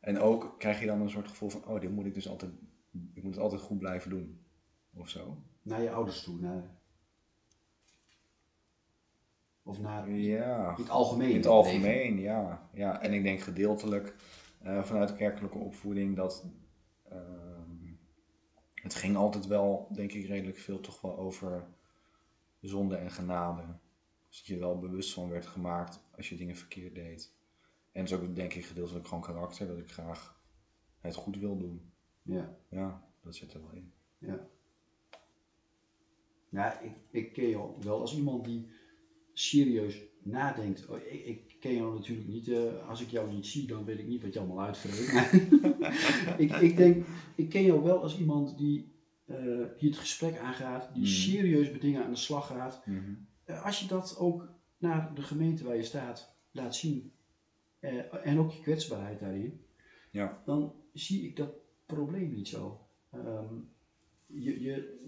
En 0.00 0.20
ook 0.20 0.54
krijg 0.58 0.80
je 0.80 0.86
dan 0.86 1.00
een 1.00 1.10
soort 1.10 1.28
gevoel 1.28 1.48
van, 1.48 1.64
oh, 1.66 1.80
dit 1.80 1.90
moet 1.90 2.06
ik 2.06 2.14
dus 2.14 2.28
altijd, 2.28 2.52
ik 3.14 3.22
moet 3.22 3.34
het 3.34 3.42
altijd 3.42 3.60
goed 3.60 3.78
blijven 3.78 4.10
doen. 4.10 4.40
Of 4.94 5.08
zo. 5.08 5.36
Naar 5.62 5.82
je 5.82 5.90
ouders 5.90 6.22
toe, 6.22 6.40
naar... 6.40 6.74
Of 9.62 9.80
naar 9.80 10.10
ja. 10.10 10.70
in 10.76 10.82
het 10.82 10.90
algemeen. 10.90 11.30
In 11.30 11.36
het 11.36 11.46
algemeen, 11.46 12.18
ja. 12.18 12.68
ja. 12.72 13.00
En 13.02 13.12
ik 13.12 13.22
denk 13.22 13.40
gedeeltelijk 13.40 14.14
uh, 14.66 14.84
vanuit 14.84 15.16
kerkelijke 15.16 15.58
opvoeding 15.58 16.16
dat 16.16 16.46
ehm, 17.08 17.94
het 18.74 18.94
ging 18.94 19.16
altijd 19.16 19.46
wel, 19.46 19.88
denk 19.92 20.12
ik, 20.12 20.26
redelijk 20.26 20.58
veel 20.58 20.80
toch 20.80 21.00
wel 21.00 21.18
over 21.18 21.66
zonde 22.60 22.96
en 22.96 23.10
genade. 23.10 23.62
Dus 24.28 24.38
dat 24.38 24.46
je 24.46 24.58
wel 24.58 24.78
bewust 24.78 25.12
van 25.12 25.28
werd 25.28 25.46
gemaakt 25.46 26.00
als 26.16 26.28
je 26.28 26.36
dingen 26.36 26.56
verkeerd 26.56 26.94
deed. 26.94 27.34
En 27.92 28.02
het 28.02 28.10
is 28.10 28.16
ook 28.16 28.34
denk 28.34 28.54
ik 28.54 28.64
gedeeltelijk 28.64 29.06
gewoon 29.06 29.22
karakter, 29.22 29.66
dat 29.66 29.78
ik 29.78 29.90
graag 29.90 30.40
het 31.00 31.14
goed 31.14 31.38
wil 31.38 31.58
doen. 31.58 31.92
Ja. 32.22 32.56
Ja, 32.68 33.08
dat 33.20 33.34
zit 33.34 33.54
er 33.54 33.60
wel 33.60 33.72
in. 33.72 33.92
Ja. 34.18 34.48
Ja, 36.48 36.80
ik, 36.80 36.92
ik 37.10 37.32
ken 37.32 37.48
jou 37.48 37.74
wel 37.80 38.00
als 38.00 38.16
iemand 38.16 38.44
die 38.44 38.68
serieus 39.32 40.02
nadenkt. 40.26 40.86
Oh, 40.86 40.96
ik, 40.96 41.24
ik, 41.24 41.56
ken 41.60 41.74
jou 41.74 41.94
natuurlijk 41.94 42.28
niet, 42.28 42.48
uh, 42.48 42.88
als 42.88 43.00
ik 43.00 43.08
jou 43.08 43.32
niet 43.32 43.46
zie, 43.46 43.66
dan 43.66 43.84
weet 43.84 43.98
ik 43.98 44.06
niet 44.06 44.22
wat 44.22 44.32
je 44.32 44.38
allemaal 44.38 44.64
uitvreet. 44.64 45.32
ik, 46.44 46.56
ik 46.56 46.76
denk, 46.76 47.06
ik 47.34 47.48
ken 47.48 47.62
jou 47.62 47.82
wel 47.82 48.02
als 48.02 48.18
iemand 48.18 48.58
die, 48.58 48.92
uh, 49.26 49.66
die 49.78 49.88
het 49.88 49.98
gesprek 49.98 50.38
aangaat, 50.38 50.94
die 50.94 51.02
mhm. 51.02 51.12
serieus 51.12 51.70
met 51.70 51.80
dingen 51.80 52.04
aan 52.04 52.10
de 52.10 52.16
slag 52.16 52.46
gaat. 52.46 52.86
Mhm. 52.86 53.14
uh, 53.46 53.64
als 53.64 53.80
je 53.80 53.86
dat 53.86 54.18
ook 54.18 54.48
naar 54.78 55.14
de 55.14 55.22
gemeente 55.22 55.64
waar 55.64 55.76
je 55.76 55.82
staat 55.82 56.36
laat 56.50 56.76
zien, 56.76 57.12
en 58.22 58.38
ook 58.38 58.52
je 58.52 58.60
kwetsbaarheid 58.60 59.20
daarin, 59.20 59.60
ja. 60.10 60.42
dan 60.44 60.74
zie 60.92 61.24
ik 61.24 61.36
dat 61.36 61.50
probleem 61.86 62.32
niet 62.32 62.48
zo. 62.48 62.86
Um, 63.14 63.68
je, 64.26 64.60
je, 64.60 64.98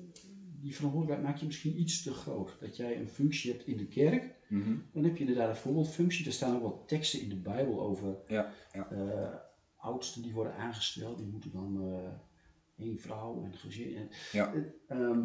die 0.61 0.75
verantwoordelijkheid 0.75 1.31
maak 1.31 1.41
je 1.41 1.47
misschien 1.47 1.81
iets 1.81 2.03
te 2.03 2.13
groot. 2.13 2.57
Dat 2.61 2.77
jij 2.77 3.01
een 3.01 3.09
functie 3.09 3.53
hebt 3.53 3.67
in 3.67 3.77
de 3.77 3.87
kerk, 3.87 4.35
mhm. 4.49 4.77
dan 4.93 5.05
heb 5.05 5.17
je 5.17 5.21
inderdaad 5.21 5.49
een 5.49 5.57
voorbeeldfunctie. 5.57 6.27
Er 6.27 6.33
staan 6.33 6.57
ook 6.57 6.63
wat 6.63 6.89
teksten 6.89 7.21
in 7.21 7.29
de 7.29 7.37
Bijbel 7.37 7.81
over 7.81 8.17
ja, 8.27 8.53
ja. 8.73 8.93
Uh, 8.93 9.35
oudsten 9.77 10.23
die 10.23 10.33
worden 10.33 10.55
aangesteld. 10.55 11.19
Die 11.19 11.27
moeten 11.27 11.51
dan 11.51 11.85
uh, 11.85 12.87
één 12.87 12.99
vrouw 12.99 13.43
en 13.43 13.55
gezin. 13.55 13.97
En, 13.97 14.09
ja. 14.33 14.53
Uh, 14.91 15.25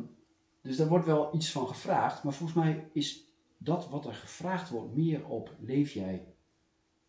dus 0.61 0.77
daar 0.77 0.87
wordt 0.87 1.05
wel 1.05 1.35
iets 1.35 1.51
van 1.51 1.67
gevraagd. 1.67 2.23
Maar 2.23 2.33
volgens 2.33 2.59
mij 2.59 2.89
is 2.93 3.27
dat 3.57 3.89
wat 3.89 4.05
er 4.05 4.13
gevraagd 4.13 4.69
wordt 4.69 4.95
meer 4.95 5.27
op 5.27 5.55
leef 5.59 5.91
jij 5.91 6.33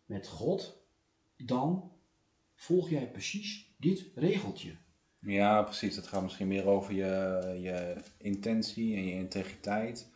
met 0.05 0.27
God 0.27 0.83
dan 1.37 1.91
volg 2.53 2.89
jij 2.89 3.11
precies 3.11 3.75
dit 3.77 4.11
regeltje. 4.15 4.77
Ja, 5.25 5.61
precies. 5.63 5.95
Het 5.95 6.07
gaat 6.07 6.21
misschien 6.21 6.47
meer 6.47 6.65
over 6.65 6.93
je, 6.93 7.57
je 7.61 7.95
intentie 8.17 8.95
en 8.95 9.05
je 9.05 9.13
integriteit. 9.13 10.11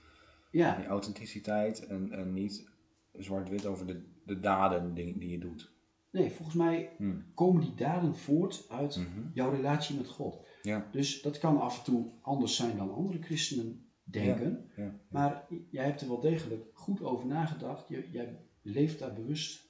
Ja. 0.52 0.80
Je 0.80 0.88
authenticiteit 0.88 1.88
en, 1.88 2.12
en 2.12 2.34
niet 2.34 2.70
zwart-wit 3.14 3.66
over 3.66 3.88
de, 3.88 4.02
de 4.26 4.40
daden 4.40 4.94
die, 4.94 5.18
die 5.18 5.30
je 5.30 5.40
doet. 5.40 5.72
Nee, 6.12 6.32
volgens 6.32 6.58
mij 6.58 6.90
hmm. 6.98 7.26
komen 7.34 7.62
die 7.62 7.76
daden 7.76 8.16
voort 8.16 8.66
uit 8.70 8.98
Mhm. 8.98 9.28
jouw 9.34 9.52
relatie 9.52 9.96
met 9.98 10.08
God. 10.08 10.48
Ja. 10.62 10.88
Dus 10.92 11.22
dat 11.22 11.38
kan 11.38 11.60
af 11.62 11.78
en 11.78 11.84
toe 11.84 12.12
anders 12.22 12.56
zijn 12.56 12.78
dan 12.78 12.94
andere 12.94 13.22
christenen 13.22 13.86
denken. 14.04 14.70
Ja, 14.76 14.84
ja. 14.84 14.94
Maar 15.10 15.46
jij 15.70 15.86
hebt 15.86 16.02
er 16.02 16.08
wel 16.08 16.20
degelijk 16.20 16.66
goed 16.74 17.02
over 17.02 17.28
nagedacht. 17.28 17.88
Je, 17.88 18.10
jij 18.12 18.38
leeft 18.62 19.00
daar 19.00 19.14
bewust 19.14 19.68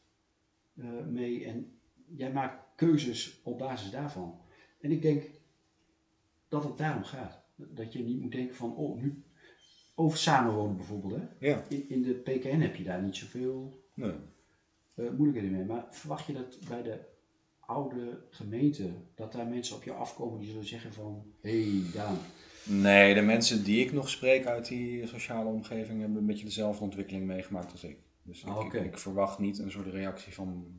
eh, 0.76 0.86
mee 1.08 1.46
en 1.46 1.80
jij 2.16 2.32
maakt 2.32 2.64
keuzes 2.76 3.42
op 3.44 3.58
basis 3.58 3.92
daarvan. 3.92 4.40
En 4.80 4.92
ik 4.92 5.02
denk 5.02 5.24
dat 6.48 6.64
het 6.64 6.78
daarom 6.78 7.04
gaat. 7.04 7.42
Dat 7.56 7.94
je 7.94 8.00
niet 8.04 8.22
moet 8.22 8.32
denken 8.32 8.56
van, 8.56 8.76
oh, 8.76 9.02
nu 9.02 9.24
over 9.96 10.18
samenwonen 10.18 10.76
bijvoorbeeld. 10.78 11.16
Hè? 11.16 11.48
Ja. 11.48 11.64
In, 11.70 11.90
in 11.90 12.02
de 12.02 12.14
PKN 12.14 12.60
heb 12.60 12.76
je 12.76 12.84
daar 12.84 13.02
niet 13.04 13.16
zoveel 13.16 13.84
Nee. 13.94 14.14
uh, 14.96 15.10
moeilijkheden 15.10 15.58
mee. 15.58 15.66
Maar 15.66 15.88
verwacht 15.90 16.26
je 16.26 16.34
dat 16.34 16.60
bij 16.68 16.82
de 16.84 17.00
oude 17.60 18.26
gemeente, 18.30 18.90
dat 19.16 19.32
daar 19.32 19.48
mensen 19.48 19.76
op 19.76 19.84
je 19.84 19.94
afkomen 19.94 20.40
die 20.40 20.50
zullen 20.50 20.66
zeggen 20.68 20.94
van, 20.94 21.34
hé 21.42 21.62
hey, 21.64 21.92
Daan. 21.94 22.18
Nee, 22.66 23.14
de 23.14 23.22
mensen 23.22 23.64
die 23.64 23.86
ik 23.86 23.92
nog 23.92 24.10
spreek 24.10 24.46
uit 24.46 24.68
die 24.68 25.08
sociale 25.08 25.50
omgeving 25.50 26.00
hebben 26.00 26.18
een 26.18 26.26
beetje 26.26 26.46
dezelfde 26.46 26.84
ontwikkeling 26.84 27.26
meegemaakt 27.26 27.72
als 27.72 27.84
ik. 27.84 27.98
Dus 28.24 28.46
Ah, 28.46 28.66
ik, 28.66 28.74
ik, 28.74 28.86
ik 28.86 28.98
verwacht 28.98 29.40
niet 29.40 29.58
een 29.60 29.72
soort 29.72 29.88
reactie 29.88 30.34
van 30.34 30.78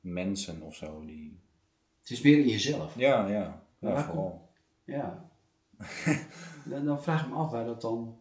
mensen 0.00 0.62
of 0.62 0.74
zo. 0.76 1.04
Die... 1.04 1.40
Het 2.06 2.16
is 2.16 2.22
meer 2.24 2.38
in 2.38 2.48
jezelf. 2.48 2.94
Ja, 2.98 3.26
ja, 3.28 3.32
ja 3.32 3.62
waar 3.78 4.04
vooral. 4.04 4.48
Ja. 4.84 5.30
dan, 6.70 6.84
dan 6.84 7.02
vraag 7.02 7.22
ik 7.24 7.28
me 7.30 7.34
af 7.34 7.50
waar 7.50 7.64
dat 7.64 7.80
dan 7.80 8.18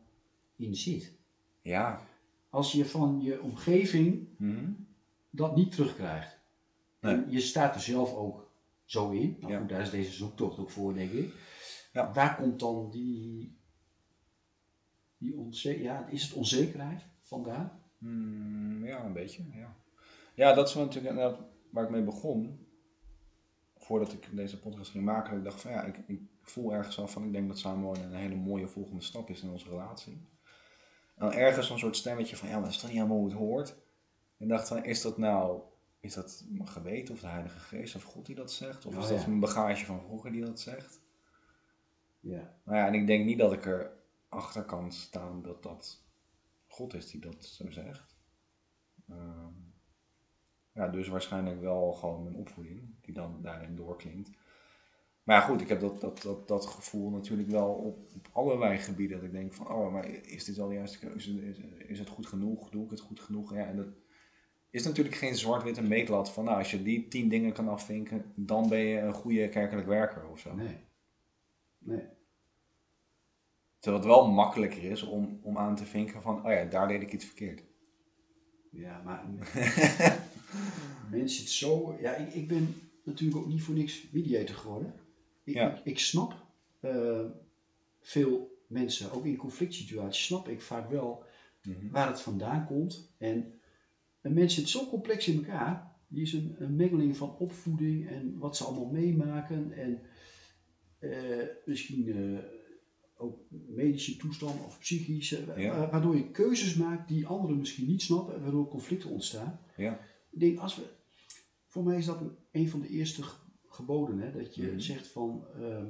in 0.55 0.75
zit. 0.75 1.13
Ja. 1.61 2.01
Als 2.49 2.71
je 2.71 2.85
van 2.85 3.21
je 3.21 3.41
omgeving 3.41 4.27
Mhm. 4.37 4.71
dat 5.29 5.55
niet 5.55 5.71
terugkrijgt. 5.71 6.39
Nee. 6.99 7.13
En 7.15 7.25
je 7.31 7.39
staat 7.39 7.75
er 7.75 7.81
zelf 7.81 8.13
ook 8.13 8.51
zo 8.85 9.11
in. 9.11 9.37
Nou 9.39 9.53
Ja. 9.53 9.59
goed, 9.59 9.69
daar 9.69 9.81
is 9.81 9.89
deze 9.89 10.11
zoektocht 10.11 10.59
ook 10.59 10.69
voor, 10.69 10.93
denk 10.93 11.11
ik. 11.11 11.33
Ja. 11.93 12.13
Waar 12.13 12.35
komt 12.35 12.59
dan 12.59 12.89
die, 12.91 13.57
die 15.17 15.37
onze 15.37 15.81
ja, 15.81 16.07
is 16.07 16.23
het 16.23 16.33
onzekerheid 16.33 17.01
vandaan? 17.21 17.81
Mm, 17.97 18.85
ja, 18.85 19.03
een 19.05 19.13
beetje, 19.13 19.43
ja. 19.53 19.75
Ja, 20.35 20.53
dat 20.53 20.67
is 20.67 20.73
natuurlijk 20.75 21.37
waar 21.69 21.83
ik 21.83 21.89
mee 21.89 22.03
begon. 22.03 22.64
Voordat 23.85 24.13
ik 24.13 24.35
deze 24.35 24.59
podcast 24.59 24.91
ging 24.91 25.03
maken, 25.03 25.37
ik 25.37 25.43
dacht 25.43 25.61
van 25.61 25.71
ja, 25.71 25.83
ik, 25.83 25.97
ik 26.07 26.21
voel 26.41 26.73
ergens 26.73 26.99
af 26.99 27.11
van, 27.11 27.23
ik 27.23 27.31
denk 27.31 27.47
dat 27.47 27.59
samenwonen 27.59 28.03
een 28.03 28.13
hele 28.13 28.35
mooie 28.35 28.67
volgende 28.67 29.01
stap 29.01 29.29
is 29.29 29.41
in 29.41 29.49
onze 29.49 29.69
relatie. 29.69 30.27
En 31.15 31.31
ergens 31.31 31.69
een 31.69 31.79
soort 31.79 31.95
stemmetje 31.95 32.35
van, 32.35 32.47
ja, 32.47 32.53
maar 32.53 32.63
dat 32.63 32.73
is 32.73 32.79
toch 32.79 32.89
niet 32.89 32.97
helemaal 32.97 33.17
hoe 33.17 33.29
het 33.29 33.37
hoort? 33.37 33.75
En 34.37 34.47
dacht 34.47 34.67
van, 34.67 34.83
is 34.83 35.01
dat 35.01 35.17
nou, 35.17 35.61
is 35.99 36.13
dat 36.13 36.45
mijn 36.49 36.67
geweten 36.67 37.13
of 37.13 37.19
de 37.19 37.27
Heilige 37.27 37.59
Geest 37.59 37.95
of 37.95 38.03
God 38.03 38.25
die 38.25 38.35
dat 38.35 38.51
zegt? 38.51 38.85
Of 38.85 38.95
Oh, 38.95 39.01
is 39.01 39.07
dat 39.07 39.21
ja. 39.21 39.27
mijn 39.27 39.39
bagage 39.39 39.85
van 39.85 40.01
vroeger 40.01 40.31
die 40.31 40.45
dat 40.45 40.59
zegt? 40.59 41.01
Ja. 42.19 42.57
Nou 42.63 42.77
ja, 42.77 42.87
en 42.87 42.93
ik 42.93 43.07
denk 43.07 43.25
niet 43.25 43.39
dat 43.39 43.53
ik 43.53 43.65
er 43.65 43.91
achter 44.29 44.63
kan 44.63 44.91
staan 44.91 45.41
dat 45.41 45.63
dat 45.63 46.03
God 46.67 46.93
is 46.93 47.11
die 47.11 47.21
dat 47.21 47.45
zo 47.45 47.71
zegt. 47.71 48.15
Ehm, 49.09 49.53
ja, 50.75 50.87
dus 50.87 51.07
waarschijnlijk 51.07 51.61
wel 51.61 51.93
gewoon 51.93 52.23
mijn 52.23 52.35
opvoeding 52.35 52.81
die 53.01 53.13
dan 53.13 53.39
daarin 53.41 53.75
doorklinkt. 53.75 54.29
Maar 55.23 55.35
ja, 55.35 55.41
goed, 55.41 55.61
ik 55.61 55.67
heb 55.67 55.79
dat, 55.79 56.01
dat, 56.01 56.21
dat, 56.21 56.47
dat 56.47 56.65
gevoel 56.65 57.09
natuurlijk 57.09 57.49
wel 57.49 57.67
op, 57.73 57.97
op 58.15 58.27
allerlei 58.31 58.77
gebieden. 58.77 59.17
Dat 59.17 59.25
ik 59.25 59.31
denk 59.31 59.53
van, 59.53 59.67
oh, 59.67 59.93
maar 59.93 60.05
is 60.07 60.43
dit 60.43 60.55
de 60.55 60.73
juiste 60.73 60.99
keuze? 60.99 61.49
Is, 61.49 61.57
is 61.87 61.99
het 61.99 62.09
goed 62.09 62.27
genoeg? 62.27 62.69
Doe 62.69 62.83
ik 62.83 62.89
het 62.89 62.99
goed 62.99 63.19
genoeg? 63.19 63.53
Ja, 63.53 63.65
en 63.65 63.75
dat 63.75 63.87
is 64.69 64.83
natuurlijk 64.83 65.15
geen 65.15 65.35
zwart-witte 65.35 65.81
meetlat 65.81 66.31
van, 66.31 66.43
nou, 66.43 66.57
als 66.57 66.71
je 66.71 66.83
die 66.83 67.07
tien 67.07 67.29
dingen 67.29 67.53
kan 67.53 67.67
afvinken, 67.67 68.31
dan 68.35 68.69
ben 68.69 68.79
je 68.79 68.99
een 68.99 69.13
goede 69.13 69.49
kerkelijk 69.49 69.87
werker 69.87 70.27
of 70.29 70.39
zo. 70.39 70.55
Nee. 70.55 70.77
Nee. 71.77 72.03
Terwijl 73.79 74.03
het 74.03 74.13
wel 74.13 74.31
makkelijker 74.31 74.83
is 74.83 75.03
om, 75.03 75.39
om 75.41 75.57
aan 75.57 75.75
te 75.75 75.85
vinken 75.85 76.21
van, 76.21 76.45
oh 76.45 76.51
ja, 76.51 76.65
daar 76.65 76.87
deed 76.87 77.01
ik 77.01 77.13
iets 77.13 77.25
verkeerd. 77.25 77.63
Ja, 78.71 79.01
maar 79.05 79.25
mensen 81.11 81.41
het 81.43 81.51
zo. 81.51 81.97
Ja, 82.01 82.15
ik, 82.15 82.33
ik 82.33 82.47
ben 82.47 82.75
natuurlijk 83.03 83.37
ook 83.37 83.47
niet 83.47 83.61
voor 83.61 83.75
niks 83.75 84.03
mediator 84.11 84.55
geworden. 84.55 84.93
Ik, 85.43 85.53
Ja. 85.53 85.75
ik, 85.75 85.85
ik 85.85 85.99
snap 85.99 86.45
eh, 86.79 87.25
veel 88.01 88.57
mensen, 88.67 89.11
ook 89.11 89.25
in 89.25 89.35
conflict 89.35 89.73
situaties, 89.73 90.25
snap 90.25 90.47
ik 90.47 90.61
vaak 90.61 90.89
wel 90.89 91.23
Mhm. 91.63 91.89
waar 91.91 92.07
het 92.07 92.21
vandaan 92.21 92.65
komt. 92.65 93.13
En 93.17 93.53
een 94.21 94.33
mens 94.33 94.53
zit 94.55 94.69
zo 94.69 94.87
complex 94.89 95.27
in 95.27 95.35
elkaar. 95.35 95.93
Die 96.07 96.21
is 96.21 96.33
een, 96.33 96.55
een 96.59 96.75
mengeling 96.75 97.17
van 97.17 97.35
opvoeding 97.37 98.07
en 98.09 98.37
wat 98.37 98.57
ze 98.57 98.63
allemaal 98.63 98.85
meemaken. 98.91 99.71
En 99.71 99.99
eh, 100.99 101.47
misschien 101.65 102.07
eh, 102.07 102.43
ook 103.17 103.39
medische 103.49 104.17
toestand 104.17 104.65
of 104.65 104.79
psychische. 104.79 105.43
Ja. 105.57 105.89
Waardoor 105.89 106.15
je 106.15 106.31
keuzes 106.31 106.75
maakt 106.75 107.07
die 107.07 107.27
anderen 107.27 107.57
misschien 107.57 107.87
niet 107.87 108.01
snappen. 108.01 108.35
en 108.35 108.41
Waardoor 108.41 108.67
conflicten 108.67 109.09
ontstaan. 109.09 109.59
Ja. 109.77 109.99
Ik 110.35 110.41
denk, 110.41 110.59
als 110.59 110.75
we, 110.75 110.83
voor 111.67 111.83
mij 111.83 111.97
is 111.97 112.05
dat 112.05 112.21
een, 112.21 112.37
een 112.51 112.69
van 112.69 112.79
de 112.81 112.89
eerste 112.89 113.23
ge- 113.23 113.35
geboden. 113.67 114.19
Hè, 114.19 114.31
dat 114.31 114.55
je 114.55 114.67
Mhm. 114.67 114.79
zegt 114.79 115.07
van, 115.07 115.45
eh, 115.61 115.83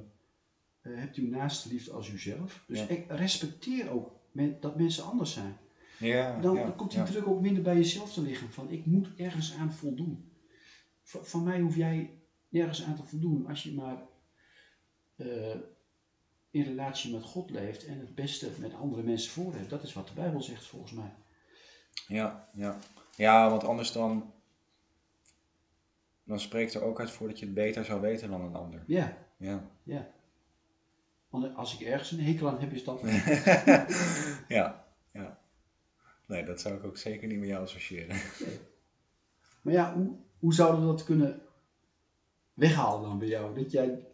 hebt 0.82 1.16
uw 1.16 1.28
naaste 1.30 1.70
liefde 1.70 1.92
als 1.92 2.10
uzelf. 2.10 2.64
Dus 2.68 2.80
Ja. 2.80 2.88
ik 2.88 3.06
respecteer 3.08 3.90
ook 3.90 4.12
men- 4.32 4.58
dat 4.60 4.76
mensen 4.78 5.04
anders 5.04 5.34
zijn. 5.34 5.58
Ja, 6.00 6.40
Dan 6.40 6.56
ja, 6.56 6.70
komt 6.70 6.92
die 6.92 7.04
druk 7.04 7.28
ook 7.28 7.42
minder 7.42 7.64
bij 7.64 7.76
jezelf 7.76 8.14
te 8.14 8.22
liggen. 8.22 8.50
Van 8.52 8.70
ik 8.70 8.86
moet 8.86 9.08
ergens 9.18 9.54
aan 9.54 9.74
voldoen. 9.74 10.32
V- 11.04 11.16
van 11.30 11.44
mij 11.44 11.60
hoef 11.60 11.76
jij 11.76 12.10
nergens 12.50 12.84
aan 12.84 12.96
te 12.96 13.04
voldoen 13.04 13.48
als 13.48 13.64
je 13.64 13.74
maar 13.74 13.98
eh, 15.16 15.56
in 16.52 16.64
relatie 16.64 17.14
met 17.14 17.24
God 17.24 17.50
leeft 17.50 17.86
en 17.86 18.00
het 18.00 18.16
beste 18.16 18.50
met 18.60 18.74
andere 18.74 19.04
mensen 19.04 19.32
voor 19.32 19.54
hebt. 19.54 19.70
Dat 19.70 19.84
is 19.84 19.94
wat 19.94 20.08
de 20.08 20.14
Bijbel 20.14 20.42
zegt 20.42 20.66
volgens 20.66 20.92
mij. 20.92 21.14
Ja, 22.08 22.50
ja. 22.54 22.80
Ja, 23.16 23.50
want 23.50 23.64
anders 23.64 23.92
dan, 23.92 24.34
dan 26.26 26.40
spreekt 26.40 26.74
er 26.74 26.82
ook 26.82 27.00
uit 27.00 27.12
voor 27.12 27.28
dat 27.28 27.40
je 27.40 27.46
het 27.46 27.54
beter 27.54 27.86
zou 27.86 28.02
weten 28.02 28.30
dan 28.30 28.42
een 28.42 28.56
ander. 28.56 28.84
Ja, 28.88 29.18
Ja. 29.38 29.70
ja. 29.84 30.14
Want 31.30 31.56
als 31.56 31.80
ik 31.80 31.88
ergens 31.88 32.12
een 32.12 32.20
hekel 32.24 32.48
aan 32.50 32.60
heb, 32.60 32.72
is 32.72 32.84
dat... 32.84 33.02
ja, 34.48 34.86
ja. 35.14 35.40
Nee, 36.28 36.46
dat 36.46 36.62
zou 36.62 36.76
ik 36.76 36.84
ook 36.84 36.98
zeker 36.98 37.28
niet 37.28 37.40
met 37.40 37.48
jou 37.48 37.64
associëren. 37.64 38.16
Maar 39.62 39.74
ja, 39.74 39.94
hoe, 39.96 40.16
hoe 40.40 40.54
zouden 40.54 40.82
we 40.82 40.88
dat 40.88 41.04
kunnen 41.04 41.42
weghalen 42.54 43.02
dan 43.10 43.20
bij 43.20 43.28
jou? 43.28 43.56
Dat 43.62 43.72
jij... 43.72 44.06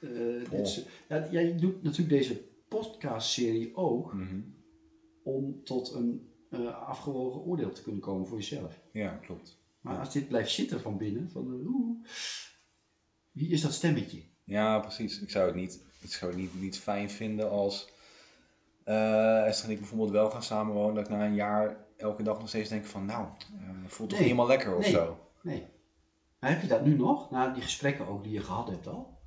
eh, 0.00 0.50
dit 0.50 0.86
ja, 1.08 1.28
jij 1.30 1.56
doet 1.56 1.82
natuurlijk 1.82 2.08
deze 2.18 2.40
podcastserie 2.68 3.76
ook 3.76 4.12
Mhm. 4.14 4.40
om 5.22 5.64
tot 5.64 5.92
een 5.92 6.28
eh, 6.50 6.86
afgewogen 6.88 7.40
oordeel 7.40 7.72
te 7.72 7.82
kunnen 7.82 8.00
komen 8.00 8.26
voor 8.26 8.36
jezelf. 8.36 8.80
Ja, 8.92 9.08
klopt. 9.14 9.58
Maar 9.84 9.98
als 9.98 10.12
dit 10.12 10.28
blijft 10.28 10.50
zitten 10.50 10.80
van 10.80 10.96
binnen, 10.96 11.30
van 11.30 11.44
eh, 11.52 11.66
oeh, 11.66 12.06
wie 13.32 13.50
is 13.50 13.60
dat 13.60 13.72
stemmetje? 13.72 14.22
Ja, 14.44 14.78
precies. 14.78 15.20
Ik 15.20 15.30
zou 15.30 15.46
het 15.46 15.54
niet, 15.54 15.80
ik 16.00 16.10
zou 16.12 16.30
het 16.30 16.40
niet, 16.40 16.60
niet 16.60 16.78
fijn 16.78 17.10
vinden 17.10 17.50
als 17.50 17.88
eh 18.84 19.46
Esther 19.46 19.66
en 19.68 19.72
ik 19.74 19.78
bijvoorbeeld 19.78 20.10
wel 20.10 20.30
gaan 20.30 20.42
samenwonen, 20.42 20.94
dat 20.94 21.04
ik 21.04 21.10
na 21.10 21.24
een 21.26 21.34
jaar 21.34 21.76
elke 21.96 22.22
dag 22.22 22.38
nog 22.38 22.48
steeds 22.48 22.68
denk 22.68 22.84
van 22.84 23.04
nou, 23.04 23.26
eh 23.58 23.68
voelt 23.86 24.08
toch 24.10 24.18
Nee. 24.18 24.28
helemaal 24.28 24.46
lekker 24.48 24.76
of 24.76 24.82
Nee. 24.82 24.90
zo. 24.90 25.28
Nee. 25.42 25.66
Maar 26.38 26.50
heb 26.50 26.62
je 26.62 26.68
dat 26.68 26.84
nu 26.84 26.96
nog, 26.96 27.30
na 27.30 27.52
die 27.52 27.62
gesprekken 27.62 28.06
ook 28.06 28.22
die 28.22 28.32
je 28.32 28.40
gehad 28.42 28.68
hebt 28.68 28.86
al? 28.86 29.18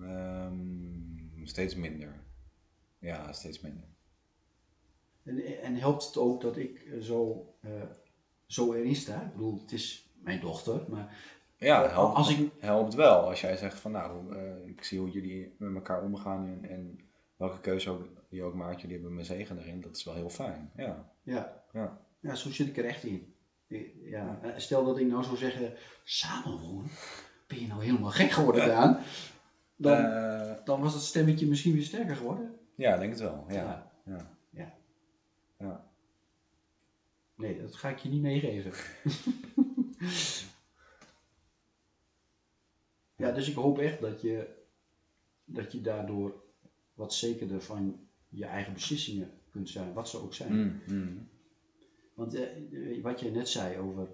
Ehm, 0.00 1.44
steeds 1.46 1.74
minder. 1.74 2.22
Ja, 2.98 3.32
steeds 3.32 3.60
minder. 3.60 3.84
En, 5.22 5.60
en 5.62 5.74
helpt 5.76 6.06
het 6.06 6.16
ook 6.16 6.40
dat 6.40 6.56
ik 6.56 6.88
zo, 7.00 7.48
zo 8.54 8.72
erin 8.72 8.96
sta? 8.96 9.22
Ik 9.22 9.32
bedoel, 9.32 9.58
het 9.60 9.72
is 9.72 10.08
mijn 10.22 10.40
dochter, 10.40 10.80
maar 10.88 11.16
Ja, 11.56 11.88
helpt, 11.88 12.16
als 12.16 12.30
ik- 12.38 12.50
helpt 12.58 12.94
wel 12.94 13.28
als 13.28 13.40
jij 13.40 13.56
zegt 13.56 13.78
van 13.80 13.90
nou, 13.90 14.36
eh, 14.36 14.66
ik 14.68 14.84
zie 14.84 14.98
hoe 14.98 15.10
jullie 15.10 15.54
met 15.58 15.74
elkaar 15.74 16.02
omgaan 16.02 16.46
en, 16.46 16.70
en 16.70 16.98
welke 17.36 17.60
keuze 17.60 17.90
ook, 17.90 18.06
je 18.28 18.42
ook 18.42 18.54
maakt, 18.54 18.80
jullie 18.80 18.94
hebben 18.96 19.14
mijn 19.14 19.26
zegen 19.26 19.58
erin, 19.58 19.80
dat 19.80 19.96
is 19.96 20.04
wel 20.04 20.14
heel 20.14 20.30
fijn. 20.30 20.70
Ja, 20.76 21.10
ja, 21.22 21.62
ja. 21.72 21.98
ja, 22.20 22.34
zo 22.34 22.50
zit 22.50 22.66
ik 22.66 22.76
er 22.76 22.84
echt 22.84 23.04
in. 23.04 23.34
Ja, 24.04 24.38
eh, 24.42 24.50
stel 24.56 24.84
dat 24.84 24.98
ik 24.98 25.06
nou 25.06 25.24
zou 25.24 25.36
zeggen, 25.36 25.72
samenwonen, 26.04 26.90
ben 27.46 27.60
je 27.60 27.66
nou 27.66 27.84
helemaal 27.84 28.10
gek 28.10 28.30
geworden, 28.30 28.66
Daan? 28.66 28.98
Dan, 29.76 29.96
Eh, 30.04 30.52
dan 30.64 30.80
was 30.80 30.94
het 30.94 31.02
stemmetje 31.02 31.46
misschien 31.46 31.72
weer 31.72 31.82
sterker 31.82 32.16
geworden. 32.16 32.58
ja, 32.74 32.94
ik 32.94 33.00
denk 33.00 33.10
het 33.12 33.20
wel. 33.20 33.44
Ja. 33.48 33.54
Ja. 34.04 34.36
Ja. 34.50 34.74
Ja. 35.58 35.92
Nee, 37.34 37.60
dat 37.60 37.74
ga 37.74 37.88
ik 37.88 37.98
je 37.98 38.08
niet 38.08 38.22
meegeven. 38.22 38.72
ja, 43.22 43.32
dus 43.32 43.48
ik 43.48 43.54
hoop 43.54 43.78
echt 43.78 44.00
dat 44.00 44.20
je, 44.20 44.48
dat 45.44 45.72
je 45.72 45.80
daardoor 45.80 46.42
wat 46.94 47.14
zekerder 47.14 47.62
van 47.62 48.08
je 48.28 48.44
eigen 48.44 48.72
beslissingen 48.72 49.30
kunt 49.50 49.68
zijn, 49.68 49.92
wat 49.92 50.08
ze 50.08 50.18
ook 50.18 50.34
zijn. 50.34 50.54
Mm, 50.54 50.80
mm. 50.86 51.28
Want 52.14 52.34
eh, 52.34 53.02
wat 53.02 53.20
jij 53.20 53.30
net 53.30 53.48
zei 53.48 53.78
over, 53.78 54.08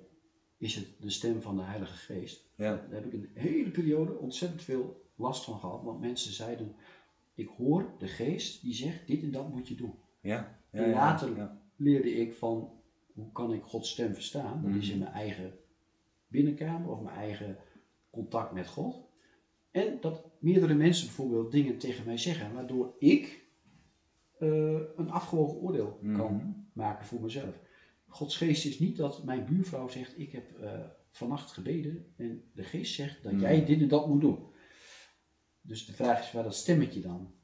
is 0.57 0.75
het 0.75 0.87
de 0.99 1.11
stem 1.11 1.43
van 1.43 1.57
de 1.57 1.63
Heilige 1.63 1.97
Geest? 1.97 2.51
Ja. 2.55 2.87
Daar 2.91 3.03
heb 3.03 3.05
ik 3.05 3.13
een 3.13 3.31
hele 3.35 3.71
periode 3.71 4.13
ontzettend 4.13 4.63
veel 4.63 5.11
last 5.15 5.45
van 5.45 5.59
gehad, 5.59 5.83
want 5.83 6.01
mensen 6.01 6.33
zeiden, 6.33 6.75
ik 7.35 7.49
hoor 7.49 7.95
de 7.99 8.09
Geest 8.09 8.63
die 8.63 8.75
zegt, 8.75 9.07
dit 9.07 9.23
en 9.23 9.31
dat 9.31 9.49
moet 9.49 9.69
je 9.69 9.75
doen. 9.75 9.95
Ja. 10.21 10.59
Ja, 10.73 10.81
En 10.81 10.89
ja, 10.89 10.95
later 10.95 11.37
ja. 11.37 11.63
leerde 11.77 12.13
ik 12.13 12.35
van 12.35 12.80
hoe 13.21 13.33
kan 13.33 13.53
ik 13.53 13.63
Gods 13.63 13.91
stem 13.91 14.15
verstaan? 14.15 14.63
Dat 14.63 14.83
is 14.83 14.91
in 14.91 14.99
mijn 14.99 15.13
eigen 15.13 15.53
binnenkamer 16.27 16.91
of 16.91 17.01
mijn 17.01 17.17
eigen 17.17 17.57
contact 18.11 18.53
met 18.53 18.69
God. 18.69 19.09
En 19.71 19.99
dat 20.01 20.25
meerdere 20.39 20.75
mensen 20.75 21.07
bijvoorbeeld 21.07 21.53
dingen 21.53 21.79
tegen 21.79 22.05
mij 22.05 22.17
zeggen, 22.17 22.55
waardoor 22.55 22.95
ik 22.99 23.49
eh, 24.39 24.49
een 24.97 25.11
afgewogen 25.11 25.61
oordeel 25.61 26.01
kan 26.17 26.67
maken 26.73 27.07
voor 27.07 27.21
mezelf. 27.21 27.55
Gods 28.07 28.37
geest 28.37 28.67
is 28.67 28.79
niet 28.79 28.97
dat 28.97 29.25
mijn 29.25 29.45
buurvrouw 29.45 29.89
zegt, 29.89 30.19
ik 30.19 30.33
heb 30.33 30.59
eh, 30.59 30.81
vannacht 31.11 31.51
gebeden 31.53 32.13
en 32.17 32.43
de 32.55 32.63
geest 32.63 32.95
zegt 32.95 33.23
dat 33.23 33.41
jij 33.41 33.65
dit 33.65 33.81
en 33.81 33.89
dat 33.89 34.09
moet 34.09 34.21
doen. 34.21 34.39
Dus 35.61 35.87
de 35.87 35.93
vraag 35.93 36.21
is 36.21 36.33
waar 36.33 36.43
dat 36.43 36.55
stemmetje 36.55 37.01
dan 37.01 37.35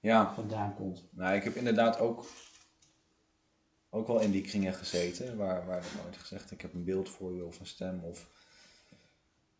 ja. 0.00 0.34
vandaan 0.34 0.74
komt. 0.74 1.08
Nou, 1.12 1.36
ik 1.36 1.42
heb 1.42 1.54
inderdaad 1.54 1.98
ook, 1.98 2.24
ook 3.90 4.06
wel 4.06 4.20
in 4.20 4.30
die 4.30 4.42
kringen 4.42 4.74
gezeten, 4.74 5.36
waar, 5.36 5.66
waar 5.66 5.78
er 5.78 6.02
nooit 6.02 6.16
gezegd, 6.16 6.50
ik 6.50 6.60
heb 6.60 6.74
een 6.74 6.84
beeld 6.84 7.08
voor 7.08 7.34
je 7.34 7.44
of 7.44 7.60
een 7.60 7.66
stem. 7.66 8.04
Of... 8.04 8.28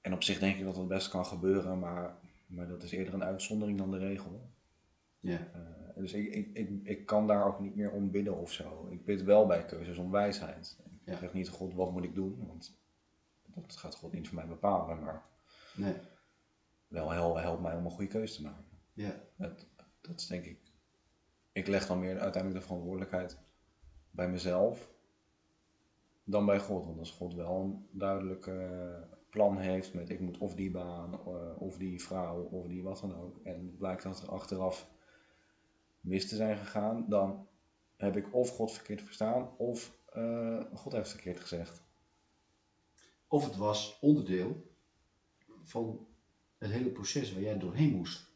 En 0.00 0.12
op 0.12 0.22
zich 0.22 0.38
denk 0.38 0.56
ik 0.56 0.64
dat 0.64 0.74
dat 0.74 0.88
best 0.88 1.08
kan 1.08 1.26
gebeuren, 1.26 1.78
maar, 1.78 2.14
maar 2.46 2.68
dat 2.68 2.82
is 2.82 2.92
eerder 2.92 3.14
een 3.14 3.24
uitzondering 3.24 3.78
dan 3.78 3.90
de 3.90 3.98
regel. 3.98 4.50
Ja. 5.20 5.38
Eh, 5.52 5.60
dus 5.96 6.12
ik, 6.12 6.34
ik, 6.34 6.50
ik, 6.56 6.70
ik 6.82 7.06
kan 7.06 7.26
daar 7.26 7.44
ook 7.46 7.60
niet 7.60 7.76
meer 7.76 7.90
om 7.90 8.10
bidden 8.10 8.36
of 8.36 8.52
zo. 8.52 8.86
Ik 8.90 9.04
bid 9.04 9.22
wel 9.22 9.46
bij 9.46 9.64
keuzes 9.66 9.96
om 9.96 10.10
wijsheid. 10.10 10.76
Ik 10.84 11.12
Ja. 11.12 11.18
zeg 11.18 11.32
niet, 11.32 11.48
God, 11.48 11.74
wat 11.74 11.92
moet 11.92 12.04
ik 12.04 12.14
doen? 12.14 12.44
Want 12.46 12.78
dat 13.54 13.76
gaat 13.76 13.94
God 13.94 14.12
niet 14.12 14.26
voor 14.28 14.36
mij 14.36 14.46
bepalen, 14.46 15.00
maar 15.00 15.22
Nee. 15.74 15.94
wel 16.88 17.10
hel, 17.10 17.38
helpt 17.38 17.62
mij 17.62 17.74
om 17.76 17.84
een 17.84 17.90
goede 17.90 18.10
keuze 18.10 18.34
te 18.34 18.42
maken. 18.42 18.64
Ja. 18.92 19.20
Dat, 19.36 19.66
dat 20.00 20.20
is 20.20 20.26
denk 20.26 20.44
ik. 20.44 20.58
Ik 21.52 21.66
leg 21.66 21.86
dan 21.86 21.98
meer 22.00 22.18
uiteindelijk 22.20 22.60
de 22.60 22.66
verantwoordelijkheid 22.66 23.38
bij 24.11 24.28
mezelf 24.28 24.90
dan 26.24 26.46
bij 26.46 26.58
God. 26.58 26.84
Want 26.84 26.98
als 26.98 27.11
God 27.11 27.34
wel 27.34 27.61
een 27.61 27.86
duidelijk 27.90 28.46
plan 29.30 29.58
heeft 29.58 29.94
met 29.94 30.11
ik 30.11 30.20
moet 30.20 30.38
of 30.38 30.54
die 30.54 30.70
baan, 30.70 31.12
eh, 31.12 31.61
of 31.62 31.76
die 31.76 32.02
vrouw, 32.02 32.42
of 32.42 32.66
die 32.66 32.82
wat 32.82 33.00
dan 33.00 33.16
ook. 33.16 33.38
En 33.42 33.76
blijkt 33.76 34.02
dat 34.02 34.22
er 34.22 34.30
achteraf 34.30 34.90
mis 36.00 36.28
te 36.28 36.36
zijn 36.36 36.56
gegaan, 36.56 37.04
dan 37.08 37.46
heb 37.96 38.16
ik 38.16 38.34
of 38.34 38.50
God 38.50 38.72
verkeerd 38.72 39.02
verstaan, 39.02 39.56
of 39.56 39.98
eh, 40.12 40.61
God 40.74 40.92
heeft 40.92 41.11
verkeerd 41.11 41.40
gezegd. 41.40 41.82
Of 43.28 43.44
het 43.44 43.56
was 43.56 43.98
onderdeel 44.00 44.74
van 45.62 46.06
het 46.58 46.70
hele 46.70 46.90
proces 46.90 47.32
waar 47.32 47.42
jij 47.42 47.58
doorheen 47.58 47.96
moest. 47.96 48.29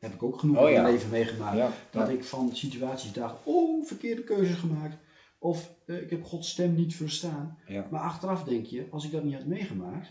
Heb 0.00 0.12
ik 0.14 0.22
ook 0.22 0.38
genoeg 0.38 0.56
Oh 0.58 0.68
in 0.68 0.74
ja. 0.74 0.82
mijn 0.82 0.94
leven 0.94 1.10
meegemaakt. 1.10 1.56
Ja, 1.56 1.72
dat 1.90 2.08
ik 2.08 2.24
van 2.24 2.56
situaties 2.56 3.12
dacht, 3.12 3.34
oh, 3.44 3.86
verkeerde 3.86 4.24
keuzes 4.24 4.56
gemaakt. 4.56 4.96
Of 5.38 5.74
eh, 5.86 6.02
ik 6.02 6.10
heb 6.10 6.24
Gods 6.24 6.50
stem 6.50 6.74
niet 6.74 6.94
verstaan. 6.96 7.58
Maar 7.90 8.00
achteraf 8.00 8.44
denk 8.44 8.66
je, 8.66 8.86
als 8.90 9.04
ik 9.04 9.10
dat 9.12 9.24
niet 9.24 9.34
had 9.34 9.44
meegemaakt, 9.46 10.08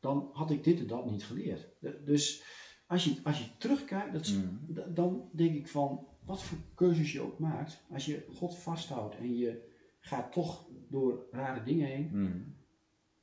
dan 0.00 0.30
had 0.32 0.50
ik 0.50 0.64
dit 0.64 0.78
en 0.78 0.86
dat 0.86 1.10
niet 1.10 1.24
geleerd. 1.24 1.68
De- 1.80 2.02
Dus 2.04 2.42
als 2.86 3.04
je, 3.04 3.16
als 3.24 3.38
je 3.38 3.56
terugkijkt, 3.58 4.12
dat, 4.12 4.32
da- 4.68 4.86
dan 4.86 5.28
denk 5.32 5.54
ik 5.54 5.68
van, 5.68 6.06
wat 6.24 6.42
voor 6.42 6.58
keuzes 6.74 7.12
je 7.12 7.20
ook 7.20 7.38
maakt, 7.38 7.84
als 7.92 8.04
je 8.06 8.26
God 8.34 8.56
vasthoudt 8.58 9.16
en 9.16 9.36
je 9.36 9.72
gaat 10.00 10.32
toch 10.32 10.66
door 10.88 11.26
rare 11.30 11.62
dingen 11.62 11.86
heen, 11.86 12.08
Mhm. 12.12 12.38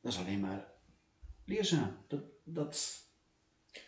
dat 0.02 0.12
is 0.12 0.20
alleen 0.20 0.40
maar 0.40 0.72
leerzaam. 1.46 1.92
Dat, 2.08 2.22
dat, 2.44 3.04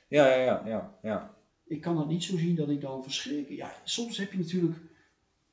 Ja, 0.07 0.27
ja, 0.27 0.35
ja, 0.43 0.61
ja, 0.65 0.97
ja. 1.01 1.35
Ik 1.63 1.81
kan 1.81 1.95
dat 1.95 2.07
niet 2.07 2.23
zo 2.23 2.37
zien 2.37 2.55
dat 2.55 2.69
ik 2.69 2.81
dan 2.81 3.03
verschrik. 3.03 3.49
Ja, 3.49 3.81
soms 3.83 4.17
heb 4.17 4.31
je 4.31 4.37
natuurlijk 4.37 4.77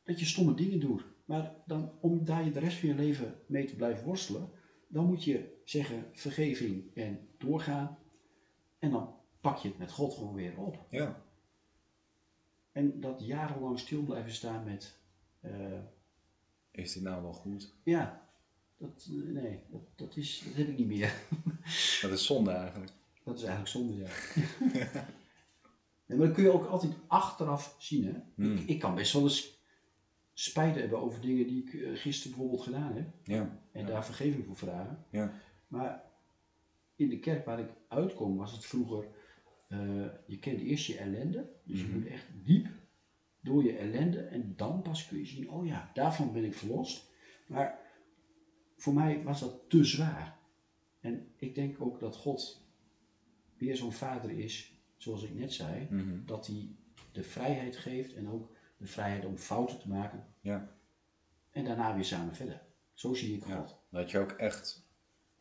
dat 0.03 0.21
je 0.21 0.27
stomme 0.27 0.55
dingen 0.55 0.81
doet. 0.81 1.03
Maar 1.25 1.55
dan, 1.67 1.93
om 2.01 2.25
daar 2.25 2.45
je 2.45 2.51
de 2.51 2.59
rest 2.59 2.79
van 2.79 2.89
je 2.89 2.95
leven 2.95 3.41
mee 3.47 3.67
te 3.67 3.77
blijven 3.77 4.05
worstelen, 4.05 4.51
dan 4.89 5.07
moet 5.07 5.25
je 5.25 5.61
zeggen 5.65 6.05
vergeving 6.13 6.95
en 6.95 7.29
doorgaan. 7.39 7.99
En 8.79 8.91
dan 8.91 9.15
pak 9.41 9.57
je 9.57 9.69
het 9.69 9.79
met 9.79 9.93
God 9.93 10.15
gewoon 10.15 10.35
weer 10.35 10.59
op. 10.59 10.87
ja. 10.91 11.23
En 12.73 13.01
dat 13.01 13.27
jarenlang 13.27 13.79
stil 13.79 14.03
blijven 14.03 14.33
staan 14.33 14.65
met, 14.65 14.99
eh, 15.41 15.79
Is 16.71 16.93
dit 16.93 17.03
nou 17.03 17.23
wel 17.23 17.33
goed? 17.33 17.75
ja, 17.83 18.29
dat, 18.77 19.07
nee, 19.11 19.61
dat, 19.71 19.83
dat, 19.95 20.17
is, 20.17 20.43
dat 20.47 20.55
heb 20.55 20.69
ik 20.69 20.79
niet 20.79 20.87
meer. 20.87 21.15
Dat 22.01 22.11
is 22.11 22.27
zonde 22.27 22.51
eigenlijk. 22.51 22.93
Dat 23.25 23.37
is 23.37 23.43
eigenlijk 23.43 23.71
zonde, 23.71 23.97
ja. 23.97 24.09
nee, 26.11 26.19
maar 26.19 26.27
dat 26.27 26.37
kun 26.37 26.45
je 26.45 26.53
ook 26.53 26.67
altijd 26.67 26.93
achteraf 27.07 27.75
zien, 27.79 28.05
hè. 28.05 28.13
Hmm. 28.35 28.57
Ik, 28.57 28.69
ik 28.69 28.79
kan 28.79 28.95
best 28.95 29.13
wel 29.13 29.23
eens 29.23 29.59
spijt 30.33 30.75
hebben 30.75 30.99
over 30.99 31.21
dingen 31.21 31.47
die 31.47 31.63
ik 31.65 31.75
eh, 31.75 31.91
gisteren 31.95 32.37
bijvoorbeeld 32.37 32.63
gedaan 32.67 32.95
heb. 32.95 33.09
Ja, 33.25 33.61
En 33.73 33.87
daar 33.87 34.05
vergeving 34.05 34.47
voor 34.47 34.57
vragen. 34.57 35.05
ja. 35.11 35.33
Maar 35.69 36.03
in 36.97 37.09
de 37.09 37.19
kerk 37.19 37.45
waar 37.45 37.59
ik 37.61 37.71
uitkom 37.89 38.37
was 38.37 38.53
het 38.53 38.65
vroeger, 38.65 39.09
eh, 39.69 40.07
je 40.27 40.39
kent 40.39 40.61
eerst 40.61 40.87
je 40.87 40.99
ellende. 40.99 41.51
Dus 41.65 41.81
je 41.81 41.87
moet 41.87 42.07
echt 42.07 42.27
diep 42.45 42.67
door 43.41 43.65
je 43.65 43.77
ellende 43.77 44.21
en 44.21 44.55
dan 44.57 44.83
pas 44.83 45.09
kun 45.09 45.19
je 45.19 45.27
zien, 45.27 45.51
oh 45.51 45.67
ja, 45.67 45.91
daarvan 45.95 46.33
ben 46.33 46.45
ik 46.45 46.55
verlost. 46.55 47.11
Maar 47.47 47.79
voor 48.77 48.95
mij 48.95 49.23
was 49.23 49.41
dat 49.41 49.61
te 49.69 49.85
zwaar. 49.85 50.39
En 51.01 51.33
ik 51.37 51.55
denk 51.55 51.81
ook 51.81 52.01
dat 52.01 52.17
God 52.17 52.69
weer 53.57 53.77
zo'n 53.77 53.93
vader 53.93 54.31
is, 54.31 54.73
zoals 55.01 55.23
ik 55.23 55.35
net 55.35 55.53
zei, 55.53 55.87
Mhm. 55.91 56.25
dat 56.27 56.47
hij 56.47 56.69
de 57.13 57.23
vrijheid 57.23 57.77
geeft 57.77 58.15
en 58.15 58.29
ook 58.29 58.51
de 58.77 58.87
vrijheid 58.87 59.25
om 59.25 59.37
fouten 59.37 59.79
te 59.79 59.89
maken. 59.89 60.27
Ja. 60.41 60.69
En 61.51 61.65
daarna 61.65 61.95
weer 61.95 62.05
samen 62.05 62.35
verder. 62.35 62.63
Zo 62.95 63.15
zie 63.15 63.37
ik 63.37 63.47
Ja. 63.47 63.57
God. 63.57 63.77
Dat 63.89 64.11
je 64.11 64.19
ook 64.19 64.31
echt 64.33 64.89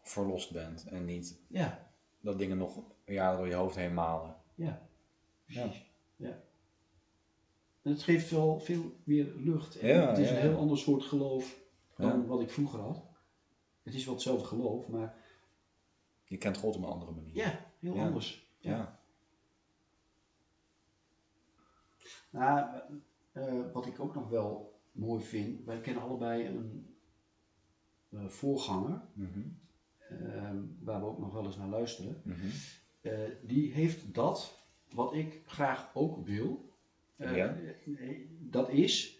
verlost 0.01 0.51
bent 0.51 0.85
en 0.87 1.05
niet 1.05 1.39
Ja, 1.47 1.91
dat 2.19 2.37
dingen 2.37 2.57
nog 2.57 2.83
jaren 3.05 3.37
door 3.37 3.47
je 3.47 3.53
hoofd 3.53 3.75
heen 3.75 3.93
malen. 3.93 4.35
ja. 4.55 4.87
Precies. 5.45 5.85
Ja. 6.15 6.41
En 7.81 7.91
het 7.91 8.03
geeft 8.03 8.29
wel 8.29 8.59
veel 8.59 8.95
meer 9.03 9.33
lucht. 9.35 9.79
En 9.79 9.87
Ja, 9.87 10.07
het 10.09 10.17
is 10.17 10.29
een 10.29 10.35
heel 10.37 10.57
ander 10.57 10.77
soort 10.77 11.03
geloof 11.03 11.59
dan 11.97 12.25
wat 12.27 12.41
ik 12.41 12.49
vroeger 12.49 12.79
had. 12.79 13.03
Het 13.83 13.93
is 13.93 14.05
wel 14.05 14.13
hetzelfde 14.13 14.45
geloof, 14.47 14.87
maar 14.87 15.15
Je 16.25 16.37
kent 16.37 16.57
God 16.57 16.75
op 16.75 16.81
een 16.83 16.89
andere 16.89 17.11
manier. 17.11 17.35
ja, 17.35 17.65
heel 17.79 17.99
anders. 17.99 18.47
Ja. 18.59 18.71
Ja. 18.71 18.99
Nou, 22.29 22.69
eh, 23.31 23.71
wat 23.73 23.85
ik 23.85 23.99
ook 23.99 24.15
nog 24.15 24.29
wel 24.29 24.79
mooi 24.91 25.23
vind, 25.23 25.65
wij 25.65 25.79
kennen 25.81 26.03
allebei 26.03 26.45
een 26.45 26.87
eh, 28.09 28.25
voorganger, 28.25 29.01
Mhm. 29.13 29.39
eh, 29.97 30.51
waar 30.79 30.99
we 30.99 31.05
ook 31.05 31.19
nog 31.19 31.33
wel 31.33 31.45
eens 31.45 31.57
naar 31.57 31.67
luisteren. 31.69 32.21
Mhm. 32.25 32.47
Eh, 33.01 33.19
die 33.43 33.71
heeft 33.71 34.13
dat 34.13 34.63
wat 34.93 35.13
ik 35.13 35.41
graag 35.45 35.91
ook 35.93 36.25
wil. 36.25 36.67
Ja. 37.17 37.57
dat 38.39 38.69
is 38.69 39.19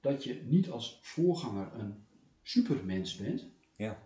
dat 0.00 0.24
je 0.24 0.42
niet 0.46 0.70
als 0.70 0.98
voorganger 1.02 1.72
een 1.74 2.04
supermens 2.42 3.16
bent. 3.16 3.46
Ja. 3.76 4.02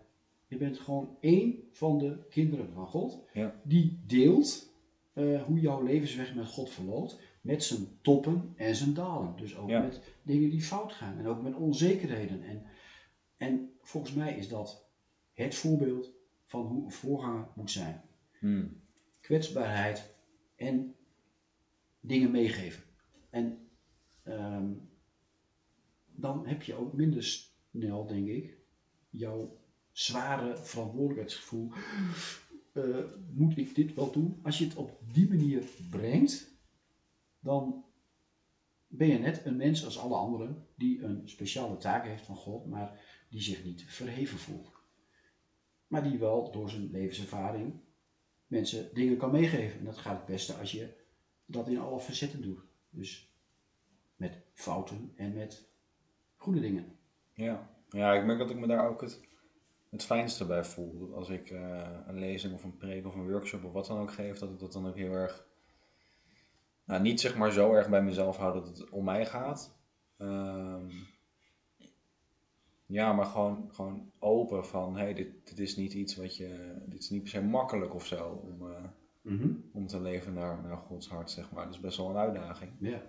Je 0.47 0.57
bent 0.57 0.79
gewoon 0.79 1.16
één 1.20 1.68
van 1.72 1.99
de 1.99 2.18
kinderen 2.31 2.72
van 2.72 2.87
God. 2.87 3.18
Ja. 3.33 3.61
Die 3.64 4.03
deelt 4.07 4.72
hoe 5.47 5.61
jouw 5.61 5.83
levensweg 5.83 6.35
met 6.35 6.47
God 6.47 6.70
verloopt. 6.70 7.18
Met 7.45 7.64
zijn 7.64 7.99
toppen 8.01 8.53
en 8.57 8.74
zijn 8.76 8.95
dalen. 8.95 9.36
Dus 9.36 9.57
ook 9.57 9.68
Ja. 9.68 9.80
met 9.80 10.01
dingen 10.22 10.51
die 10.51 10.62
fout 10.62 10.92
gaan. 10.92 11.18
En 11.18 11.26
ook 11.26 11.42
met 11.42 11.55
onzekerheden. 11.55 12.42
En, 12.42 12.66
en 13.36 13.70
volgens 13.80 14.12
mij 14.14 14.36
is 14.36 14.49
dat 14.49 14.86
het 15.32 15.55
voorbeeld 15.55 16.11
van 16.45 16.66
hoe 16.66 16.84
een 16.84 16.90
voorganger 16.90 17.49
moet 17.55 17.70
zijn 17.70 18.03
Hmm. 18.38 18.80
kwetsbaarheid 19.20 20.14
en 20.57 20.95
dingen 22.01 22.30
meegeven. 22.30 22.82
En 23.30 23.68
ehm, 24.22 24.72
dan 26.07 26.47
heb 26.47 26.62
je 26.62 26.74
ook 26.74 26.92
minder 26.92 27.22
snel, 27.22 28.07
denk 28.07 28.26
ik, 28.28 28.57
jouw 29.11 29.59
zware 29.92 30.57
verantwoordelijkheidsgevoel. 30.57 31.70
Eh, 32.72 32.99
moet 33.30 33.57
ik 33.57 33.74
dit 33.74 33.95
wel 33.95 34.11
doen? 34.12 34.38
Als 34.42 34.59
je 34.59 34.64
het 34.64 34.74
op 34.76 34.99
die 35.12 35.28
manier 35.28 35.62
brengt, 35.90 36.53
dan 37.45 37.84
ben 38.86 39.09
je 39.09 39.18
net 39.18 39.45
een 39.45 39.57
mens 39.57 39.84
als 39.84 39.99
alle 39.99 40.14
anderen 40.14 40.66
die 40.74 41.03
een 41.03 41.28
speciale 41.28 41.76
taak 41.76 42.05
heeft 42.05 42.24
van 42.24 42.36
God, 42.36 42.66
maar 42.66 43.01
die 43.28 43.40
zich 43.40 43.64
niet 43.64 43.84
verheven 43.86 44.38
voelt. 44.38 44.72
Maar 45.86 46.03
die 46.03 46.18
wel 46.18 46.53
door 46.53 46.70
zijn 46.70 46.90
levenservaring 46.90 47.74
mensen 48.47 48.95
dingen 48.95 49.16
kan 49.16 49.30
meegeven. 49.30 49.78
En 49.78 49.84
dat 49.84 49.97
gaat 49.97 50.16
het 50.16 50.26
beste 50.26 50.55
als 50.55 50.72
je 50.72 50.88
dat 51.47 51.68
in 51.68 51.78
alle 51.78 52.01
facetten 52.01 52.42
doet. 52.42 52.61
Dus 52.90 53.32
met 54.16 54.38
fouten 54.53 55.12
en 55.16 55.34
met 55.34 55.68
goede 56.36 56.61
dingen. 56.61 56.97
Ja. 57.32 57.70
ja, 57.88 58.14
ik 58.14 58.24
merk 58.24 58.38
dat 58.38 58.51
ik 58.51 58.59
me 58.59 58.66
daar 58.66 58.88
ook 58.88 59.01
het, 59.01 59.20
het 59.90 60.05
fijnste 60.05 60.47
bij 60.47 60.64
voel. 60.64 61.14
Als 61.14 61.28
ik 61.28 61.51
eh, 61.51 61.99
een 62.07 62.18
lezing 62.18 62.55
of 62.55 62.64
een 62.64 62.76
preek 62.76 63.07
of 63.07 63.14
een 63.14 63.30
workshop 63.30 63.64
of 63.64 63.72
wat 63.72 63.86
dan 63.86 63.99
ook 63.99 64.12
geef, 64.12 64.38
dat 64.38 64.51
ik 64.51 64.59
dat 64.59 64.72
dan 64.72 64.86
ook 64.86 64.97
heel 64.97 65.12
erg, 65.12 65.47
nou 66.85 67.03
niet 67.03 67.20
zeg 67.20 67.37
maar 67.37 67.53
zo 67.53 67.72
erg 67.72 67.89
bij 67.89 68.03
mezelf 68.03 68.37
hou 68.37 68.53
dat 68.53 68.66
het 68.66 68.91
om 68.91 69.05
mij 69.05 69.26
gaat. 69.26 69.76
Ehm, 70.16 70.89
ja, 72.87 73.12
maar 73.12 73.26
gewoon, 73.26 73.68
gewoon 73.72 74.11
open 74.18 74.66
van, 74.66 74.97
hé, 74.97 75.03
hey, 75.03 75.14
dit, 75.14 75.47
dit 75.49 75.59
is 75.59 75.76
niet 75.76 75.93
iets 75.93 76.16
wat 76.16 76.37
je, 76.37 76.82
dit 76.87 76.99
is 77.03 77.11
niet 77.11 77.20
per 77.22 77.30
se 77.30 77.43
makkelijk 77.43 77.95
of 77.95 78.07
zo 78.07 78.28
om, 78.28 78.70
eh, 78.70 78.85
om 79.72 79.87
te 79.87 80.01
leven 80.01 80.32
naar, 80.32 80.62
naar 80.62 80.76
Gods 80.76 81.09
hart, 81.09 81.30
zeg 81.30 81.51
maar. 81.53 81.64
Dat 81.64 81.74
is 81.74 81.80
best 81.80 81.97
wel 81.97 82.11
een 82.11 82.16
uitdaging. 82.16 82.72
Ja. 82.78 83.03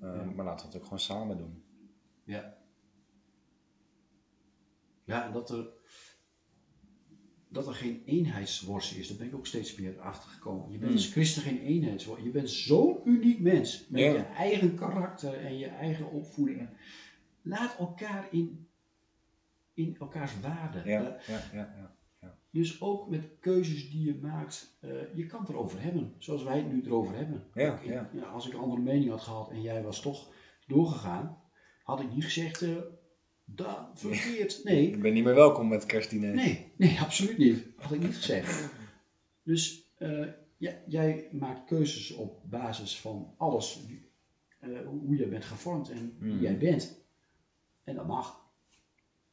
Ehm, 0.00 0.16
Ja. 0.16 0.24
Maar 0.24 0.44
laten 0.44 0.66
we 0.66 0.72
het 0.72 0.76
ook 0.76 0.84
gewoon 0.84 0.98
samen 0.98 1.36
doen. 1.38 1.62
Ja. 2.24 2.56
Ja, 5.04 5.24
en 5.26 5.32
dat 5.32 5.50
er, 5.50 5.68
dat 7.52 7.66
er 7.66 7.74
geen 7.74 8.02
eenheidsworst 8.04 8.92
is, 8.96 9.08
daar 9.08 9.16
ben 9.16 9.26
ik 9.26 9.34
ook 9.34 9.46
steeds 9.46 9.74
meer 9.74 10.00
achter 10.00 10.30
gekomen. 10.30 10.64
Je 10.70 10.78
bent 10.78 10.90
Hmm. 10.90 10.92
als 11.00 11.06
christen 11.10 11.42
geen 11.42 11.58
eenheidsworst. 11.60 12.22
Je 12.24 12.30
bent 12.30 12.50
zo'n 12.50 13.00
uniek 13.04 13.40
mens. 13.40 13.86
Met 13.88 14.00
Ja. 14.00 14.12
je 14.12 14.18
eigen 14.22 14.74
karakter 14.74 15.34
en 15.44 15.58
je 15.58 15.66
eigen 15.66 16.10
opvoeding. 16.10 16.68
Laat 17.42 17.76
elkaar 17.78 18.28
in, 18.30 18.66
in 19.74 19.96
elkaars 19.98 20.40
waarde. 20.40 20.82
Ja, 20.84 21.00
ja, 21.26 21.40
ja, 21.52 21.74
ja. 21.74 21.98
Dus 22.50 22.80
ook 22.80 23.08
met 23.08 23.28
keuzes 23.40 23.90
die 23.90 24.04
je 24.04 24.14
maakt, 24.14 24.76
eh, 24.80 24.90
je 25.14 25.26
kan 25.26 25.40
het 25.40 25.48
erover 25.48 25.82
hebben, 25.82 26.14
zoals 26.18 26.42
wij 26.42 26.56
het 26.56 26.72
nu 26.72 26.82
erover 26.84 27.16
hebben. 27.16 27.44
Ja, 27.54 27.78
Ik- 27.80 28.12
ja. 28.12 28.26
als 28.32 28.46
ik 28.46 28.52
een 28.52 28.58
andere 28.60 28.80
mening 28.80 29.10
had 29.10 29.20
gehad 29.20 29.50
en 29.50 29.60
jij 29.62 29.82
was 29.82 30.00
toch 30.00 30.28
doorgegaan, 30.66 31.38
had 31.82 32.00
ik 32.00 32.12
niet 32.12 32.24
gezegd, 32.24 32.62
eh 32.62 32.76
dat 33.54 33.88
verkeerd. 33.94 34.60
Nee, 34.64 34.86
Ik 34.90 35.02
ben 35.02 35.12
niet 35.12 35.24
meer 35.24 35.34
welkom 35.34 35.68
met 35.68 35.86
kerstdiner. 35.86 36.34
nee, 36.34 36.72
nee, 36.76 36.98
absoluut 37.00 37.38
niet. 37.38 37.64
Had 37.76 37.92
ik 37.92 38.00
niet 38.00 38.16
gezegd. 38.16 38.68
Dus 39.42 39.92
eh, 39.98 40.26
ja, 40.56 40.72
jij 40.86 41.28
maakt 41.32 41.64
keuzes 41.64 42.12
op 42.12 42.40
basis 42.50 43.00
van 43.00 43.34
alles, 43.36 43.80
eh, 44.60 44.68
hoe 44.86 45.16
jij 45.16 45.28
bent 45.28 45.44
gevormd 45.44 45.90
en 45.90 46.16
wie 46.18 46.32
Hmm. 46.32 46.40
jij 46.42 46.58
bent. 46.58 46.98
En 47.84 47.94
dat 47.94 48.06
mag. 48.06 48.38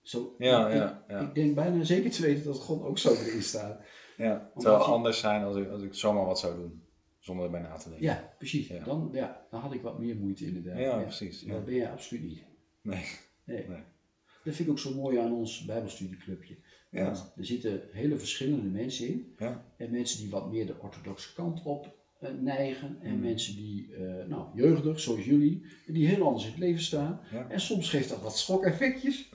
Zo, 0.01 0.35
Ja, 0.37 0.67
ik, 0.69 0.75
ja, 0.75 1.05
ja. 1.07 1.19
ik 1.19 1.35
denk 1.35 1.55
bijna 1.55 1.83
zeker 1.83 2.11
te 2.11 2.21
weten 2.21 2.43
dat 2.43 2.57
God 2.59 2.81
ook 2.83 2.97
zo 2.97 3.09
erin 3.13 3.41
staat. 3.43 3.81
Ja, 4.17 4.51
het 4.53 4.63
zou 4.63 4.77
je- 4.77 4.83
anders 4.85 5.19
zijn 5.19 5.43
als 5.43 5.55
ik, 5.55 5.69
als 5.69 5.81
ik 5.81 5.93
zomaar 5.93 6.25
wat 6.25 6.39
zou 6.39 6.55
doen. 6.55 6.81
Zonder 7.19 7.45
erbij 7.45 7.61
na 7.61 7.75
te 7.77 7.89
denken. 7.89 8.05
Ja, 8.07 8.33
precies. 8.37 8.67
Ja. 8.67 8.83
Dan, 8.83 9.09
ja, 9.13 9.45
dan 9.49 9.61
had 9.61 9.73
ik 9.73 9.81
wat 9.81 9.99
meer 9.99 10.15
moeite 10.15 10.45
inderdaad. 10.45 10.77
Ja, 10.79 10.97
precies. 11.01 11.41
Dat 11.41 11.65
ben 11.65 11.73
je 11.73 11.89
absoluut 11.89 12.23
niet. 12.23 12.43
Nee. 12.81 13.05
Nee. 13.43 13.67
Nee. 13.67 13.83
Dat 14.47 14.55
vind 14.55 14.67
ik 14.67 14.73
ook 14.73 14.79
zo 14.79 14.93
mooi 15.01 15.17
aan 15.17 15.31
ons 15.33 15.65
Bijbelstudieclubje. 15.65 16.57
Ja. 16.91 17.03
Want 17.05 17.33
er 17.37 17.45
zitten 17.45 17.81
hele 17.91 18.17
verschillende 18.17 18.69
mensen 18.69 19.07
in. 19.07 19.33
Ja. 19.37 19.65
En 19.77 19.91
mensen 19.91 20.19
die 20.19 20.29
wat 20.29 20.51
meer 20.51 20.65
de 20.65 20.79
orthodoxe 20.81 21.33
kant 21.33 21.63
op 21.63 21.95
eh, 22.19 22.29
neigen. 22.33 22.97
En 23.01 23.13
Mm. 23.15 23.19
mensen 23.21 23.55
die, 23.55 23.93
eh, 23.95 24.25
nou, 24.27 24.47
jeugdig, 24.55 24.99
zoals 24.99 25.25
jullie, 25.25 25.65
die 25.87 26.07
heel 26.07 26.25
anders 26.25 26.43
in 26.45 26.49
het 26.51 26.59
leven 26.59 26.81
staan. 26.81 27.19
Ja. 27.31 27.49
En 27.49 27.59
soms 27.59 27.89
geeft 27.89 28.09
dat 28.09 28.21
wat 28.21 28.37
schokeffectjes. 28.37 29.29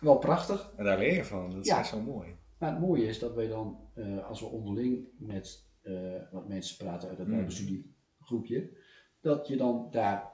Wel 0.00 0.18
prachtig. 0.18 0.72
En 0.76 0.84
daar 0.84 0.98
leer 0.98 1.14
je 1.14 1.24
van. 1.24 1.50
Dat 1.50 1.60
is 1.60 1.66
Ja. 1.66 1.78
echt 1.78 1.88
zo 1.88 2.00
mooi. 2.00 2.36
Maar 2.58 2.70
het 2.70 2.80
mooie 2.80 3.06
is 3.06 3.18
dat 3.18 3.34
wij 3.34 3.48
dan, 3.48 3.90
eh, 3.94 4.26
als 4.26 4.40
we 4.40 4.46
onderling 4.46 5.08
met 5.18 5.66
wat 6.32 6.48
mensen 6.48 6.76
praten 6.76 7.08
uit 7.08 7.18
het 7.18 7.26
Mm. 7.26 7.34
Bijbelstudiegroepje, 7.34 8.70
dat 9.20 9.48
je 9.48 9.56
dan 9.56 9.88
daar 9.90 10.32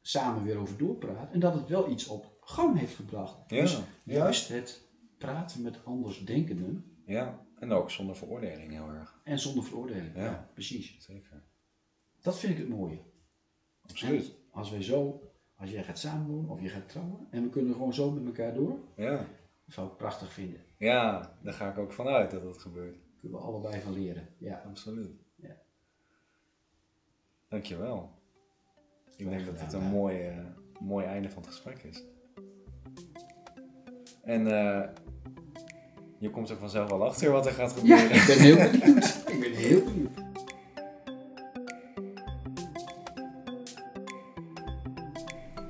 samen 0.00 0.44
weer 0.44 0.56
over 0.56 0.78
doorpraat 0.78 1.32
en 1.32 1.40
dat 1.40 1.54
het 1.54 1.68
wel 1.68 1.90
iets 1.90 2.06
op 2.06 2.35
gang 2.48 2.78
heeft 2.78 2.94
gebracht. 2.94 3.36
Ja, 3.46 3.60
Dus 3.60 3.72
ja. 3.76 3.82
juist 4.14 4.48
het 4.48 4.82
praten 5.18 5.62
met 5.62 5.84
andersdenkenden 5.84 6.84
Ja. 7.06 7.44
En 7.58 7.72
ook 7.72 7.90
zonder 7.90 8.16
veroordeling 8.16 8.70
heel 8.72 8.88
erg. 8.88 9.20
en 9.24 9.38
zonder 9.38 9.64
veroordeling. 9.64 10.16
Ja. 10.16 10.50
Precies. 10.54 10.96
Zeker. 10.98 11.42
Dat 12.22 12.38
vind 12.38 12.52
ik 12.52 12.58
het 12.58 12.68
mooie. 12.68 12.98
Absoluut. 13.82 14.26
En 14.26 14.34
als 14.50 14.70
wij 14.70 14.82
zo, 14.82 15.22
als 15.56 15.70
jij 15.70 15.84
gaat 15.84 15.98
samenwonen 15.98 16.50
of 16.50 16.60
je 16.60 16.68
gaat 16.68 16.88
trouwen 16.88 17.26
en 17.30 17.42
we 17.42 17.48
kunnen 17.48 17.74
gewoon 17.74 17.94
zo 17.94 18.10
met 18.10 18.26
elkaar 18.26 18.54
door, 18.54 18.78
Ja. 18.96 19.16
dat 19.16 19.26
zou 19.74 19.88
ik 19.88 19.96
prachtig 19.96 20.32
vinden. 20.32 20.60
Ja, 20.78 21.32
daar 21.42 21.52
ga 21.52 21.70
ik 21.70 21.78
ook 21.78 21.92
vanuit 21.92 22.30
dat 22.30 22.42
dat 22.42 22.58
gebeurt. 22.58 22.94
Daar 22.94 23.16
kunnen 23.20 23.38
we 23.38 23.44
allebei 23.44 23.80
van 23.80 23.92
leren. 23.92 24.28
Ja. 24.38 24.62
Absoluut. 24.66 25.10
Ja. 25.36 25.56
Dankjewel. 27.48 28.10
Ik 29.16 29.28
denk 29.28 29.46
dat 29.46 29.58
dit 29.58 29.72
een 29.72 29.82
mooi, 29.88 30.32
mooi 30.80 31.06
einde 31.06 31.28
van 31.30 31.42
het 31.42 31.50
gesprek 31.50 31.82
is. 31.82 32.02
En 34.26 34.46
eh, 34.46 34.88
je 36.18 36.30
komt 36.30 36.50
er 36.50 36.56
vanzelf 36.56 36.90
wel 36.90 37.04
achter 37.04 37.30
wat 37.30 37.46
er 37.46 37.52
gaat 37.52 37.74
Ja, 37.82 37.96
gebeuren. 37.98 38.16
ik 38.16 38.26
ben 38.26 38.38
heel 38.38 38.56
benieuwd. 38.70 39.04
ik 39.32 39.40
ben 39.40 39.52
heel 39.52 39.84
benieuwd. 39.84 40.24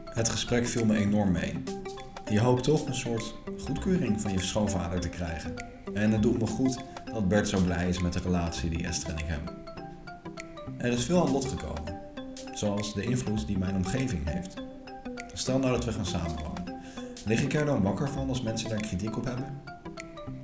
Het 0.04 0.28
gesprek 0.28 0.66
viel 0.66 0.84
me 0.84 0.96
enorm 0.96 1.32
mee. 1.32 1.62
Je 2.30 2.40
hoopt 2.40 2.62
toch 2.62 2.86
een 2.86 2.94
soort 2.94 3.34
goedkeuring 3.58 4.20
van 4.20 4.32
je 4.32 4.40
schoonvader 4.42 5.00
te 5.00 5.08
krijgen. 5.08 5.54
En 5.94 6.10
het 6.12 6.22
doet 6.22 6.38
me 6.38 6.46
goed 6.46 6.76
dat 7.12 7.28
Bert 7.28 7.48
zo 7.48 7.60
blij 7.60 7.88
is 7.88 8.00
met 8.00 8.12
de 8.12 8.20
relatie 8.20 8.70
die 8.70 8.86
Esther 8.86 9.10
en 9.10 9.18
ik 9.18 9.24
hebben. 9.26 9.54
Er 10.78 10.92
is 10.92 11.04
veel 11.04 11.26
aan 11.26 11.32
bod 11.32 11.44
gekomen, 11.44 12.00
zoals 12.54 12.94
de 12.94 13.02
invloed 13.02 13.46
die 13.46 13.58
mijn 13.58 13.74
omgeving 13.76 14.28
heeft. 14.28 14.54
Stel 15.32 15.58
nou 15.58 15.72
dat 15.72 15.84
we 15.84 15.92
gaan 15.92 16.06
samenwonen. 16.06 16.55
Lig 17.26 17.42
ik 17.42 17.54
er 17.54 17.64
dan 17.64 17.82
wakker 17.82 18.08
van 18.08 18.28
als 18.28 18.42
mensen 18.42 18.68
daar 18.68 18.80
kritiek 18.80 19.16
op 19.16 19.24
hebben? 19.24 19.62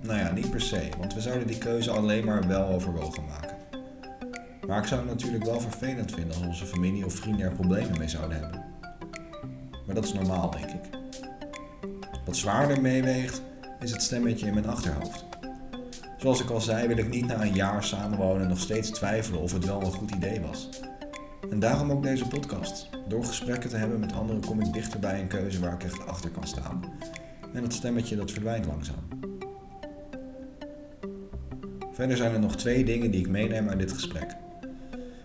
Nou 0.00 0.18
ja, 0.18 0.32
niet 0.32 0.50
per 0.50 0.60
se, 0.60 0.88
want 0.98 1.14
we 1.14 1.20
zouden 1.20 1.46
die 1.46 1.58
keuze 1.58 1.90
alleen 1.90 2.24
maar 2.24 2.46
wel 2.46 2.68
overwogen 2.68 3.24
maken. 3.24 3.56
Maar 4.66 4.78
ik 4.78 4.86
zou 4.86 5.00
het 5.00 5.10
natuurlijk 5.10 5.44
wel 5.44 5.60
vervelend 5.60 6.12
vinden 6.12 6.36
als 6.36 6.46
onze 6.46 6.66
familie 6.66 7.04
of 7.04 7.14
vrienden 7.14 7.46
er 7.46 7.52
problemen 7.52 7.98
mee 7.98 8.08
zouden 8.08 8.40
hebben. 8.40 8.64
Maar 9.86 9.94
dat 9.94 10.04
is 10.04 10.12
normaal, 10.12 10.50
denk 10.50 10.70
ik. 10.70 10.88
Wat 12.24 12.36
zwaarder 12.36 12.80
meeweegt, 12.80 13.42
is 13.80 13.90
het 13.90 14.02
stemmetje 14.02 14.46
in 14.46 14.54
mijn 14.54 14.68
achterhoofd. 14.68 15.24
Zoals 16.16 16.42
ik 16.42 16.50
al 16.50 16.60
zei, 16.60 16.88
wil 16.88 16.98
ik 16.98 17.08
niet 17.08 17.26
na 17.26 17.42
een 17.42 17.54
jaar 17.54 17.84
samenwonen 17.84 18.48
nog 18.48 18.58
steeds 18.58 18.90
twijfelen 18.90 19.40
of 19.40 19.52
het 19.52 19.64
wel 19.64 19.80
een 19.80 19.92
goed 19.92 20.10
idee 20.10 20.40
was. 20.40 20.68
En 21.50 21.60
daarom 21.60 21.90
ook 21.90 22.02
deze 22.02 22.28
podcast. 22.28 22.88
Door 23.08 23.24
gesprekken 23.24 23.70
te 23.70 23.76
hebben 23.76 24.00
met 24.00 24.12
anderen 24.12 24.44
kom 24.44 24.60
ik 24.60 24.72
dichter 24.72 25.00
bij 25.00 25.20
een 25.20 25.26
keuze 25.26 25.60
waar 25.60 25.72
ik 25.72 25.84
echt 25.84 26.06
achter 26.06 26.30
kan 26.30 26.46
staan. 26.46 26.61
En 27.52 27.62
dat 27.62 27.72
stemmetje 27.72 28.16
dat 28.16 28.30
verdwijnt 28.30 28.66
langzaam. 28.66 29.08
Verder 31.92 32.16
zijn 32.16 32.32
er 32.32 32.40
nog 32.40 32.56
twee 32.56 32.84
dingen 32.84 33.10
die 33.10 33.20
ik 33.20 33.28
meeneem 33.28 33.68
uit 33.68 33.78
dit 33.78 33.92
gesprek. 33.92 34.36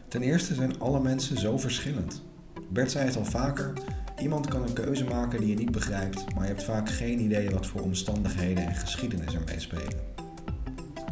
Ten 0.08 0.22
eerste 0.22 0.54
zijn 0.54 0.80
alle 0.80 1.00
mensen 1.00 1.38
zo 1.38 1.58
verschillend. 1.58 2.22
Bert 2.70 2.92
zei 2.92 3.06
het 3.06 3.16
al 3.16 3.26
vaker, 3.26 3.74
iemand 4.20 4.48
kan 4.48 4.62
een 4.62 4.74
keuze 4.74 5.04
maken 5.04 5.40
die 5.40 5.50
je 5.50 5.56
niet 5.56 5.72
begrijpt, 5.72 6.34
maar 6.34 6.44
je 6.44 6.50
hebt 6.50 6.64
vaak 6.64 6.90
geen 6.90 7.20
idee 7.20 7.50
wat 7.50 7.66
voor 7.66 7.82
omstandigheden 7.82 8.68
en 8.68 8.76
geschiedenis 8.76 9.34
er 9.34 9.42
meespelen. 9.46 10.16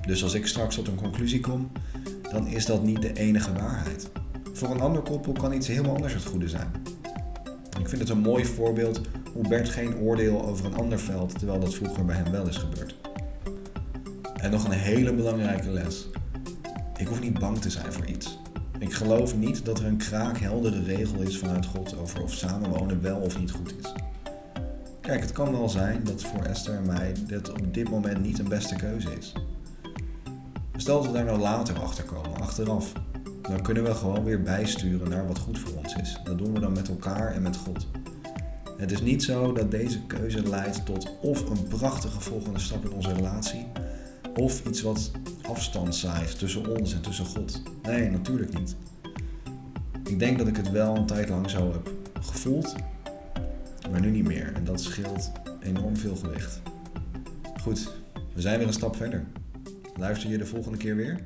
Dus 0.08 0.24
als 0.24 0.34
ik 0.34 0.48
straks 0.48 0.76
tot 0.76 0.88
een 0.88 0.96
conclusie 0.96 1.40
kom, 1.40 1.72
dan 2.32 2.48
is 2.48 2.66
dat 2.66 2.84
niet 2.84 3.02
de 3.02 3.14
enige 3.14 3.54
waarheid. 3.54 4.10
Voor 4.54 4.70
een 4.70 4.82
ander 4.82 5.02
koppel 5.02 5.34
kan 5.34 5.54
iets 5.54 5.68
helemaal 5.68 5.96
anders 5.96 6.14
het 6.14 6.26
goede 6.26 6.50
zijn. 6.50 6.72
Ik 7.80 7.90
vind 7.90 8.02
het 8.02 8.10
een 8.10 8.20
mooi 8.20 8.46
voorbeeld 8.46 9.02
hoe 9.36 9.48
Bert 9.48 9.70
geen 9.70 9.98
oordeel 9.98 10.46
over 10.46 10.66
een 10.66 10.76
ander 10.76 11.00
veld, 11.00 11.38
terwijl 11.38 11.60
dat 11.60 11.74
vroeger 11.74 12.06
bij 12.06 12.16
hem 12.16 12.32
wel 12.32 12.48
is 12.48 12.58
gebeurd. 12.58 12.96
En 14.36 14.52
nog 14.52 14.66
een 14.66 14.72
hele 14.72 15.14
belangrijke 15.14 15.70
les. 15.70 16.08
Ik 16.98 17.08
hoef 17.08 17.22
niet 17.22 17.40
bang 17.40 17.60
te 17.62 17.70
zijn 17.70 17.94
voor 17.94 18.06
iets. 18.06 18.40
Ik 18.80 18.94
geloof 18.94 19.38
niet 19.38 19.66
dat 19.66 19.80
er 19.80 19.86
een 19.86 19.98
kraakheldere 19.98 20.84
regel 20.84 21.22
is 21.22 21.38
vanuit 21.38 21.66
God 21.66 21.98
over 21.98 22.24
of 22.24 22.34
samenwonen 22.34 23.02
wel 23.02 23.18
of 23.18 23.40
niet 23.40 23.52
goed 23.52 23.76
is. 23.80 23.94
Kijk, 25.02 25.22
het 25.22 25.32
kan 25.32 25.52
wel 25.52 25.70
zijn 25.70 26.04
dat 26.04 26.24
voor 26.24 26.44
Esther 26.44 26.76
en 26.76 26.86
mij 26.86 27.14
dit 27.28 27.50
op 27.50 27.74
dit 27.74 27.90
moment 27.90 28.22
niet 28.22 28.40
een 28.40 28.50
beste 28.50 28.76
keuze 28.76 29.10
is. 29.18 29.34
Stel 30.76 30.98
dat 30.98 31.06
we 31.06 31.14
daar 31.14 31.26
nou 31.26 31.40
later 31.40 31.80
achter 31.80 32.04
komen, 32.04 32.42
achteraf. 32.42 32.92
Dan 33.42 33.62
kunnen 33.62 33.84
we 33.84 33.94
gewoon 33.94 34.24
weer 34.24 34.42
bijsturen 34.42 35.10
naar 35.10 35.28
wat 35.28 35.40
goed 35.40 35.60
voor 35.60 35.78
ons 35.78 35.96
is. 35.96 36.20
Dat 36.24 36.38
doen 36.38 36.54
we 36.54 36.60
dan 36.60 36.74
met 36.74 36.90
elkaar 36.90 37.32
en 37.32 37.42
met 37.42 37.58
God. 37.58 37.88
Het 38.78 38.92
is 38.92 39.02
niet 39.02 39.24
zo 39.24 39.54
dat 39.54 39.72
deze 39.72 40.02
keuze 40.02 40.48
leidt 40.48 40.86
tot 40.86 41.20
of 41.22 41.50
een 41.50 41.68
prachtige 41.68 42.22
volgende 42.22 42.60
stap 42.60 42.86
in 42.86 42.92
onze 42.92 43.14
relatie, 43.14 43.66
of 44.34 44.66
iets 44.66 44.82
wat 44.82 45.12
afstand 45.42 45.96
zaait 45.96 46.40
tussen 46.40 46.80
ons 46.80 46.94
en 46.94 47.02
tussen 47.02 47.26
God. 47.26 47.62
Nee, 47.84 48.10
natuurlijk 48.10 48.60
niet. 48.60 48.76
Ik 50.04 50.20
denk 50.20 50.38
dat 50.38 50.48
ik 50.48 50.56
het 50.56 50.72
wel 50.72 50.96
een 50.96 51.06
tijd 51.06 51.30
lang 51.30 51.50
zo 51.50 51.72
heb 51.72 51.92
gevoeld, 52.22 52.76
maar 53.92 54.02
nu 54.02 54.10
niet 54.10 54.28
meer. 54.28 54.54
En 54.54 54.64
dat 54.64 54.82
scheelt 54.82 55.32
enorm 55.62 55.98
veel 55.98 56.16
gewicht. 56.16 56.62
Goed, 57.62 57.92
we 58.34 58.42
zijn 58.42 58.58
weer 58.58 58.68
een 58.68 58.74
stap 58.74 58.96
verder. 58.96 59.24
Luister 59.98 60.30
je 60.30 60.38
de 60.38 60.46
volgende 60.46 60.78
keer 60.78 60.96
weer? 60.96 61.20